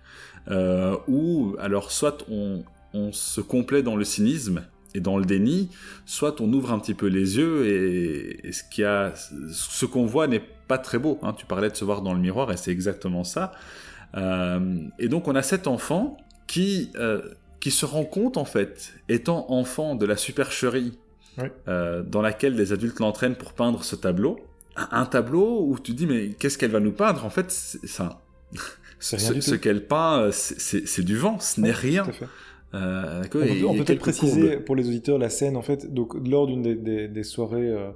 où 1.08 1.56
alors 1.60 1.91
soit 1.91 2.23
on, 2.29 2.63
on 2.93 3.12
se 3.12 3.41
complaît 3.41 3.84
dans 3.84 3.95
le 3.95 4.03
cynisme 4.03 4.63
et 4.95 4.99
dans 4.99 5.17
le 5.17 5.25
déni, 5.25 5.69
soit 6.06 6.39
on 6.41 6.51
ouvre 6.53 6.71
un 6.71 6.79
petit 6.79 6.93
peu 6.93 7.08
les 7.08 7.38
yeux 7.38 7.65
et, 7.65 8.51
ce 8.51 8.63
qui 8.63 8.84
a, 8.84 9.13
ce 9.15 9.86
qu'on 9.86 10.06
voit 10.06 10.27
n'est 10.27 10.43
pas 10.67 10.77
très 10.77 10.99
beau. 10.99 11.19
Hein. 11.23 11.34
Tu 11.34 11.45
parlais 11.45 11.69
de 11.69 11.75
se 11.75 11.84
voir 11.84 12.01
dans 12.01 12.13
le 12.13 12.19
miroir 12.19 12.51
et 12.51 12.58
c'est 12.58 12.71
exactement 12.71 13.23
ça. 13.23 13.51
Euh, 14.15 14.77
et 14.99 15.08
donc 15.08 15.27
on 15.27 15.36
a 15.36 15.41
cet 15.41 15.67
enfant 15.67 16.17
qui 16.45 16.91
euh, 16.95 17.21
qui 17.60 17.71
se 17.71 17.86
rend 17.86 18.03
compte 18.03 18.38
en 18.38 18.45
fait, 18.45 18.93
étant 19.10 19.49
enfant 19.49 19.95
de 19.95 20.06
la 20.06 20.17
supercherie 20.17 20.99
euh, 21.67 22.03
dans 22.03 22.21
laquelle 22.21 22.56
des 22.56 22.73
adultes 22.73 22.99
l'entraînent 22.99 23.36
pour 23.36 23.53
peindre 23.53 23.84
ce 23.84 23.95
tableau, 23.95 24.39
un, 24.75 25.06
tableau 25.06 25.65
où 25.65 25.79
tu 25.79 25.93
dis 25.93 26.06
mais 26.06 26.29
qu'est-ce 26.29 26.58
qu'elle 26.58 26.71
va 26.71 26.79
nous 26.79 26.91
peindre? 26.91 27.25
En 27.25 27.29
fait, 27.29 27.51
ça. 27.51 28.21
Ce, 28.99 29.17
ce 29.17 29.56
qu'elle 29.56 29.86
peint, 29.86 30.29
c'est 30.32 31.03
du 31.03 31.17
vent, 31.17 31.39
ce 31.39 31.60
n'est 31.60 31.71
rien. 31.71 32.06
Euh, 32.73 33.23
on 33.23 33.75
peut, 33.75 33.83
peut 33.83 33.93
être 33.93 33.99
préciser 33.99 34.57
pour 34.57 34.75
les 34.75 34.88
auditeurs 34.88 35.17
la 35.17 35.29
scène 35.29 35.57
en 35.57 35.62
fait. 35.62 35.93
Donc 35.93 36.15
lors 36.27 36.47
d'une 36.47 36.62
des, 36.62 37.07
des, 37.07 37.23
soirées 37.23 37.69
euh, 37.69 37.91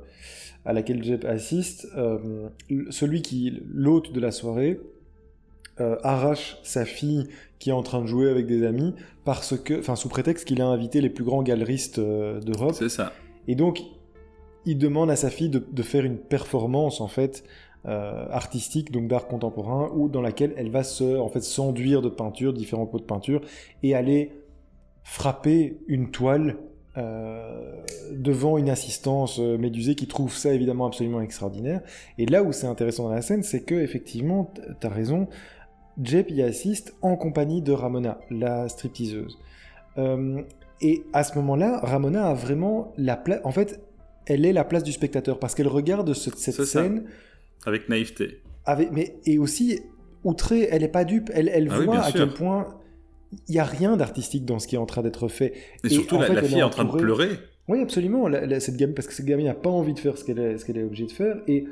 à 0.66 0.74
laquelle 0.74 1.04
Jeb 1.04 1.26
assiste, 1.26 1.88
euh, 1.98 2.50
celui 2.90 3.22
qui 3.22 3.62
l'hôte 3.68 4.12
de 4.14 4.20
la 4.20 4.32
soirée 4.32 4.80
arrache 6.02 6.58
sa 6.64 6.86
fille 6.86 7.28
qui 7.60 7.70
est 7.70 7.74
en 7.74 7.84
train 7.84 8.02
de 8.02 8.08
jouer 8.08 8.32
avec 8.32 8.48
des 8.48 8.66
amis 8.66 8.96
parce 9.26 9.56
que, 9.56 9.78
enfin 9.78 9.96
sous 9.96 10.10
prétexte 10.10 10.48
qu'il 10.48 10.60
a 10.60 10.66
invité 10.66 11.02
les 11.02 11.10
plus 11.12 11.24
grands 11.24 11.44
galeristes 11.44 12.00
d'Europe. 12.00 12.74
C'est 12.74 12.90
ça. 12.90 13.14
Et 13.48 13.54
donc, 13.54 13.84
il 14.68 14.78
demande 14.78 15.10
à 15.10 15.16
sa 15.16 15.30
fille 15.30 15.50
de, 15.50 15.82
faire 15.82 16.04
une 16.04 16.18
performance, 16.18 17.00
en 17.00 17.08
fait, 17.08 17.46
euh, 17.86 18.26
artistique, 18.30 18.92
donc 18.92 19.08
d'art 19.08 19.28
contemporain, 19.28 19.90
ou 19.96 20.10
dans 20.10 20.22
laquelle 20.22 20.54
elle 20.58 20.70
va 20.70 20.84
se, 20.84 21.18
en 21.18 21.30
fait, 21.30 21.42
s'enduire 21.42 22.02
de 22.02 22.10
peinture, 22.10 22.52
différents 22.52 22.86
pots 22.86 23.00
de 23.00 23.06
peinture, 23.06 23.42
et 23.82 23.96
aller 23.96 24.32
frapper 25.08 25.78
une 25.88 26.12
toile 26.12 26.58
euh, 26.98 27.82
devant 28.12 28.58
une 28.58 28.70
assistance 28.70 29.40
euh, 29.40 29.58
médusée 29.58 29.96
qui 29.96 30.06
trouve 30.06 30.36
ça 30.36 30.54
évidemment 30.54 30.86
absolument 30.86 31.22
extraordinaire. 31.22 31.82
Et 32.18 32.26
là 32.26 32.44
où 32.44 32.52
c'est 32.52 32.68
intéressant 32.68 33.04
dans 33.04 33.16
la 33.16 33.22
scène, 33.22 33.42
c'est 33.42 33.62
que 33.62 33.76
effectivement, 33.76 34.54
t'as 34.82 34.90
raison, 34.90 35.30
Jep 36.02 36.30
y 36.30 36.42
assiste 36.42 36.94
en 37.02 37.16
compagnie 37.16 37.62
de 37.62 37.72
Ramona, 37.72 38.20
la 38.30 38.68
stripteaseuse. 38.68 39.40
Euh, 39.98 40.42
et 40.82 41.04
à 41.14 41.24
ce 41.24 41.36
moment-là, 41.36 41.80
Ramona 41.84 42.28
a 42.28 42.34
vraiment 42.34 42.94
la 42.98 43.16
place. 43.16 43.40
En 43.46 43.52
fait, 43.52 43.80
elle 44.26 44.46
est 44.46 44.54
la 44.54 44.66
place 44.66 44.84
du 44.84 44.92
spectateur 44.92 45.40
parce 45.40 45.56
qu'elle 45.56 45.70
regarde 45.70 46.14
cette 46.14 46.38
scène. 46.38 47.06
Avec 47.66 47.88
naïveté. 47.88 48.42
Avec, 48.66 48.92
mais, 48.92 49.16
et 49.26 49.40
aussi, 49.40 49.80
outrée, 50.26 50.68
elle 50.70 50.82
n'est 50.82 50.90
pas 50.90 51.06
dupe. 51.06 51.32
Elle, 51.34 51.48
elle 51.48 51.70
ah 51.72 51.80
voit 51.80 52.00
à 52.02 52.12
quel 52.12 52.34
point 52.34 52.77
il 53.48 53.54
n'y 53.54 53.60
a 53.60 53.66
rien 53.66 53.98
d'artistique 53.98 54.46
dans 54.46 54.60
ce 54.60 54.68
qui 54.68 54.76
est 54.76 54.80
en 54.80 54.86
train 54.86 55.02
d'être 55.02 55.28
fait. 55.28 55.54
Et, 55.84 55.90
surtout, 55.90 56.20
la, 56.20 56.42
fille 56.42 56.60
est 56.60 56.64
en 56.64 56.70
train 56.70 56.86
de 56.86 56.92
pleurer. 56.92 57.30
Oui, 57.68 57.82
absolument. 57.82 58.30
cette 58.60 58.78
gamme, 58.78 58.94
parce 58.94 59.08
que 59.08 59.14
cette 59.14 59.26
gamine 59.26 59.48
n'a 59.48 59.54
pas 59.54 59.70
envie 59.70 59.94
de 59.94 60.00
faire 60.00 60.18
ce 60.18 60.24
qu'elle 60.24 60.40
est, 60.40 60.70
est 60.70 60.84
obligée 60.84 61.06
de 61.06 61.12
faire. 61.12 61.38
Et 61.48 61.66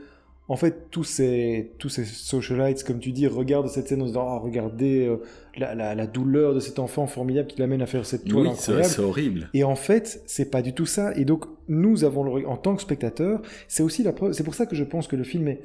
en 0.47 0.57
fait, 0.57 0.91
tous 0.91 1.03
ces, 1.03 1.71
tous 1.79 1.89
ces 1.89 2.05
socialites, 2.05 2.83
comme 2.83 2.99
tu 2.99 3.11
dis, 3.11 3.25
regardent 3.27 3.67
cette 3.67 3.87
scène 3.87 4.01
en 4.01 4.05
se 4.05 4.09
disant 4.11 4.27
oh, 4.29 4.39
regardez 4.39 5.07
euh, 5.07 5.17
la, 5.57 6.07
douleur 6.07 6.53
de 6.53 6.59
cet 6.59 6.77
enfant 6.77 7.07
formidable 7.07 7.47
qui 7.47 7.59
l'amène 7.59 7.81
à 7.81 7.87
faire 7.87 8.05
cette 8.05 8.25
toile 8.25 8.47
oui, 8.47 8.83
C'est 8.83 8.99
horrible. 8.99 9.49
Et 9.53 9.63
en 9.63 9.75
fait, 9.75 10.21
c'est 10.27 10.51
pas 10.51 10.61
du 10.61 10.73
tout 10.73 10.85
ça. 10.85 11.15
Et 11.15 11.25
donc, 11.25 11.45
nous 11.67 12.03
avons, 12.03 12.23
le, 12.23 12.47
en 12.47 12.57
tant 12.57 12.75
que 12.75 12.81
spectateurs, 12.81 13.41
c'est 13.67 13.81
aussi 13.81 14.03
la 14.03 14.13
preuve. 14.13 14.33
C'est 14.33 14.43
pour 14.43 14.53
ça 14.53 14.65
que 14.65 14.75
je 14.75 14.83
pense 14.83 15.07
que 15.07 15.15
le 15.15 15.23
film 15.23 15.47
est 15.47 15.61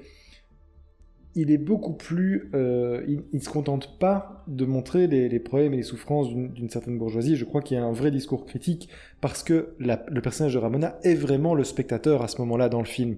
il 1.35 1.51
est 1.51 1.59
beaucoup 1.59 1.93
plus. 1.93 2.51
Euh, 2.55 3.05
il, 3.07 3.23
ne 3.33 3.41
se 3.41 3.49
contente 3.49 3.99
pas 3.99 4.45
de 4.49 4.65
montrer 4.65 5.07
les, 5.07 5.39
problèmes 5.39 5.75
et 5.75 5.79
les 5.79 5.83
souffrances 5.83 6.29
d'une 6.29 6.71
certaine 6.71 6.99
bourgeoisie. 6.99 7.37
Je 7.37 7.45
crois 7.45 7.63
qu'il 7.63 7.77
y 7.77 7.81
a 7.81 7.85
un 7.85 7.93
vrai 7.93 8.11
discours 8.11 8.47
critique 8.47 8.89
parce 9.21 9.43
que 9.43 9.75
le 9.79 10.21
personnage 10.21 10.55
de 10.55 10.59
Ramona 10.59 10.99
est 11.03 11.15
vraiment 11.15 11.55
le 11.55 11.65
spectateur 11.65 12.23
à 12.23 12.29
ce 12.29 12.39
moment-là 12.41 12.69
dans 12.69 12.81
le 12.81 12.87
film. 12.87 13.17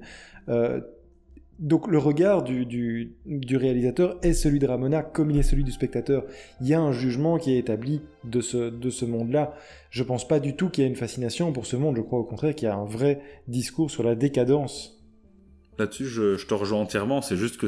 Euh, 0.49 0.81
donc 1.59 1.87
le 1.87 1.99
regard 1.99 2.43
du, 2.43 3.15
réalisateur 3.51 4.19
est 4.23 4.33
celui 4.33 4.59
de 4.59 4.67
Ramona 4.67 5.03
comme 5.03 5.31
il 5.31 5.39
est 5.39 5.45
celui 5.45 5.65
du 5.65 5.71
spectateur. 5.71 6.25
Il 6.61 6.67
y 6.67 6.75
a 6.75 6.81
un 6.81 6.93
jugement 6.93 7.39
qui 7.39 7.55
est 7.55 7.59
établi 7.59 8.03
de 8.25 8.41
ce, 8.41 8.69
de 8.69 8.91
ce 8.91 9.05
monde-là. 9.05 9.55
Je 9.91 10.03
pense 10.03 10.27
pas 10.27 10.41
du 10.41 10.57
tout 10.57 10.71
qu'il 10.71 10.83
y 10.83 10.87
a 10.87 10.91
une 10.91 10.97
fascination 10.97 11.53
pour 11.53 11.67
ce 11.67 11.77
monde. 11.77 11.97
Je 11.97 12.03
crois 12.03 12.19
au 12.19 12.25
contraire 12.25 12.55
qu'il 12.55 12.67
y 12.67 12.71
a 12.71 12.75
un 12.75 12.85
vrai 12.85 13.21
discours 13.47 13.91
sur 13.91 14.03
la 14.03 14.17
décadence 14.17 15.02
Là-dessus, 15.79 16.07
je, 16.07 16.45
te 16.45 16.55
rejoins 16.55 16.81
entièrement. 16.81 17.23
C'est 17.23 17.37
juste 17.37 17.57
que 17.57 17.67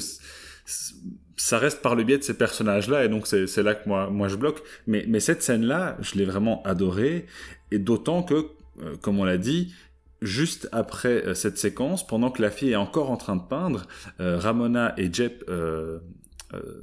ça 1.36 1.58
reste 1.58 1.82
par 1.82 1.94
le 1.94 2.04
biais 2.04 2.18
de 2.18 2.22
ces 2.22 2.34
personnages-là, 2.34 3.04
et 3.04 3.08
donc 3.08 3.26
c'est 3.26 3.62
là 3.62 3.74
que 3.74 3.88
moi, 3.88 4.10
moi 4.10 4.28
je 4.28 4.36
bloque. 4.36 4.62
Mais, 4.86 5.04
mais 5.08 5.20
cette 5.20 5.42
scène-là, 5.42 5.96
je 6.00 6.16
l'ai 6.16 6.24
vraiment 6.24 6.62
adorée, 6.62 7.26
et 7.70 7.78
d'autant 7.78 8.22
que, 8.22 8.46
euh, 8.82 8.96
comme 9.00 9.18
on 9.18 9.24
l'a 9.24 9.38
dit, 9.38 9.74
juste 10.22 10.68
après 10.72 11.26
euh, 11.26 11.34
cette 11.34 11.58
séquence, 11.58 12.06
pendant 12.06 12.30
que 12.30 12.40
la 12.40 12.50
fille 12.50 12.70
est 12.70 12.76
encore 12.76 13.10
en 13.10 13.16
train 13.16 13.36
de 13.36 13.42
peindre, 13.42 13.86
euh, 14.20 14.38
Ramona 14.38 14.94
et 14.96 15.12
Jep 15.12 15.44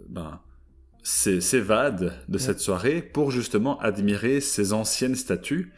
ben, 0.09 0.41
s'évadent 1.03 2.13
de 2.27 2.37
cette 2.37 2.59
soirée 2.59 3.01
pour 3.01 3.31
justement 3.31 3.79
admirer 3.79 4.41
ces 4.41 4.73
anciennes 4.73 5.15
statues, 5.15 5.71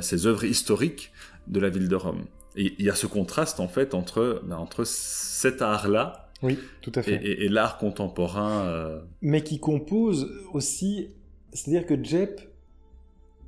ces 0.00 0.26
œuvres 0.26 0.44
historiques 0.44 1.12
de 1.48 1.58
la 1.58 1.68
ville 1.68 1.88
de 1.88 1.96
Rome. 1.96 2.24
Et 2.56 2.74
il 2.78 2.84
y 2.84 2.90
a 2.90 2.94
ce 2.94 3.06
contraste 3.06 3.60
en 3.60 3.68
fait 3.68 3.94
entre, 3.94 4.42
ben, 4.44 4.56
entre 4.56 4.84
cet 4.84 5.62
art-là 5.62 6.28
oui, 6.42 6.58
tout 6.80 6.92
à 6.94 7.02
fait. 7.02 7.24
et, 7.24 7.48
l'art 7.48 7.78
contemporain. 7.78 8.66
Euh, 8.66 9.00
Mais 9.20 9.42
qui 9.42 9.60
compose 9.60 10.30
aussi, 10.52 11.10
c'est-à-dire 11.52 11.86
que 11.86 12.02
Jep, 12.02 12.40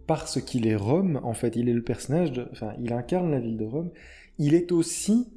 parce 0.06 0.40
qu'il 0.40 0.66
est 0.66 0.76
Rome, 0.76 1.20
en 1.24 1.34
fait, 1.34 1.56
il 1.56 1.68
est 1.68 1.72
le 1.72 1.82
personnage, 1.82 2.32
de... 2.32 2.46
enfin, 2.52 2.72
il 2.80 2.92
incarne 2.92 3.30
la 3.30 3.40
ville 3.40 3.56
de 3.56 3.64
Rome, 3.64 3.90
il 4.38 4.54
est 4.54 4.70
aussi 4.70 5.28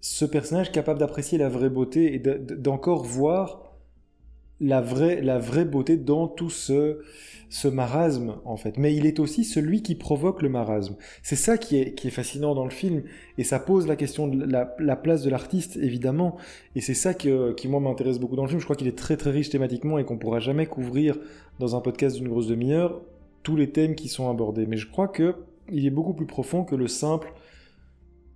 ce 0.00 0.24
personnage 0.24 0.72
capable 0.72 1.00
d'apprécier 1.00 1.38
la 1.38 1.48
vraie 1.48 1.68
beauté 1.68 2.14
et 2.14 2.18
d'encore 2.18 3.04
voir 3.04 3.67
la 4.60 4.80
vraie, 4.80 5.20
la 5.20 5.38
vraie 5.38 5.64
beauté 5.64 5.96
dans 5.96 6.26
tout 6.26 6.50
ce, 6.50 7.00
ce 7.48 7.68
marasme, 7.68 8.36
en 8.44 8.56
fait. 8.56 8.76
Mais 8.76 8.94
il 8.94 9.06
est 9.06 9.20
aussi 9.20 9.44
celui 9.44 9.82
qui 9.82 9.94
provoque 9.94 10.42
le 10.42 10.48
marasme. 10.48 10.96
C'est 11.22 11.36
ça 11.36 11.58
qui 11.58 11.78
est, 11.78 11.94
qui 11.94 12.08
est 12.08 12.12
fascinant 12.12 12.54
dans 12.54 12.64
le 12.64 12.70
film, 12.70 13.02
et 13.38 13.44
ça 13.44 13.58
pose 13.58 13.86
la 13.86 13.96
question 13.96 14.28
de 14.28 14.44
la, 14.44 14.96
place 14.96 15.22
de 15.22 15.30
l'artiste, 15.30 15.76
évidemment. 15.76 16.36
Et 16.76 16.80
c'est 16.80 16.94
ça 16.94 17.14
qui, 17.14 17.30
moi, 17.68 17.80
m'intéresse 17.80 18.18
beaucoup 18.18 18.36
dans 18.36 18.42
le 18.42 18.48
film. 18.48 18.60
Je 18.60 18.66
crois 18.66 18.76
qu'il 18.76 18.88
est 18.88 18.98
très, 18.98 19.16
très 19.16 19.30
riche 19.30 19.50
thématiquement 19.50 19.98
et 19.98 20.04
qu'on 20.04 20.18
pourra 20.18 20.40
jamais 20.40 20.66
couvrir 20.66 21.18
dans 21.58 21.76
un 21.76 21.80
podcast 21.80 22.16
d'une 22.16 22.28
grosse 22.28 22.48
demi-heure 22.48 23.00
tous 23.42 23.56
les 23.56 23.70
thèmes 23.70 23.94
qui 23.94 24.08
sont 24.08 24.28
abordés. 24.28 24.66
Mais 24.66 24.76
je 24.76 24.88
crois 24.88 25.08
que 25.08 25.34
il 25.70 25.86
est 25.86 25.90
beaucoup 25.90 26.14
plus 26.14 26.26
profond 26.26 26.64
que 26.64 26.74
le 26.74 26.88
simple 26.88 27.32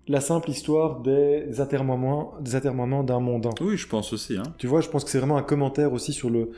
la 0.09 0.21
simple 0.21 0.51
histoire 0.51 1.01
des 1.01 1.61
atermoiements 1.61 2.35
des 2.41 2.57
atermoiements 2.57 3.05
d'un 3.05 3.21
mondain. 3.21 3.51
Oui, 3.61 3.77
je 3.77 3.87
pense 3.87 4.13
aussi. 4.13 4.37
Hein. 4.37 4.43
Tu 4.59 4.67
vois, 4.67 4.81
je 4.81 4.89
pense 4.89 5.05
que 5.05 5.11
c'est 5.11 5.19
vraiment 5.19 5.37
un 5.37 5.43
commentaire 5.43 5.93
aussi 5.93 6.13
sur 6.13 6.31
le 6.31 6.51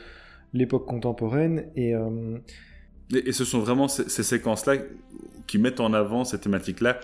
l'époque 0.53 0.85
contemporaine 0.85 1.65
euh, 1.77 2.37
et, 3.13 3.29
et, 3.29 3.31
ce 3.33 3.43
sont 3.43 3.59
vraiment 3.59 3.87
ces, 3.89 4.23
séquences-là 4.23 4.77
qui 5.47 5.59
mettent 5.59 5.81
en 5.81 5.93
avant 5.93 6.23
ces 6.23 6.39
thématiques-là 6.39 6.99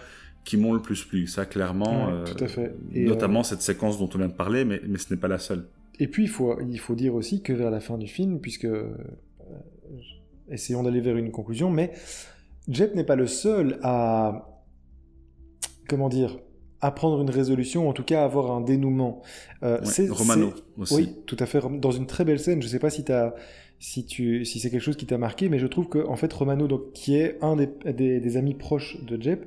qui 0.45 0.57
m'ont 0.57 0.73
le 0.73 0.81
plus 0.81 1.03
plu. 1.03 1.27
Ça, 1.27 1.45
clairement. 1.45 2.09
Euh, 2.09 2.23
tout 2.23 2.43
à 2.43 2.47
fait. 2.47 2.73
notamment 2.91 3.41
euh, 3.41 3.43
cette 3.43 3.61
séquence 3.61 3.99
dont 3.99 4.09
on 4.15 4.17
vient 4.17 4.27
de 4.27 4.33
parler, 4.33 4.65
mais, 4.65 4.81
mais 4.87 4.97
ce 4.97 5.13
n'est 5.13 5.19
pas 5.19 5.27
la 5.27 5.37
seule. 5.37 5.67
Et 5.99 6.07
puis, 6.07 6.23
il 6.23 6.29
faut, 6.29 6.59
il 6.61 6.79
faut 6.79 6.95
dire 6.95 7.13
aussi 7.13 7.43
que 7.43 7.53
vers 7.53 7.69
la 7.69 7.79
fin 7.79 7.97
du 7.97 8.07
film, 8.07 8.39
puisque. 8.39 8.67
essayons 10.49 10.81
d'aller 10.81 11.01
vers 11.01 11.17
une 11.17 11.31
conclusion, 11.31 11.69
mais 11.69 11.91
Jep 12.67 12.95
n'est 12.95 13.03
pas 13.03 13.15
le 13.15 13.27
seul 13.27 13.79
à 13.83 14.50
comment 15.87 16.09
dire, 16.09 16.37
apprendre 16.81 17.21
une 17.21 17.29
résolution, 17.29 17.87
en 17.87 17.93
tout 17.93 18.03
cas 18.03 18.23
avoir 18.23 18.51
un 18.51 18.61
dénouement. 18.61 19.21
Euh, 19.63 19.79
c'est 19.83 20.09
Romano 20.09 20.53
aussi. 20.77 20.95
Oui, 20.95 21.15
tout 21.25 21.37
à 21.39 21.45
fait. 21.45 21.61
Dans 21.79 21.91
une 21.91 22.07
très 22.07 22.25
belle 22.25 22.39
scène, 22.39 22.61
je 22.61 22.67
ne 22.67 22.71
sais 22.71 22.79
pas 22.79 22.89
si, 22.89 23.05
si, 23.79 24.05
tu, 24.05 24.45
si 24.45 24.59
c'est 24.59 24.69
quelque 24.69 24.81
chose 24.81 24.97
qui 24.97 25.05
t'a 25.05 25.17
marqué, 25.17 25.49
mais 25.49 25.59
je 25.59 25.67
trouve 25.67 25.87
que 25.87 26.05
en 26.07 26.15
fait 26.15 26.31
Romano, 26.33 26.67
donc, 26.67 26.91
qui 26.93 27.15
est 27.15 27.37
un 27.41 27.55
des, 27.55 27.69
des, 27.93 28.37
amis 28.37 28.55
proches 28.55 28.97
de 29.03 29.21
Jep, 29.21 29.45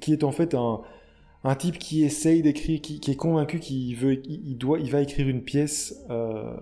qui 0.00 0.12
est 0.12 0.24
en 0.24 0.32
fait 0.32 0.54
un, 0.54 0.80
un 1.44 1.54
type 1.54 1.78
qui 1.78 2.02
essaye 2.04 2.40
d'écrire, 2.40 2.80
qui, 2.80 3.00
qui, 3.00 3.10
est 3.10 3.16
convaincu 3.16 3.60
qu'il 3.60 3.94
veut, 3.96 4.20
il, 4.26 4.56
doit, 4.56 4.80
il 4.80 4.90
va 4.90 5.02
écrire 5.02 5.28
une 5.28 5.42
pièce, 5.42 6.02
euh, 6.08 6.54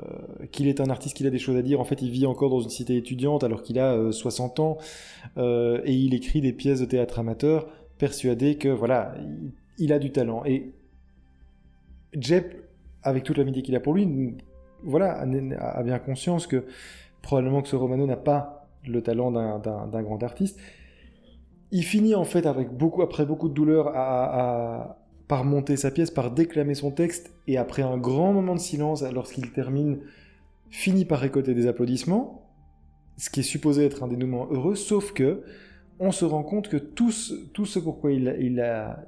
qu'il 0.50 0.66
est 0.66 0.80
un 0.80 0.90
artiste, 0.90 1.16
qu'il 1.16 1.26
a 1.26 1.30
des 1.30 1.38
choses 1.38 1.56
à 1.56 1.62
dire. 1.62 1.80
En 1.80 1.84
fait, 1.84 2.02
il 2.02 2.10
vit 2.10 2.26
encore 2.26 2.50
dans 2.50 2.60
une 2.60 2.70
cité 2.70 2.96
étudiante 2.96 3.44
alors 3.44 3.62
qu'il 3.62 3.78
a 3.78 4.10
60 4.10 4.58
euh, 4.58 4.62
ans 4.62 4.78
euh, 5.38 5.80
et 5.84 5.94
il 5.94 6.14
écrit 6.14 6.40
des 6.40 6.52
pièces 6.52 6.80
de 6.80 6.84
théâtre 6.84 7.20
amateur 7.20 7.68
persuadé 8.02 8.56
que 8.56 8.68
voilà, 8.68 9.14
il, 9.78 9.92
a 9.92 10.00
du 10.00 10.10
talent. 10.10 10.44
Et 10.44 10.72
Jep, 12.14 12.68
avec 13.04 13.22
toute 13.22 13.38
l'amitié 13.38 13.62
qu'il 13.62 13.76
a 13.76 13.80
pour 13.80 13.94
lui, 13.94 14.36
voilà, 14.82 15.20
a, 15.20 15.82
bien 15.84 16.00
conscience 16.00 16.48
que 16.48 16.64
probablement 17.22 17.62
que 17.62 17.68
ce 17.68 17.76
Romano 17.76 18.04
n'a 18.04 18.16
pas 18.16 18.68
le 18.88 19.02
talent 19.02 19.30
d'un 19.30 20.02
grand 20.02 20.20
artiste. 20.24 20.58
Il 21.70 21.84
finit 21.84 22.16
en 22.16 22.24
fait 22.24 22.44
avec 22.44 22.70
beaucoup, 22.70 23.02
après 23.02 23.24
beaucoup 23.24 23.48
de 23.48 23.54
douleur 23.54 23.92
à, 23.94 24.98
par 25.28 25.44
monter 25.44 25.76
sa 25.76 25.92
pièce, 25.92 26.10
par 26.10 26.32
déclamer 26.32 26.74
son 26.74 26.90
texte, 26.90 27.32
et 27.46 27.56
après 27.56 27.82
un 27.82 27.98
grand 27.98 28.32
moment 28.32 28.56
de 28.56 28.60
silence, 28.60 29.04
lorsqu'il 29.14 29.52
termine, 29.52 30.00
finit 30.70 31.04
par 31.04 31.20
récolter 31.20 31.54
des 31.54 31.68
applaudissements, 31.68 32.50
ce 33.16 33.30
qui 33.30 33.40
est 33.40 33.44
supposé 33.44 33.84
être 33.84 34.02
un 34.02 34.08
dénouement 34.08 34.48
heureux, 34.50 34.74
sauf 34.74 35.12
que 35.12 35.44
on 35.98 36.12
se 36.12 36.24
rend 36.24 36.42
compte 36.42 36.68
que 36.68 36.76
tout 36.76 37.10
ce, 37.10 37.34
tout 37.52 37.66
ce 37.66 37.78
pourquoi 37.78 38.12
il, 38.12 38.60
a 38.60 39.04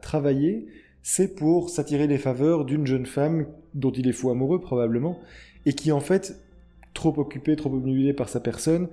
travaillé, 0.00 0.66
c'est 1.02 1.34
pour 1.34 1.70
s'attirer 1.70 2.06
les 2.06 2.18
faveurs 2.18 2.64
d'une 2.64 2.86
jeune 2.86 3.06
femme 3.06 3.46
dont 3.74 3.92
il 3.92 4.08
est 4.08 4.12
fou 4.12 4.30
amoureux 4.30 4.60
probablement, 4.60 5.18
et 5.66 5.72
qui 5.72 5.92
en 5.92 6.00
fait, 6.00 6.40
trop 6.94 7.16
occupée, 7.18 7.56
trop 7.56 7.72
obnubilée 7.72 8.12
par 8.12 8.28
sa 8.28 8.40
personne, 8.40 8.88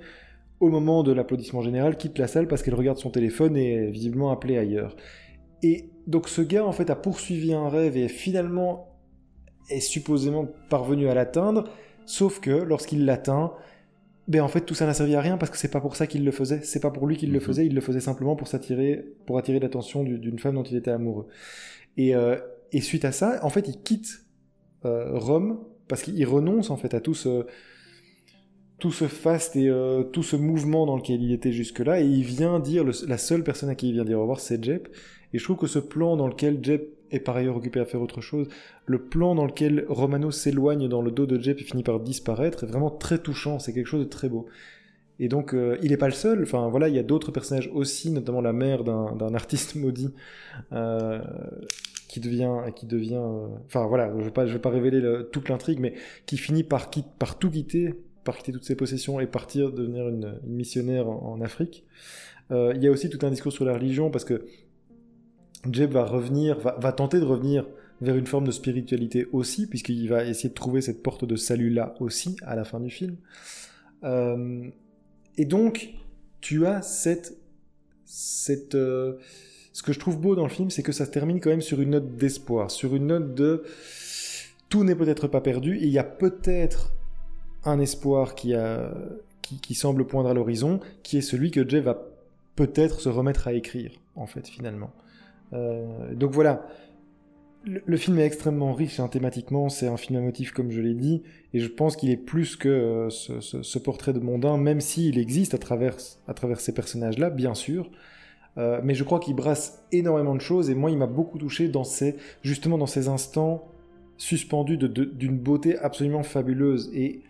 au 0.59 0.69
moment 0.69 1.03
de 1.03 1.11
l'applaudissement 1.11 1.61
général, 1.61 1.97
quitte 1.97 2.17
la 2.17 2.27
salle 2.27 2.47
parce 2.47 2.63
qu'elle 2.63 2.75
regarde 2.75 2.97
son 2.97 3.09
téléphone 3.09 3.57
et 3.57 3.73
est 3.73 3.91
visiblement 3.91 4.31
appelée 4.31 4.57
ailleurs. 4.57 4.95
Et 5.63 5.89
donc 6.07 6.29
ce 6.29 6.41
gars 6.41 6.65
en 6.65 6.71
fait 6.71 6.89
a 6.89 6.95
poursuivi 6.95 7.53
un 7.53 7.69
rêve 7.69 7.97
et 7.97 8.07
finalement 8.07 8.95
est 9.69 9.79
supposément 9.79 10.47
parvenu 10.69 11.07
à 11.09 11.13
l'atteindre, 11.13 11.65
sauf 12.05 12.39
que 12.39 12.51
lorsqu'il 12.51 13.05
l'atteint, 13.05 13.51
ben 14.27 14.41
en 14.41 14.47
fait 14.47 14.61
tout 14.61 14.73
ça 14.73 14.85
n'a 14.85 14.93
servi 14.93 15.15
à 15.15 15.21
rien 15.21 15.37
parce 15.37 15.51
que 15.51 15.57
c'est 15.57 15.71
pas 15.71 15.81
pour 15.81 15.95
ça 15.95 16.07
qu'il 16.07 16.25
le 16.25 16.31
faisait, 16.31 16.61
c'est 16.63 16.79
pas 16.79 16.91
pour 16.91 17.07
lui 17.07 17.17
qu'il 17.17 17.31
le 17.31 17.39
mhm. 17.39 17.45
faisait, 17.45 17.65
il 17.65 17.75
le 17.75 17.81
faisait 17.81 17.99
simplement 17.99 18.35
pour 18.35 18.47
s'attirer, 18.47 19.05
pour 19.25 19.37
attirer 19.37 19.59
l'attention 19.59 20.03
d'une 20.03 20.39
femme 20.39 20.55
dont 20.55 20.63
il 20.63 20.77
était 20.77 20.91
amoureux. 20.91 21.27
Et, 21.97 22.15
euh, 22.15 22.37
et, 22.71 22.81
suite 22.81 23.05
à 23.05 23.11
ça, 23.11 23.39
en 23.43 23.49
fait, 23.49 23.67
il 23.67 23.81
quitte 23.81 24.25
euh, 24.83 25.17
Rome 25.17 25.59
parce 25.87 26.01
qu'il 26.01 26.25
renonce 26.25 26.71
en 26.71 26.77
fait 26.77 26.93
à 26.93 26.99
tout 26.99 27.13
ce 27.13 27.45
tout 28.79 28.91
ce 28.91 29.07
faste 29.07 29.55
et 29.55 29.69
euh, 29.69 30.03
tout 30.03 30.23
ce 30.23 30.35
mouvement 30.35 30.85
dans 30.85 30.97
lequel 30.97 31.21
il 31.21 31.31
était 31.31 31.51
jusque-là, 31.51 32.01
et 32.01 32.05
il 32.05 32.23
vient 32.23 32.59
dire, 32.59 32.83
la 33.07 33.17
seule 33.17 33.43
personne 33.43 33.69
à 33.69 33.75
qui 33.75 33.89
il 33.89 33.93
vient 33.93 34.03
dire 34.03 34.17
au 34.17 34.21
revoir, 34.21 34.39
c'est 34.39 34.61
Jep. 34.63 34.89
Et 35.33 35.37
je 35.37 35.43
trouve 35.43 35.57
que 35.57 35.67
ce 35.67 35.79
plan 35.79 36.17
dans 36.17 36.27
lequel 36.27 36.59
Jep 36.61 36.94
est 37.11 37.19
par 37.19 37.35
ailleurs 37.37 37.55
occupé 37.57 37.79
à 37.79 37.85
faire 37.85 38.01
autre 38.01 38.21
chose, 38.21 38.47
le 38.85 38.99
plan 38.99 39.35
dans 39.35 39.45
lequel 39.45 39.85
Romano 39.89 40.31
s'éloigne 40.31 40.87
dans 40.87 41.01
le 41.01 41.11
dos 41.11 41.25
de 41.25 41.39
Jep 41.41 41.59
et 41.59 41.63
finit 41.63 41.83
par 41.83 41.99
disparaître, 41.99 42.63
est 42.63 42.67
vraiment 42.67 42.89
très 42.91 43.17
touchant, 43.19 43.59
c'est 43.59 43.73
quelque 43.73 43.87
chose 43.87 44.03
de 44.05 44.09
très 44.09 44.29
beau. 44.29 44.47
Et 45.19 45.29
donc, 45.29 45.53
euh, 45.53 45.77
il 45.81 45.91
n'est 45.91 45.97
pas 45.97 46.07
le 46.07 46.13
seul. 46.13 46.43
Enfin, 46.43 46.67
voilà, 46.67 46.89
il 46.89 46.95
y 46.95 46.99
a 46.99 47.03
d'autres 47.03 47.31
personnages 47.31 47.71
aussi, 47.73 48.11
notamment 48.11 48.41
la 48.41 48.51
mère 48.51 48.83
d'un 48.83 49.33
artiste 49.33 49.75
maudit 49.75 50.13
euh, 50.73 51.21
qui 52.09 52.19
devient, 52.19 52.51
qui 52.75 52.85
devient. 52.85 53.15
euh, 53.21 53.47
Enfin, 53.65 53.85
voilà, 53.87 54.11
je 54.17 54.23
vais 54.25 54.31
pas, 54.31 54.45
vais 54.45 54.59
pas 54.59 54.69
révéler 54.69 54.99
le- 54.99 55.29
toute 55.31 55.47
l'intrigue, 55.49 55.79
mais 55.79 55.93
qui 56.25 56.37
finit 56.37 56.63
par, 56.63 56.89
quitte- 56.89 57.13
par 57.17 57.39
tout 57.39 57.49
quitter, 57.49 57.93
par 58.25 58.37
quitter 58.37 58.51
toutes 58.51 58.65
ses 58.65 58.75
possessions 58.75 59.19
et 59.21 59.27
partir 59.27 59.71
devenir 59.71 60.09
une, 60.09 60.37
missionnaire 60.45 61.07
en, 61.07 61.39
Afrique. 61.41 61.85
Il 62.51 62.77
y 62.83 62.87
a 62.87 62.91
aussi 62.91 63.09
tout 63.09 63.25
un 63.25 63.31
discours 63.31 63.51
sur 63.51 63.65
la 63.65 63.73
religion 63.73 64.11
parce 64.11 64.23
que 64.23 64.45
Jeb 65.71 65.91
va 65.91 66.05
revenir, 66.05 66.59
va, 66.59 66.91
tenter 66.91 67.19
de 67.19 67.25
revenir 67.25 67.65
vers 68.01 68.15
une 68.15 68.27
forme 68.27 68.45
de 68.45 68.51
spiritualité 68.51 69.27
aussi, 69.31 69.67
puisqu'il 69.67 70.07
va 70.09 70.25
essayer 70.25 70.49
de 70.49 70.53
trouver 70.53 70.81
cette 70.81 71.01
porte 71.01 71.25
de 71.25 71.35
salut 71.35 71.69
là 71.69 71.95
aussi 71.99 72.35
à 72.43 72.55
la 72.55 72.65
fin 72.65 72.79
du 72.79 72.89
film. 72.89 73.15
Euh, 74.03 74.67
et 75.37 75.45
donc, 75.45 75.93
tu 76.41 76.65
as 76.65 76.81
cette. 76.81 77.37
cette 78.05 78.75
euh, 78.75 79.17
ce 79.73 79.83
que 79.83 79.91
je 79.91 79.99
trouve 79.99 80.19
beau 80.19 80.35
dans 80.35 80.43
le 80.43 80.49
film, 80.49 80.69
c'est 80.69 80.83
que 80.83 80.93
ça 80.93 81.05
se 81.05 81.11
termine 81.11 81.41
quand 81.41 81.49
même 81.49 81.61
sur 81.61 81.81
une 81.81 81.91
note 81.91 82.15
d'espoir, 82.15 82.71
sur 82.71 82.95
une 82.95 83.07
note 83.07 83.35
de. 83.35 83.63
Tout 84.69 84.83
n'est 84.83 84.95
peut-être 84.95 85.27
pas 85.27 85.41
perdu, 85.41 85.77
il 85.81 85.89
y 85.89 85.99
a 85.99 86.03
peut-être 86.03 86.93
un 87.65 87.79
espoir 87.79 88.35
qui, 88.35 88.53
a, 88.53 88.93
qui, 89.41 89.75
semble 89.75 90.05
poindre 90.05 90.29
à 90.29 90.33
l'horizon, 90.33 90.79
qui 91.03 91.17
est 91.17 91.21
celui 91.21 91.51
que 91.51 91.67
Jay 91.67 91.81
va 91.81 92.07
peut-être 92.55 92.99
se 92.99 93.09
remettre 93.09 93.47
à 93.47 93.53
écrire, 93.53 93.91
en 94.15 94.27
fait, 94.27 94.47
finalement. 94.47 94.91
Euh, 95.53 96.13
donc 96.13 96.31
voilà, 96.31 96.67
le, 97.65 97.97
film 97.97 98.19
est 98.19 98.25
extrêmement 98.25 98.73
riche 98.73 98.99
hein, 98.99 99.07
thématiquement, 99.07 99.69
c'est 99.69 99.87
un 99.87 99.97
film 99.97 100.19
à 100.19 100.21
motif 100.21 100.51
comme 100.51 100.71
je 100.71 100.81
l'ai 100.81 100.93
dit, 100.93 101.23
et 101.53 101.59
je 101.59 101.67
pense 101.67 101.95
qu'il 101.95 102.09
est 102.11 102.17
plus 102.17 102.55
que 102.55 102.69
euh, 102.69 103.09
ce, 103.09 103.79
portrait 103.79 104.13
de 104.13 104.19
mondain, 104.19 104.57
même 104.57 104.81
s'il 104.81 105.17
existe 105.17 105.53
à 105.53 105.57
travers, 105.57 105.97
à 106.27 106.33
travers 106.33 106.59
ces 106.59 106.73
personnages-là, 106.73 107.29
bien 107.29 107.53
sûr. 107.53 107.89
Euh, 108.57 108.79
mais 108.83 108.95
je 108.95 109.03
crois 109.03 109.19
qu'il 109.19 109.35
brasse 109.35 109.85
énormément 109.91 110.35
de 110.35 110.41
choses, 110.41 110.69
et 110.69 110.75
moi 110.75 110.89
il 110.89 110.97
m'a 110.97 111.07
beaucoup 111.07 111.37
touché 111.37 111.67
dans 111.67 111.83
ces, 111.83 112.15
justement 112.41 112.77
dans 112.77 112.85
ces 112.85 113.09
instants 113.09 113.67
suspendus 114.17 114.77
d'une 114.77 115.37
beauté 115.37 115.77
absolument 115.77 116.23
fabuleuse. 116.23 116.89
Et 116.93 117.21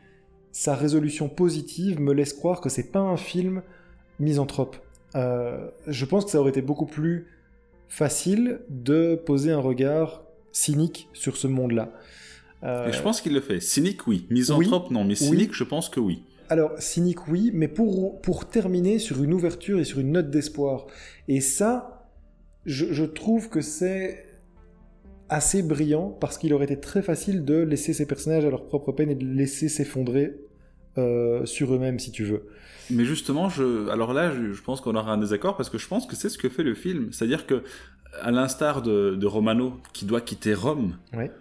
sa 0.51 0.75
résolution 0.75 1.29
positive 1.29 1.99
me 1.99 2.13
laisse 2.13 2.31
croire 2.31 2.61
que 2.61 2.69
c'est 2.69 2.91
pas 2.91 2.99
un 2.99 3.17
film 3.17 3.63
misanthrope. 4.19 4.77
Je 5.15 6.05
pense 6.05 6.25
que 6.25 6.31
ça 6.31 6.39
aurait 6.39 6.51
été 6.51 6.61
beaucoup 6.61 6.85
plus 6.85 7.25
facile 7.87 8.61
de 8.69 9.15
poser 9.15 9.51
un 9.51 9.59
regard 9.59 10.23
cynique 10.51 11.09
sur 11.13 11.37
ce 11.37 11.47
monde-là. 11.47 11.93
Euh, 12.63 12.87
Et 12.89 12.93
je 12.93 13.01
pense 13.01 13.21
qu'il 13.21 13.33
le 13.33 13.41
fait. 13.41 13.59
Cynique, 13.59 14.07
oui. 14.07 14.27
Misanthrope, 14.29 14.89
non. 14.91 15.03
Mais 15.05 15.15
cynique, 15.15 15.53
je 15.53 15.63
pense 15.63 15.89
que 15.89 15.99
oui. 15.99 16.23
alors, 16.49 16.71
cynique, 16.79 17.27
oui, 17.27 17.51
mais 17.53 17.67
pour, 17.67 18.21
pour 18.21 18.47
terminer 18.47 18.99
sur 18.99 19.23
une 19.23 19.33
ouverture 19.33 19.79
et 19.79 19.83
sur 19.83 19.99
une 19.99 20.11
note 20.13 20.29
d'espoir. 20.29 20.87
Et 21.27 21.41
ça, 21.41 22.09
je, 22.65 22.91
je 22.93 23.03
trouve 23.03 23.49
que 23.49 23.61
c'est 23.61 24.25
assez 25.29 25.63
brillant 25.63 26.09
parce 26.09 26.37
qu'il 26.37 26.53
aurait 26.53 26.65
été 26.65 26.79
très 26.79 27.01
facile 27.01 27.45
de 27.45 27.55
laisser 27.55 27.93
ces 27.93 28.05
personnages 28.05 28.45
à 28.45 28.49
leur 28.49 28.67
propre 28.67 28.91
peine 28.91 29.09
et 29.09 29.15
de 29.15 29.25
les 29.25 29.33
laisser 29.33 29.69
s'effondrer 29.69 30.37
euh, 30.97 31.45
sur 31.45 31.73
eux-mêmes, 31.73 31.99
si 31.99 32.11
tu 32.11 32.23
veux. 32.23 32.43
Mais 32.91 33.05
justement, 33.05 33.49
je... 33.49 33.89
alors 33.89 34.13
là, 34.13 34.31
je, 34.31 34.53
je 34.53 34.61
pense 34.61 34.79
qu'on 34.81 34.95
aura 34.95 35.11
un 35.11 35.17
désaccord 35.17 35.57
parce 35.57 35.69
que 35.69 35.77
je 35.77 35.87
pense 35.87 36.05
que 36.05 36.15
c'est 36.15 36.29
ce 36.29 36.37
que 36.37 36.49
fait 36.49 36.63
le 36.63 36.75
film. 36.75 37.11
C'est-à-dire 37.11 37.45
que, 37.47 37.63
à 38.21 38.31
l'instar 38.31 38.81
de, 38.81 39.15
de 39.15 39.25
Romano, 39.25 39.79
qui 39.93 40.05
doit 40.05 40.21
quitter 40.21 40.53
Rome 40.53 40.97
Ouais. 41.13 41.31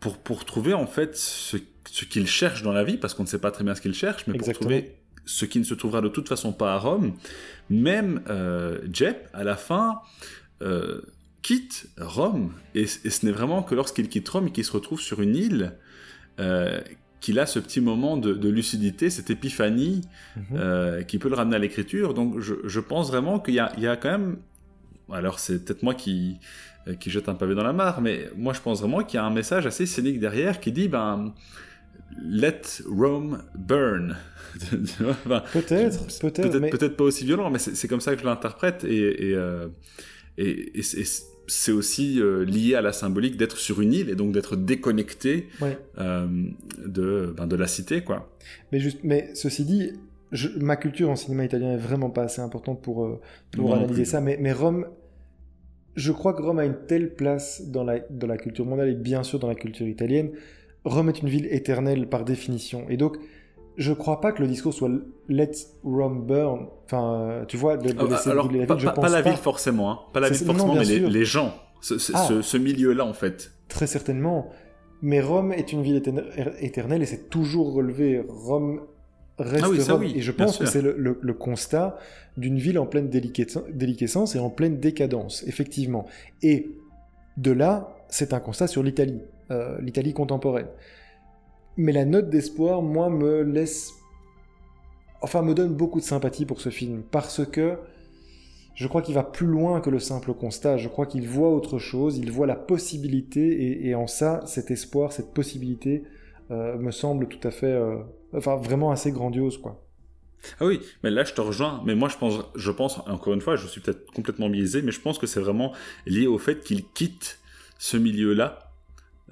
pour, 0.00 0.18
pour 0.18 0.44
trouver 0.44 0.72
en 0.74 0.86
fait 0.86 1.16
ce, 1.16 1.58
ce 1.90 2.04
qu'il 2.06 2.26
cherche 2.26 2.62
dans 2.62 2.72
la 2.72 2.84
vie, 2.84 2.96
parce 2.96 3.12
qu'on 3.14 3.22
ne 3.24 3.28
sait 3.28 3.38
pas 3.38 3.50
très 3.50 3.64
bien 3.64 3.74
ce 3.74 3.82
qu'il 3.82 3.94
cherche, 3.94 4.26
mais 4.26 4.34
Exactement. 4.34 4.68
pour 4.70 4.78
trouver 4.78 4.94
ce 5.26 5.44
qui 5.46 5.58
ne 5.58 5.64
se 5.64 5.74
trouvera 5.74 6.00
de 6.02 6.08
toute 6.08 6.28
façon 6.28 6.52
pas 6.52 6.74
à 6.74 6.78
Rome, 6.78 7.12
même 7.70 8.22
euh, 8.28 8.78
Jep, 8.92 9.28
à 9.32 9.44
la 9.44 9.56
fin, 9.56 10.00
euh, 10.62 11.00
quitte 11.42 11.86
Rome. 11.98 12.52
Et, 12.74 12.82
et 12.82 12.86
ce 13.10 13.24
n'est 13.26 13.32
vraiment 13.32 13.62
que 13.62 13.74
lorsqu'il 13.74 14.08
quitte 14.08 14.28
Rome 14.28 14.50
qu'il 14.52 14.64
se 14.64 14.72
retrouve 14.72 15.00
sur 15.00 15.20
une 15.22 15.36
île. 15.36 15.72
euh, 16.40 16.80
qu'il 17.24 17.38
a 17.38 17.46
ce 17.46 17.58
petit 17.58 17.80
moment 17.80 18.16
de, 18.16 18.32
de 18.34 18.48
lucidité, 18.48 19.08
cette 19.10 19.30
épiphanie 19.30 20.02
Mhm. 20.36 20.44
euh, 20.56 21.02
qui 21.08 21.18
peut 21.18 21.28
le 21.28 21.36
ramener 21.36 21.56
à 21.56 21.58
l'écriture. 21.58 22.12
Donc 22.14 22.38
je, 22.40 22.54
je 22.64 22.80
pense 22.80 23.08
vraiment 23.08 23.38
qu'il 23.40 23.54
y 23.54 23.58
a, 23.60 23.72
il 23.76 23.82
y 23.82 23.86
a 23.88 23.96
quand 23.96 24.10
même... 24.18 24.36
Alors 25.10 25.38
c'est 25.38 25.64
peut-être 25.64 25.82
moi 25.82 25.94
qui, 25.94 26.36
euh, 26.86 26.94
qui 27.00 27.08
jette 27.10 27.28
un 27.28 27.34
pavé 27.34 27.54
dans 27.54 27.62
la 27.64 27.72
mare, 27.72 28.00
mais 28.00 28.28
moi 28.36 28.52
je 28.52 28.60
pense 28.60 28.80
vraiment 28.80 29.02
qu'il 29.04 29.16
y 29.18 29.20
a 29.20 29.24
un 29.24 29.30
message 29.40 29.64
assez 29.66 29.86
cynique 29.86 30.18
derrière 30.20 30.60
qui 30.60 30.70
dit, 30.72 30.88
ben, 30.88 31.32
let 32.22 32.62
Rome 32.86 33.42
burn. 33.56 34.16
Enfin, 35.00 35.42
Peut-être, 35.52 36.06
peut-être, 36.20 36.50
peut-être 36.50 36.82
mais 36.82 36.88
pas 36.90 37.04
aussi 37.04 37.24
violent, 37.24 37.50
mais 37.50 37.58
c'est 37.58 37.74
c'est 37.74 37.88
comme 37.88 38.00
ça 38.00 38.14
que 38.14 38.20
je 38.20 38.26
l'interprète. 38.26 38.84
Et, 38.84 39.30
et, 39.30 39.34
euh, 39.34 39.66
et- 40.38 40.78
et 40.78 40.82
c'est 41.46 41.72
aussi 41.72 42.20
euh, 42.20 42.44
lié 42.44 42.74
à 42.74 42.80
la 42.82 42.92
symbolique 42.92 43.36
d'être 43.36 43.56
sur 43.58 43.80
une 43.80 43.92
île 43.92 44.10
et 44.10 44.14
donc 44.14 44.32
d'être 44.32 44.56
déconnecté 44.56 45.48
Ouais. 45.60 45.78
euh, 45.98 46.26
de, 46.84 47.34
ben, 47.36 47.46
de 47.46 47.56
la 47.56 47.66
cité, 47.66 48.02
quoi. 48.02 48.30
Mais, 48.72 48.80
juste, 48.80 49.00
mais 49.04 49.30
ceci 49.34 49.64
dit, 49.64 49.92
je- 50.32 50.48
ma 50.58 50.76
culture 50.76 51.10
en 51.10 51.16
cinéma 51.16 51.44
italien 51.44 51.72
est 51.72 51.76
vraiment 51.78 52.10
pas 52.10 52.22
assez 52.24 52.40
importante 52.40 52.82
pour, 52.82 53.04
euh, 53.04 53.20
pour 53.52 53.68
non 53.68 53.74
analyser 53.76 54.04
ça. 54.04 54.20
Mais, 54.20 54.36
mais 54.40 54.52
Rome, 54.52 54.86
je 55.96 56.10
crois 56.12 56.34
que 56.34 56.42
Rome 56.42 56.58
a 56.58 56.64
une 56.64 56.76
telle 56.88 57.14
place 57.14 57.62
dans 57.68 57.84
la, 57.84 58.00
dans 58.10 58.26
la 58.26 58.36
culture 58.36 58.66
mondiale 58.66 58.88
et 58.88 58.94
bien 58.94 59.22
sûr 59.22 59.38
dans 59.38 59.48
la 59.48 59.54
culture 59.54 59.86
italienne. 59.86 60.30
Rome 60.84 61.08
est 61.08 61.22
une 61.22 61.28
ville 61.28 61.46
éternelle 61.50 62.08
par 62.08 62.24
définition. 62.24 62.86
Et 62.90 62.96
donc, 62.96 63.16
je 63.76 63.92
crois 63.92 64.20
pas 64.20 64.32
que 64.32 64.42
le 64.42 64.48
discours 64.48 64.72
soit 64.74 64.90
Let 65.28 65.52
Rome 65.82 66.26
burn. 66.26 66.66
Enfin, 66.86 67.44
tu 67.48 67.56
vois, 67.56 67.76
de, 67.76 67.90
de 67.92 68.06
laisser 68.06 68.30
Alors, 68.30 68.46
brûler 68.46 68.60
la 68.60 68.66
pas, 68.66 68.74
ville, 68.74 68.82
je 68.82 68.86
pas- 68.88 68.92
pense 68.94 69.04
pas 69.04 69.10
la 69.10 69.22
ville 69.22 69.36
forcément, 69.36 69.90
hein. 69.90 69.98
pas 70.12 70.20
la 70.20 70.28
ville 70.28 70.46
forcément, 70.46 70.74
mais 70.74 70.84
les, 70.84 71.24
gens, 71.24 71.54
ce, 71.80 71.98
ce- 71.98 72.12
Ah. 72.14 72.24
ce- 72.28 72.42
ce 72.42 72.56
milieu-là 72.56 73.04
en 73.04 73.14
fait. 73.14 73.52
Très 73.68 73.86
certainement. 73.86 74.50
Mais 75.02 75.20
Rome 75.20 75.52
est 75.52 75.72
une 75.72 75.82
ville 75.82 75.96
éterne- 75.96 76.24
éternelle 76.60 77.02
et 77.02 77.06
c'est 77.06 77.28
toujours 77.28 77.72
relevé. 77.74 78.24
Rome 78.28 78.80
reste 79.38 79.64
Ah 79.66 79.70
oui, 79.70 79.80
ça 79.80 79.92
Rome. 79.94 80.02
oui, 80.02 80.14
et 80.16 80.20
je 80.20 80.30
pense 80.32 80.56
que 80.58 80.66
c'est 80.66 80.80
le, 80.82 80.94
le- 80.96 81.18
le 81.20 81.34
constat 81.34 81.98
d'une 82.36 82.58
ville 82.58 82.78
en 82.78 82.86
pleine 82.86 83.08
déliquescence 83.10 83.64
déliquescence 83.72 84.34
et 84.36 84.38
en 84.38 84.50
pleine 84.50 84.78
décadence, 84.78 85.42
effectivement. 85.46 86.06
Et 86.42 86.70
de 87.36 87.50
là, 87.50 87.96
c'est 88.08 88.32
un 88.32 88.40
constat 88.40 88.66
sur 88.68 88.82
l'Italie, 88.82 89.20
euh, 89.50 89.76
l'Italie 89.80 90.12
contemporaine. 90.14 90.68
Mais 91.76 91.92
la 91.92 92.04
note 92.04 92.30
d'espoir, 92.30 92.82
moi, 92.82 93.10
me 93.10 93.42
laisse... 93.42 93.92
Enfin, 95.22 95.42
me 95.42 95.54
donne 95.54 95.74
beaucoup 95.74 96.00
de 96.00 96.04
sympathie 96.04 96.44
pour 96.44 96.60
ce 96.60 96.68
film, 96.68 97.02
parce 97.10 97.44
que 97.46 97.78
je 98.74 98.86
crois 98.88 99.02
qu'il 99.02 99.14
va 99.14 99.22
plus 99.22 99.46
loin 99.46 99.80
que 99.80 99.88
le 99.88 99.98
simple 99.98 100.34
constat. 100.34 100.76
Je 100.76 100.88
crois 100.88 101.06
qu'il 101.06 101.26
voit 101.28 101.50
autre 101.50 101.78
chose, 101.78 102.18
il 102.18 102.30
voit 102.30 102.46
la 102.46 102.56
possibilité, 102.56 103.86
et, 103.86 103.94
en 103.94 104.06
ça, 104.06 104.42
cet 104.46 104.70
espoir, 104.70 105.12
cette 105.12 105.32
possibilité, 105.32 106.04
euh, 106.50 106.76
me 106.76 106.90
semble 106.90 107.28
tout 107.28 107.46
à 107.46 107.50
fait, 107.50 107.72
euh, 107.72 107.96
enfin, 108.34 108.56
vraiment 108.56 108.90
assez 108.90 109.12
grandiose, 109.12 109.58
quoi. 109.58 109.80
Ah 110.60 110.66
oui, 110.66 110.80
mais 111.02 111.10
là 111.10 111.24
je 111.24 111.32
te 111.32 111.40
rejoins. 111.40 111.82
Mais 111.84 111.94
moi 111.94 112.08
je 112.08 112.16
pense, 112.16 112.40
je 112.54 112.70
pense 112.70 112.98
encore 113.06 113.34
une 113.34 113.40
fois, 113.40 113.56
je 113.56 113.66
suis 113.66 113.80
peut-être 113.80 114.10
complètement 114.12 114.48
biaisé, 114.48 114.82
mais 114.82 114.92
je 114.92 115.00
pense 115.00 115.18
que 115.18 115.26
c'est 115.26 115.40
vraiment 115.40 115.72
lié 116.06 116.26
au 116.26 116.38
fait 116.38 116.60
qu'il 116.62 116.86
quitte 116.88 117.38
ce 117.78 117.96
milieu-là. 117.96 118.70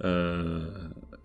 Euh, 0.05 0.67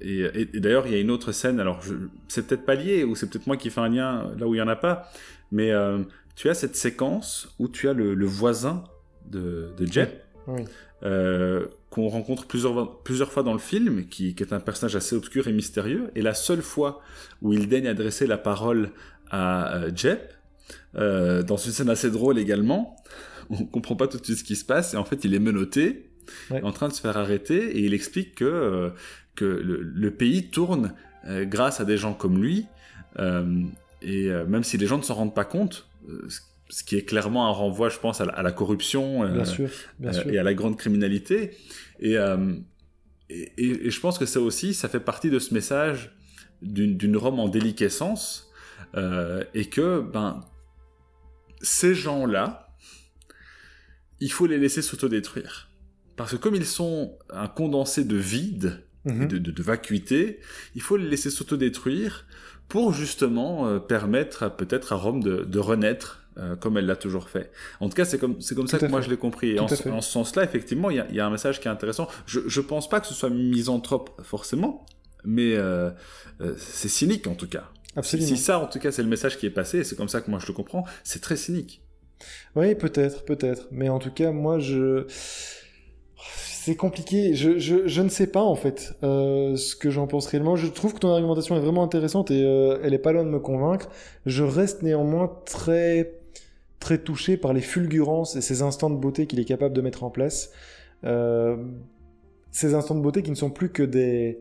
et 0.01 0.19
et- 0.21 0.49
et 0.55 0.59
d'ailleurs, 0.59 0.85
il 0.87 0.93
y 0.93 0.95
a 0.95 0.99
une 0.99 1.11
autre 1.11 1.31
scène. 1.31 1.59
Alors, 1.59 1.81
c'est 2.27 2.45
peut-être 2.47 2.65
pas 2.65 2.75
lié, 2.75 3.03
ou 3.03 3.15
c'est 3.15 3.29
peut-être 3.29 3.47
moi 3.47 3.57
qui 3.57 3.69
fais 3.69 3.81
un 3.81 3.89
lien 3.89 4.31
là 4.37 4.47
où 4.47 4.55
il 4.55 4.57
y 4.57 4.61
en 4.61 4.67
a 4.67 4.75
pas. 4.75 5.11
Mais 5.51 5.71
euh, 5.71 5.99
tu 6.35 6.49
as 6.49 6.53
cette 6.53 6.75
séquence 6.75 7.55
où 7.59 7.67
tu 7.67 7.87
as 7.89 7.93
le, 7.93 8.13
le 8.13 8.25
voisin 8.25 8.83
de, 9.29 9.69
de. 9.77 9.85
Oui. 10.47 10.61
euh, 11.03 11.65
qu'on 11.89 12.07
rencontre 12.09 12.45
plusieurs, 12.47 12.99
plusieurs 13.03 13.31
fois 13.31 13.43
dans 13.43 13.53
le 13.53 13.59
film, 13.59 14.07
qui, 14.07 14.33
qui 14.35 14.43
est 14.43 14.53
un 14.53 14.59
personnage 14.59 14.95
assez 14.95 15.15
obscur 15.15 15.47
et 15.47 15.53
mystérieux. 15.53 16.09
Et 16.15 16.21
la 16.21 16.33
seule 16.33 16.61
fois 16.61 17.01
où 17.41 17.53
il 17.53 17.67
daigne 17.67 17.87
adresser 17.87 18.27
la 18.27 18.37
parole 18.37 18.91
à 19.29 19.75
euh, 19.77 19.91
Jep, 19.95 20.33
euh, 20.95 21.43
dans 21.43 21.57
une 21.57 21.71
scène 21.71 21.89
assez 21.89 22.09
drôle 22.11 22.37
également, 22.39 22.95
on 23.49 23.65
comprend 23.65 23.95
pas 23.95 24.07
tout 24.07 24.17
de 24.17 24.25
suite 24.25 24.37
ce 24.39 24.43
qui 24.43 24.55
se 24.55 24.65
passe, 24.65 24.93
et 24.93 24.97
en 24.97 25.05
fait 25.05 25.23
il 25.25 25.33
est 25.33 25.39
menotté, 25.39 26.03
Ouais. 26.51 26.61
en 26.61 26.73
train 26.73 26.89
de 26.89 26.93
se 26.93 26.99
faire 26.99 27.15
arrêter, 27.17 27.77
et 27.77 27.79
il 27.79 27.93
explique 27.93 28.35
que, 28.35 28.43
euh, 28.43 28.89
que 29.37 29.45
le, 29.45 29.81
le 29.81 30.11
pays 30.11 30.49
tourne 30.49 30.93
euh, 31.25 31.45
grâce 31.45 31.79
à 31.79 31.85
des 31.85 31.97
gens 31.97 32.13
comme 32.13 32.41
lui, 32.43 32.65
euh, 33.19 33.63
et 34.01 34.29
euh, 34.29 34.45
même 34.45 34.63
si 34.65 34.77
les 34.77 34.85
gens 34.87 34.97
ne 34.97 35.03
s'en 35.03 35.13
rendent 35.15 35.33
pas 35.35 35.45
compte, 35.45 35.87
ce- 36.69 36.83
qui 36.83 36.97
est 36.97 37.03
clairement 37.05 37.47
un 37.47 37.51
renvoi, 37.51 37.87
je 37.87 37.97
pense, 37.97 38.19
à 38.19 38.25
la, 38.25 38.33
à 38.33 38.43
la 38.43 38.51
corruption, 38.51 39.25
Bien 39.31 39.45
sûr, 39.45 39.69
bien 39.99 40.11
sûr. 40.11 40.29
et 40.29 40.37
à 40.37 40.43
la 40.43 40.53
grande 40.53 40.75
criminalité. 40.77 41.51
Et, 42.01 42.15
et, 43.29 43.51
et- 43.57 43.87
et 43.87 43.89
je 43.89 43.99
pense 44.01 44.17
que 44.17 44.25
ça 44.25 44.41
aussi, 44.41 44.73
ça 44.73 44.89
fait 44.89 44.99
partie 44.99 45.29
de 45.29 45.39
ce 45.39 45.53
message 45.53 46.13
d'une 46.61 46.97
d'une 46.97 47.15
Rome 47.15 47.39
en 47.39 47.47
déliquescence, 47.47 48.51
et 49.53 49.65
que 49.69 50.01
ben 50.01 50.41
ces 51.61 51.93
gens-là, 51.95 52.67
il 54.19 54.31
faut 54.31 54.45
les 54.47 54.57
laisser 54.57 54.81
s'autodétruire. 54.81 55.69
Parce 56.15 56.31
que 56.31 56.37
comme 56.37 56.55
ils 56.55 56.65
sont 56.65 57.17
un 57.29 57.47
condensé 57.47 58.03
de 58.03 58.15
vide, 58.17 58.83
Mhm. 59.07 59.27
de, 59.27 59.37
de, 59.37 59.51
de 59.51 59.63
vacuité, 59.63 60.39
il 60.75 60.81
faut 60.81 60.97
les 60.97 61.07
laisser 61.07 61.29
s'autodétruire 61.29 62.25
pour 62.67 62.93
justement 62.93 63.67
euh, 63.67 63.79
permettre 63.79 64.55
peut-être 64.55 64.93
à 64.93 64.95
Rome 64.97 65.23
de, 65.23 65.43
de 65.43 65.59
renaître 65.59 66.23
euh, 66.37 66.55
comme 66.55 66.77
elle 66.77 66.85
l'a 66.85 66.95
toujours 66.95 67.29
fait. 67.29 67.51
En 67.79 67.89
tout 67.89 67.95
cas, 67.95 68.05
c'est 68.05 68.19
comme, 68.19 68.39
c'est 68.41 68.53
comme 68.55 68.67
ça 68.67 68.77
que 68.77 68.85
moi 68.85 69.01
je 69.01 69.09
l'ai 69.09 69.17
compris. 69.17 69.51
Et 69.51 69.59
en, 69.59 69.67
ce- 69.67 69.75
fait. 69.75 69.89
en 69.89 70.01
ce 70.01 70.11
sens-là, 70.11 70.43
effectivement, 70.43 70.89
il 70.91 70.97
y 70.97 70.99
a, 70.99 71.07
il 71.09 71.15
y 71.15 71.19
a 71.19 71.25
un 71.25 71.31
message 71.31 71.59
qui 71.59 71.67
est 71.67 71.71
intéressant. 71.71 72.07
Je, 72.27 72.41
je 72.45 72.61
pense 72.61 72.87
pas 72.89 72.99
que 72.99 73.07
ce 73.07 73.13
soit 73.15 73.29
misanthrope 73.31 74.21
forcément, 74.23 74.85
mais 75.23 75.55
euh, 75.55 75.89
c'est 76.57 76.89
cynique 76.89 77.25
en 77.27 77.33
tout 77.35 77.47
cas. 77.47 77.71
Absolument. 77.95 78.27
Si 78.27 78.37
ça, 78.37 78.59
en 78.59 78.67
tout 78.67 78.77
cas, 78.77 78.91
c'est 78.91 79.01
le 79.01 79.09
message 79.09 79.39
qui 79.39 79.47
est 79.47 79.49
passé, 79.51 79.79
et 79.79 79.83
c'est 79.83 79.95
comme 79.95 80.09
ça 80.09 80.21
que 80.21 80.29
moi 80.29 80.39
je 80.39 80.45
le 80.47 80.53
comprends, 80.53 80.85
c'est 81.03 81.21
très 81.21 81.35
cynique. 81.37 81.81
Oui, 82.55 82.75
peut-être, 82.75 83.25
peut-être. 83.25 83.67
Mais 83.71 83.89
en 83.89 83.97
tout 83.97 84.11
cas, 84.11 84.31
moi, 84.31 84.59
je... 84.59 85.05
C'est 86.19 86.75
compliqué. 86.75 87.33
Je, 87.33 87.59
je, 87.59 87.87
je 87.87 88.01
ne 88.01 88.09
sais 88.09 88.27
pas, 88.27 88.41
en 88.41 88.55
fait, 88.55 88.93
euh, 89.03 89.55
ce 89.55 89.75
que 89.75 89.89
j'en 89.89 90.07
pense 90.07 90.27
réellement. 90.27 90.55
Je 90.55 90.67
trouve 90.67 90.93
que 90.93 90.99
ton 90.99 91.11
argumentation 91.11 91.55
est 91.55 91.59
vraiment 91.59 91.83
intéressante 91.83 92.31
et 92.31 92.43
euh, 92.43 92.79
elle 92.83 92.93
est 92.93 92.99
pas 92.99 93.11
loin 93.11 93.23
de 93.23 93.29
me 93.29 93.39
convaincre. 93.39 93.89
Je 94.25 94.43
reste 94.43 94.81
néanmoins 94.81 95.31
très, 95.45 96.19
très 96.79 96.97
touché 96.97 97.37
par 97.37 97.53
les 97.53 97.61
fulgurances 97.61 98.35
et 98.35 98.41
ces 98.41 98.63
instants 98.63 98.89
de 98.89 98.97
beauté 98.97 99.27
qu'il 99.27 99.39
est 99.39 99.45
capable 99.45 99.75
de 99.75 99.81
mettre 99.81 100.03
en 100.03 100.09
place. 100.09 100.51
Euh, 101.03 101.57
ces 102.51 102.73
instants 102.73 102.95
de 102.95 103.01
beauté 103.01 103.21
qui 103.21 103.31
ne 103.31 103.35
sont 103.35 103.51
plus 103.51 103.69
que 103.69 103.83
des... 103.83 104.39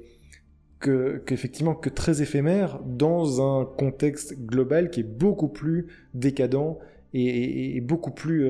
Que, 0.78 1.22
qu'effectivement 1.24 1.74
que 1.74 1.88
très 1.88 2.20
éphémères 2.20 2.80
dans 2.84 3.40
un 3.40 3.64
contexte 3.64 4.38
global 4.38 4.90
qui 4.90 5.00
est 5.00 5.04
beaucoup 5.04 5.48
plus 5.48 5.86
décadent 6.12 6.76
et, 7.14 7.80
beaucoup 7.80 8.10
plus 8.10 8.46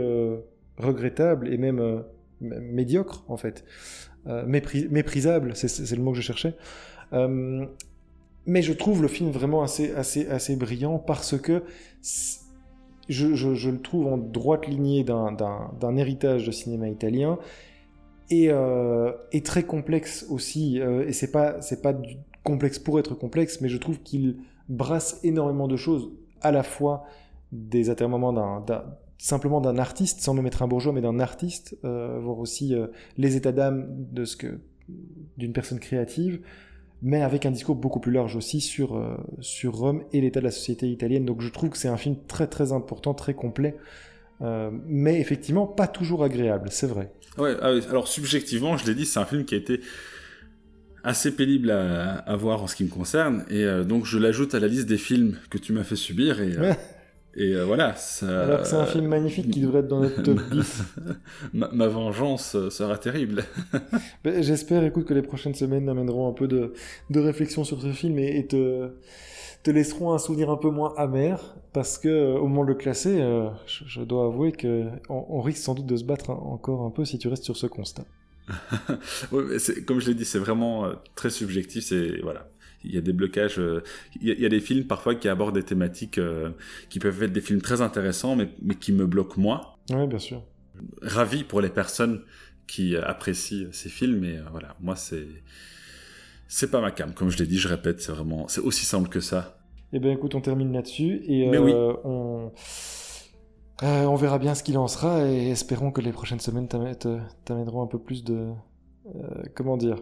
regrettable 0.76 1.52
et 1.52 1.56
même 1.56 2.02
médiocre 2.40 3.24
en 3.28 3.36
fait, 3.36 3.64
Euh, 4.28 4.44
mépris- 4.44 4.88
méprisable, 4.90 5.54
c'est- 5.54 5.68
le 5.94 6.02
mot 6.02 6.10
que 6.10 6.16
je 6.16 6.22
cherchais. 6.22 6.54
Euh, 7.12 7.64
mais 8.44 8.60
je 8.60 8.72
trouve 8.72 9.00
le 9.00 9.06
film 9.06 9.30
vraiment 9.30 9.62
assez, 9.62 9.92
assez, 9.92 10.26
assez 10.28 10.56
brillant 10.56 10.98
parce 10.98 11.38
que 11.38 11.62
je, 13.08 13.34
le 13.70 13.80
trouve 13.80 14.08
en 14.08 14.16
droite 14.18 14.66
lignée 14.66 15.04
d'un- 15.04 15.30
héritage 15.96 16.44
de 16.44 16.50
cinéma 16.50 16.88
italien 16.88 17.38
et, 18.30 18.48
euh, 18.50 19.12
très 19.44 19.62
complexe 19.62 20.26
aussi. 20.28 20.80
euh, 20.80 21.06
et 21.06 21.12
c'est 21.12 21.30
pas 21.30 21.62
pas 21.80 21.94
complexe 22.42 22.80
pour 22.80 22.98
être 22.98 23.14
complexe, 23.14 23.60
mais 23.60 23.68
je 23.68 23.78
trouve 23.78 24.00
qu'il 24.00 24.38
brasse 24.68 25.20
énormément 25.22 25.68
de 25.68 25.76
choses, 25.76 26.10
à 26.42 26.50
la 26.50 26.64
fois 26.64 27.04
des 27.52 27.90
atermoiements 27.90 28.32
d'un- 28.32 28.84
simplement 29.18 29.60
d'un 29.60 29.78
artiste, 29.78 30.20
sans 30.20 30.34
me 30.34 30.42
mettre 30.42 30.62
un 30.62 30.68
bourgeois, 30.68 30.92
mais 30.92 31.00
d'un 31.00 31.20
artiste, 31.20 31.76
euh, 31.84 32.18
voir 32.20 32.38
aussi 32.38 32.74
euh, 32.74 32.88
les 33.16 33.36
états 33.36 33.52
d'âme 33.52 33.86
de 33.88 34.24
ce 34.24 34.36
que 34.36 34.58
d'une 35.36 35.52
personne 35.52 35.80
créative, 35.80 36.40
mais 37.02 37.22
avec 37.22 37.44
un 37.44 37.50
discours 37.50 37.74
beaucoup 37.74 37.98
plus 37.98 38.12
large 38.12 38.36
aussi 38.36 38.60
sur 38.60 38.96
euh, 38.96 39.16
sur 39.40 39.74
Rome 39.74 40.04
et 40.12 40.20
l'état 40.20 40.40
de 40.40 40.44
la 40.44 40.50
société 40.50 40.88
italienne. 40.88 41.24
Donc 41.24 41.40
je 41.40 41.48
trouve 41.48 41.70
que 41.70 41.78
c'est 41.78 41.88
un 41.88 41.96
film 41.96 42.16
très 42.28 42.46
très 42.46 42.72
important, 42.72 43.14
très 43.14 43.34
complet. 43.34 43.76
mais 44.86 45.18
effectivement 45.18 45.66
pas 45.66 45.88
toujours 45.88 46.22
agréable, 46.22 46.68
c'est 46.70 46.86
vrai. 46.86 47.10
Ouais, 47.38 47.54
ah 47.60 47.72
alors 47.90 48.06
subjectivement, 48.06 48.76
je 48.76 48.86
l'ai 48.86 48.94
dit, 48.94 49.06
c'est 49.06 49.18
un 49.18 49.24
film 49.24 49.44
qui 49.44 49.54
a 49.54 49.58
été 49.58 49.80
assez 51.02 51.34
pénible 51.34 51.70
à, 51.70 52.16
à 52.18 52.36
voir 52.36 52.62
en 52.62 52.66
ce 52.66 52.76
qui 52.76 52.84
me 52.84 52.90
concerne, 52.90 53.44
et 53.48 53.64
donc 53.84 54.04
je 54.04 54.18
l'ajoute 54.18 54.54
à 54.54 54.60
la 54.60 54.66
liste 54.66 54.86
des 54.86 54.98
films 54.98 55.38
que 55.50 55.56
tu 55.58 55.72
m'as 55.72 55.84
fait 55.84 55.96
subir, 55.96 56.40
et, 56.40 56.56
Ouais. 56.58 56.76
et 57.36 57.52
euh, 57.54 57.64
voilà. 57.64 57.94
Ça, 57.94 58.42
Alors 58.42 58.62
que 58.62 58.66
c'est 58.66 58.76
un 58.76 58.86
film 58.86 59.06
magnifique 59.08 59.50
qui 59.50 59.60
devrait 59.60 59.80
être 59.80 59.88
dans 59.88 60.00
notre 60.00 60.22
top 60.22 60.40
10. 60.50 60.82
ma, 61.52 61.68
ma 61.70 61.86
vengeance 61.86 62.54
euh, 62.54 62.70
sera 62.70 62.96
terrible. 62.96 63.44
Ben, 64.24 64.42
J'espère, 64.42 64.82
écoute, 64.84 65.04
que 65.04 65.14
les 65.14 65.22
prochaines 65.22 65.54
semaines 65.54 65.88
amèneront 65.88 66.28
un 66.28 66.32
peu 66.32 66.48
de, 66.48 66.72
de 67.10 67.20
réflexion 67.20 67.62
sur 67.64 67.82
ce 67.82 67.92
film 67.92 68.18
et, 68.18 68.38
et 68.38 68.46
te, 68.46 68.90
te 69.62 69.70
laisseront 69.70 70.12
un 70.14 70.18
souvenir 70.18 70.50
un 70.50 70.56
peu 70.56 70.70
moins 70.70 70.94
amer, 70.96 71.56
parce 71.72 71.98
que 71.98 72.08
euh, 72.08 72.38
au 72.38 72.46
moment 72.46 72.64
de 72.64 72.68
le 72.70 72.74
classer, 72.74 73.20
euh, 73.20 73.48
je, 73.66 73.84
je 73.86 74.00
dois 74.00 74.24
avouer 74.26 74.52
que 74.52 74.84
on, 75.08 75.26
on 75.28 75.40
risque 75.42 75.62
sans 75.62 75.74
doute 75.74 75.86
de 75.86 75.96
se 75.96 76.04
battre 76.04 76.30
encore 76.30 76.82
un 76.82 76.90
peu 76.90 77.04
si 77.04 77.18
tu 77.18 77.28
restes 77.28 77.44
sur 77.44 77.56
ce 77.56 77.66
constat. 77.66 78.04
Ouais, 79.32 79.42
comme 79.86 80.00
je 80.00 80.06
l'ai 80.08 80.14
dit, 80.14 80.24
c'est 80.24 80.38
vraiment 80.38 80.88
très 81.16 81.30
subjectif. 81.30 81.84
C'est 81.84 82.20
voilà, 82.22 82.48
il 82.84 82.94
y 82.94 82.98
a 82.98 83.00
des 83.00 83.12
blocages. 83.12 83.58
euh, 83.58 83.82
Il 84.20 84.28
y, 84.28 84.30
a- 84.30 84.34
il 84.34 84.40
y 84.40 84.46
a 84.46 84.48
des 84.48 84.60
films 84.60 84.84
parfois 84.86 85.14
qui 85.14 85.28
abordent 85.28 85.54
des 85.54 85.62
thématiques 85.64 86.18
euh, 86.18 86.50
qui 86.90 86.98
peuvent 87.00 87.22
être 87.22 87.32
des 87.32 87.40
films 87.40 87.62
très 87.62 87.80
intéressants, 87.82 88.36
mais, 88.36 88.50
mais 88.62 88.74
qui 88.76 88.92
me 88.92 89.06
bloquent 89.06 89.40
moi. 89.40 89.78
Oui, 89.90 90.06
bien 90.06 90.18
sûr. 90.18 90.42
Ravi 91.02 91.44
pour 91.44 91.60
les 91.60 91.70
personnes 91.70 92.22
qui 92.66 92.96
euh, 92.96 93.02
apprécient 93.04 93.68
ces 93.72 93.88
films, 93.88 94.20
mais 94.20 94.38
voilà, 94.50 94.76
moi 94.80 94.96
c'est 94.96 95.26
c'est 96.48 96.70
pas 96.70 96.80
ma 96.80 96.90
cam. 96.90 97.12
Comme 97.14 97.30
je 97.30 97.38
l'ai 97.38 97.46
dit, 97.46 97.58
je 97.58 97.68
répète, 97.68 98.00
c'est 98.00 98.12
vraiment 98.12 98.48
c'est 98.48 98.60
aussi 98.60 98.84
simple 98.84 99.08
que 99.08 99.20
ça. 99.20 99.58
Eh 99.92 99.98
bien, 99.98 100.12
écoute, 100.12 100.34
on 100.34 100.40
termine 100.40 100.72
là-dessus 100.72 101.22
et 101.26 101.46
Mais 101.46 101.58
oui. 101.58 101.72
on, 102.04 102.52
euh, 103.82 104.04
on 104.06 104.14
verra 104.16 104.38
bien 104.38 104.54
ce 104.54 104.62
qu'il 104.62 104.78
en 104.78 104.88
sera 104.88 105.26
et 105.28 105.50
espérons 105.50 105.90
que 105.92 106.00
les 106.00 106.12
prochaines 106.12 106.40
semaines 106.40 106.68
t'amèneront 106.68 107.82
un 107.82 107.86
peu 107.86 107.98
plus 107.98 108.24
de. 108.24 108.50
euh, 109.14 109.42
comment 109.54 109.76
dire 109.76 109.98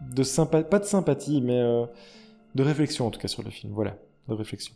de 0.00 0.22
sympa 0.22 0.62
Pas 0.62 0.78
de 0.78 0.84
sympathie, 0.84 1.40
mais 1.40 1.60
euh, 1.60 1.86
de 2.54 2.62
réflexion 2.62 3.06
en 3.06 3.10
tout 3.10 3.20
cas 3.20 3.28
sur 3.28 3.42
le 3.42 3.50
film. 3.50 3.72
Voilà, 3.72 3.96
de 4.28 4.34
réflexion. 4.34 4.74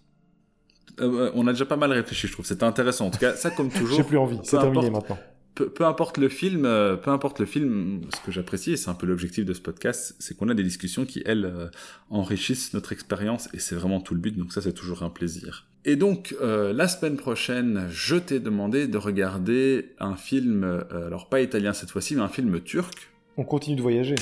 Euh, 1.00 1.30
on 1.34 1.46
a 1.46 1.52
déjà 1.52 1.64
pas 1.64 1.76
mal 1.76 1.92
réfléchi, 1.92 2.26
je 2.26 2.32
trouve. 2.32 2.46
C'était 2.46 2.64
intéressant. 2.64 3.06
En 3.06 3.10
tout 3.10 3.18
cas, 3.18 3.34
ça 3.34 3.50
comme 3.50 3.70
toujours. 3.70 3.96
J'ai 3.96 4.04
plus 4.04 4.18
envie, 4.18 4.38
c'est 4.42 4.58
terminé 4.58 4.86
importe. 4.88 5.08
maintenant. 5.10 5.22
peu, 5.54 5.70
peu 5.70 5.84
importe 5.84 6.18
le 6.18 6.28
film, 6.28 6.64
euh, 6.64 6.96
peu 6.96 7.10
importe 7.10 7.40
le 7.40 7.46
film, 7.46 8.02
ce 8.14 8.20
que 8.20 8.32
j'apprécie, 8.32 8.72
et 8.72 8.76
c'est 8.76 8.90
un 8.90 8.94
peu 8.94 9.06
l'objectif 9.06 9.44
de 9.44 9.54
ce 9.54 9.60
podcast, 9.60 10.16
c'est 10.18 10.36
qu'on 10.36 10.48
a 10.48 10.54
des 10.54 10.64
discussions 10.64 11.06
qui, 11.06 11.22
elles, 11.24 11.70
enrichissent 12.10 12.74
notre 12.74 12.92
expérience, 12.92 13.48
et 13.54 13.58
c'est 13.58 13.74
vraiment 13.74 14.00
tout 14.00 14.14
le 14.14 14.20
but, 14.20 14.36
donc 14.36 14.52
ça 14.52 14.60
c'est 14.60 14.74
toujours 14.74 15.02
un 15.02 15.10
plaisir. 15.10 15.66
Et 15.84 15.96
donc, 15.96 16.36
euh, 16.40 16.72
la 16.72 16.86
semaine 16.86 17.16
prochaine, 17.16 17.88
je 17.90 18.14
t'ai 18.14 18.38
demandé 18.38 18.86
de 18.86 18.98
regarder 18.98 19.94
un 19.98 20.14
film, 20.14 20.62
euh, 20.62 21.06
alors 21.08 21.28
pas 21.28 21.40
italien 21.40 21.72
cette 21.72 21.90
fois-ci, 21.90 22.14
mais 22.14 22.22
un 22.22 22.28
film 22.28 22.60
turc. 22.60 23.10
On 23.36 23.44
continue 23.44 23.74
de 23.74 23.82
voyager. 23.82 24.14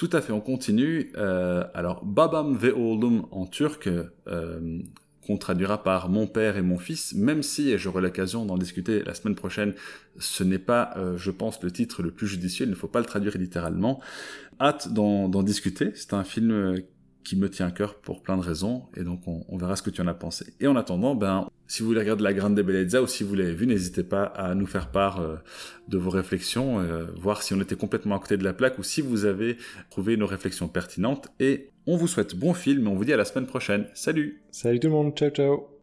Tout 0.00 0.08
à 0.14 0.22
fait, 0.22 0.32
on 0.32 0.40
continue. 0.40 1.12
Euh, 1.18 1.62
alors, 1.74 2.02
Babam 2.06 2.56
ve 2.56 2.72
oğlum 2.72 3.26
en 3.32 3.44
turc, 3.44 3.86
euh, 3.86 4.80
qu'on 5.26 5.36
traduira 5.36 5.82
par 5.82 6.08
mon 6.08 6.26
père 6.26 6.56
et 6.56 6.62
mon 6.62 6.78
fils, 6.78 7.12
même 7.12 7.42
si, 7.42 7.68
et 7.68 7.76
j'aurai 7.76 8.00
l'occasion 8.00 8.46
d'en 8.46 8.56
discuter 8.56 9.02
la 9.02 9.12
semaine 9.12 9.34
prochaine, 9.34 9.74
ce 10.18 10.42
n'est 10.42 10.58
pas, 10.58 10.94
euh, 10.96 11.18
je 11.18 11.30
pense, 11.30 11.62
le 11.62 11.70
titre 11.70 12.02
le 12.02 12.12
plus 12.12 12.26
judicieux, 12.26 12.64
il 12.64 12.70
ne 12.70 12.76
faut 12.76 12.88
pas 12.88 13.00
le 13.00 13.04
traduire 13.04 13.36
littéralement. 13.36 14.00
Hâte 14.58 14.90
d'en 14.90 15.42
discuter, 15.42 15.92
c'est 15.94 16.14
un 16.14 16.24
film 16.24 16.80
qui 17.24 17.36
me 17.36 17.48
tient 17.48 17.66
à 17.66 17.70
cœur 17.70 17.96
pour 17.96 18.22
plein 18.22 18.36
de 18.36 18.42
raisons, 18.42 18.84
et 18.96 19.04
donc 19.04 19.20
on, 19.26 19.56
verra 19.56 19.76
ce 19.76 19.82
que 19.82 19.90
tu 19.90 20.00
en 20.00 20.06
as 20.06 20.14
pensé. 20.14 20.54
Et 20.60 20.66
en 20.66 20.76
attendant, 20.76 21.14
ben, 21.14 21.48
si 21.66 21.82
vous 21.82 21.88
voulez 21.88 22.00
regarder 22.00 22.22
La 22.22 22.32
Grande 22.32 22.58
Bellezza, 22.58 23.02
ou 23.02 23.06
si 23.06 23.24
vous 23.24 23.34
l'avez 23.34 23.52
vu, 23.52 23.66
n'hésitez 23.66 24.02
pas 24.02 24.24
à 24.24 24.54
nous 24.54 24.66
faire 24.66 24.90
part 24.90 25.20
euh, 25.20 25.36
de 25.88 25.98
vos 25.98 26.10
réflexions, 26.10 26.80
euh, 26.80 27.06
voir 27.16 27.42
si 27.42 27.54
on 27.54 27.60
était 27.60 27.76
complètement 27.76 28.16
à 28.16 28.18
côté 28.18 28.36
de 28.36 28.44
la 28.44 28.52
plaque, 28.52 28.78
ou 28.78 28.82
si 28.82 29.02
vous 29.02 29.24
avez 29.24 29.56
trouvé 29.90 30.16
nos 30.16 30.26
réflexions 30.26 30.68
pertinentes, 30.68 31.28
et 31.40 31.70
on 31.86 31.96
vous 31.96 32.08
souhaite 32.08 32.34
bon 32.34 32.54
film, 32.54 32.86
et 32.86 32.88
on 32.88 32.94
vous 32.94 33.04
dit 33.04 33.12
à 33.12 33.16
la 33.16 33.24
semaine 33.24 33.46
prochaine. 33.46 33.86
Salut 33.94 34.42
Salut 34.50 34.80
tout 34.80 34.88
le 34.88 34.94
monde, 34.94 35.14
ciao 35.14 35.30
ciao 35.30 35.79